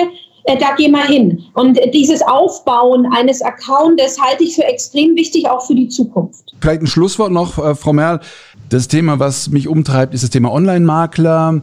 äh, 0.45 0.59
da 0.59 0.75
geh 0.77 0.89
mal 0.89 1.07
hin. 1.07 1.43
Und 1.55 1.79
dieses 1.95 2.21
Aufbauen 2.23 3.07
eines 3.17 3.41
Accounts 3.41 4.21
halte 4.21 4.45
ich 4.45 4.55
für 4.55 4.65
extrem 4.65 5.17
wichtig, 5.17 5.49
auch 5.49 5.67
für 5.67 5.75
die 5.75 5.89
Zukunft. 5.89 6.55
Vielleicht 6.61 6.83
ein 6.83 6.87
Schlusswort 6.87 7.33
noch, 7.33 7.59
äh, 7.59 7.75
Frau 7.75 7.95
Merl. 7.95 8.21
Das 8.69 8.89
Thema, 8.89 9.19
was 9.19 9.49
mich 9.49 9.69
umtreibt, 9.69 10.13
ist 10.15 10.23
das 10.23 10.31
Thema 10.31 10.53
Online-Makler. 10.53 11.63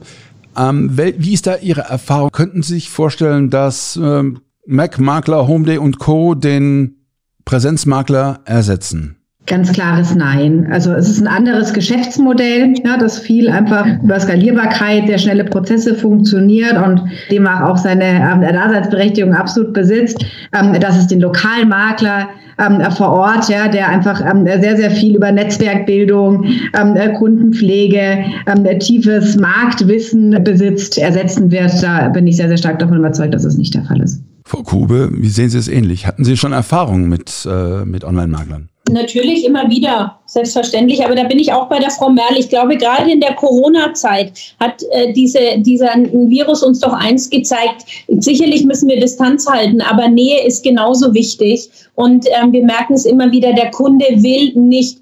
Ähm, 0.57 0.91
wie 0.97 1.33
ist 1.33 1.45
da 1.45 1.57
Ihre 1.57 1.81
Erfahrung? 1.81 2.31
Könnten 2.31 2.63
Sie 2.63 2.73
sich 2.73 2.89
vorstellen, 2.89 3.49
dass 3.49 3.97
ähm, 4.01 4.41
Mac-Makler, 4.67 5.47
Homeday 5.47 5.77
und 5.77 5.97
Co. 5.97 6.35
den 6.35 6.97
Präsenzmakler 7.45 8.41
ersetzen? 8.43 9.15
Ganz 9.45 9.71
klares 9.71 10.13
Nein. 10.13 10.67
Also 10.69 10.91
es 10.91 11.07
ist 11.07 11.21
ein 11.21 11.27
anderes 11.27 11.73
Geschäftsmodell, 11.73 12.73
ja, 12.83 12.97
das 12.97 13.17
viel 13.17 13.47
einfach 13.49 13.87
über 14.03 14.19
Skalierbarkeit 14.19 15.07
der 15.07 15.17
schnelle 15.17 15.45
Prozesse 15.45 15.95
funktioniert 15.95 16.75
und 16.85 17.01
demnach 17.31 17.61
auch 17.61 17.77
seine 17.77 18.03
ähm, 18.03 18.41
Daseinsberechtigung 18.41 19.33
absolut 19.33 19.73
besitzt. 19.73 20.25
Ähm, 20.53 20.77
dass 20.81 20.97
es 20.97 21.07
den 21.07 21.21
lokalen 21.21 21.69
Makler 21.69 22.27
ähm, 22.59 22.81
vor 22.91 23.13
Ort, 23.13 23.47
ja, 23.47 23.69
der 23.69 23.87
einfach 23.87 24.19
ähm, 24.19 24.45
sehr, 24.45 24.75
sehr 24.75 24.91
viel 24.91 25.15
über 25.15 25.31
Netzwerkbildung, 25.31 26.43
ähm, 26.77 26.97
äh, 26.97 27.13
Kundenpflege, 27.13 28.25
ähm, 28.47 28.79
tiefes 28.79 29.37
Marktwissen 29.37 30.43
besitzt, 30.43 30.97
ersetzen 30.97 31.51
wird. 31.51 31.71
Da 31.81 32.09
bin 32.09 32.27
ich 32.27 32.35
sehr, 32.35 32.49
sehr 32.49 32.57
stark 32.57 32.79
davon 32.79 32.97
überzeugt, 32.97 33.33
dass 33.33 33.45
es 33.45 33.57
nicht 33.57 33.73
der 33.73 33.85
Fall 33.85 34.01
ist. 34.01 34.26
Frau 34.47 34.63
Kube, 34.63 35.09
wie 35.11 35.27
sehen 35.27 35.49
Sie 35.49 35.57
es 35.57 35.67
ähnlich? 35.67 36.07
Hatten 36.07 36.23
Sie 36.23 36.37
schon 36.37 36.53
Erfahrungen 36.53 37.09
mit, 37.09 37.45
äh, 37.45 37.83
mit 37.83 38.05
Online-Maklern? 38.05 38.69
Natürlich 38.89 39.43
immer 39.43 39.69
wieder, 39.69 40.19
selbstverständlich. 40.25 41.03
Aber 41.03 41.15
da 41.15 41.25
bin 41.25 41.37
ich 41.37 41.51
auch 41.51 41.67
bei 41.67 41.79
der 41.79 41.89
Frau 41.89 42.09
Merl. 42.09 42.37
Ich 42.37 42.47
glaube, 42.47 42.77
gerade 42.77 43.11
in 43.11 43.19
der 43.19 43.33
Corona-Zeit 43.33 44.31
hat 44.61 44.81
äh, 44.91 45.11
diese, 45.11 45.39
dieser 45.57 45.93
Virus 45.95 46.63
uns 46.63 46.79
doch 46.79 46.93
eins 46.93 47.29
gezeigt. 47.29 47.83
Sicherlich 48.07 48.63
müssen 48.63 48.87
wir 48.87 48.97
Distanz 48.97 49.45
halten, 49.49 49.81
aber 49.81 50.07
Nähe 50.07 50.47
ist 50.47 50.63
genauso 50.63 51.13
wichtig. 51.13 51.69
Und 51.95 52.25
ähm, 52.41 52.53
wir 52.53 52.63
merken 52.63 52.93
es 52.93 53.03
immer 53.03 53.29
wieder, 53.29 53.51
der 53.51 53.71
Kunde 53.71 54.05
will 54.11 54.53
nicht 54.55 54.99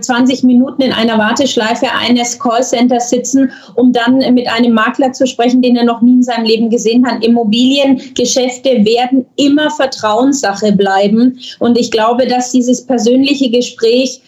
20 0.00 0.42
äh, 0.42 0.46
Minuten 0.46 0.82
in 0.82 0.92
einer 0.92 1.18
Warteschleife 1.18 1.86
eines 1.92 2.38
Callcenters 2.38 3.10
sitzen, 3.10 3.50
um 3.76 3.92
dann 3.92 4.18
mit 4.34 4.48
einem 4.48 4.72
Makler 4.72 5.12
zu 5.12 5.26
sprechen, 5.26 5.62
den 5.62 5.76
er 5.76 5.84
noch 5.84 6.02
nie 6.02 6.14
in 6.14 6.22
seinem 6.22 6.44
Leben 6.44 6.70
gesehen 6.70 7.06
hat. 7.06 7.24
Immobiliengeschäfte 7.24 8.84
werden 8.84 9.26
immer 9.36 9.70
Vertrauenssache 9.70 10.72
bleiben. 10.72 11.38
Und 11.58 11.78
ich 11.78 11.90
glaube, 11.90 12.26
dass 12.26 12.52
dieses 12.52 12.84
persönliche 12.84 13.50
Gespräch 13.50 14.20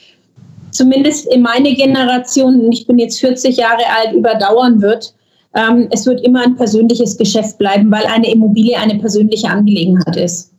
zumindest 0.70 1.26
in 1.32 1.42
meine 1.42 1.74
Generation, 1.74 2.70
ich 2.72 2.86
bin 2.86 2.98
jetzt 2.98 3.20
40 3.20 3.56
Jahre 3.56 3.84
alt, 3.96 4.14
überdauern 4.14 4.82
wird. 4.82 5.14
Ähm, 5.54 5.88
es 5.90 6.04
wird 6.04 6.20
immer 6.22 6.42
ein 6.42 6.56
persönliches 6.56 7.16
Geschäft 7.16 7.58
bleiben, 7.58 7.90
weil 7.90 8.04
eine 8.06 8.30
Immobilie 8.30 8.76
eine 8.76 8.96
persönliche 8.96 9.48
Angelegenheit 9.48 10.16
ist. 10.16 10.53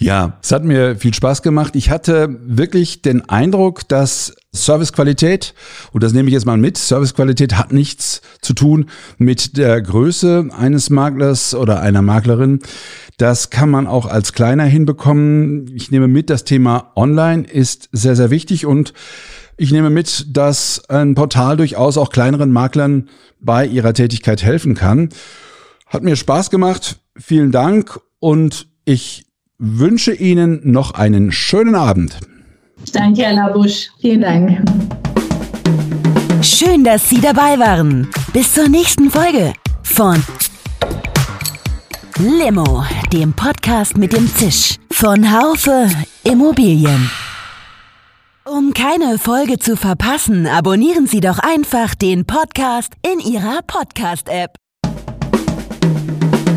Ja, 0.00 0.38
es 0.40 0.52
hat 0.52 0.62
mir 0.62 0.94
viel 0.94 1.12
Spaß 1.12 1.42
gemacht. 1.42 1.74
Ich 1.74 1.90
hatte 1.90 2.38
wirklich 2.42 3.02
den 3.02 3.28
Eindruck, 3.28 3.88
dass 3.88 4.32
Servicequalität, 4.52 5.54
und 5.92 6.04
das 6.04 6.12
nehme 6.12 6.28
ich 6.28 6.34
jetzt 6.34 6.46
mal 6.46 6.56
mit, 6.56 6.78
Servicequalität 6.78 7.58
hat 7.58 7.72
nichts 7.72 8.22
zu 8.40 8.54
tun 8.54 8.86
mit 9.18 9.56
der 9.56 9.82
Größe 9.82 10.50
eines 10.56 10.88
Maklers 10.90 11.52
oder 11.52 11.80
einer 11.80 12.00
Maklerin. 12.00 12.60
Das 13.16 13.50
kann 13.50 13.70
man 13.70 13.88
auch 13.88 14.06
als 14.06 14.32
kleiner 14.32 14.62
hinbekommen. 14.62 15.66
Ich 15.74 15.90
nehme 15.90 16.06
mit, 16.06 16.30
das 16.30 16.44
Thema 16.44 16.92
Online 16.94 17.42
ist 17.42 17.88
sehr, 17.90 18.14
sehr 18.14 18.30
wichtig 18.30 18.66
und 18.66 18.92
ich 19.56 19.72
nehme 19.72 19.90
mit, 19.90 20.26
dass 20.36 20.88
ein 20.88 21.16
Portal 21.16 21.56
durchaus 21.56 21.98
auch 21.98 22.10
kleineren 22.10 22.52
Maklern 22.52 23.08
bei 23.40 23.66
ihrer 23.66 23.94
Tätigkeit 23.94 24.44
helfen 24.44 24.76
kann. 24.76 25.08
Hat 25.86 26.04
mir 26.04 26.14
Spaß 26.14 26.50
gemacht. 26.50 27.00
Vielen 27.16 27.50
Dank 27.50 27.98
und 28.20 28.68
ich 28.84 29.27
wünsche 29.58 30.12
Ihnen 30.12 30.60
noch 30.64 30.92
einen 30.92 31.32
schönen 31.32 31.74
Abend. 31.74 32.18
Danke, 32.92 33.22
Herr 33.22 33.34
Labusch. 33.34 33.90
Vielen 34.00 34.20
Dank. 34.20 34.62
Schön, 36.42 36.84
dass 36.84 37.08
Sie 37.08 37.20
dabei 37.20 37.58
waren. 37.58 38.08
Bis 38.32 38.54
zur 38.54 38.68
nächsten 38.68 39.10
Folge 39.10 39.52
von 39.82 40.22
Limo, 42.18 42.84
dem 43.12 43.32
Podcast 43.32 43.96
mit 43.96 44.12
dem 44.12 44.28
Zisch 44.28 44.76
von 44.92 45.32
Haufe 45.32 45.90
Immobilien. 46.24 47.10
Um 48.44 48.72
keine 48.72 49.18
Folge 49.18 49.58
zu 49.58 49.76
verpassen, 49.76 50.46
abonnieren 50.46 51.06
Sie 51.06 51.20
doch 51.20 51.38
einfach 51.38 51.94
den 51.94 52.24
Podcast 52.24 52.94
in 53.02 53.20
Ihrer 53.20 53.60
Podcast-App. 53.66 54.56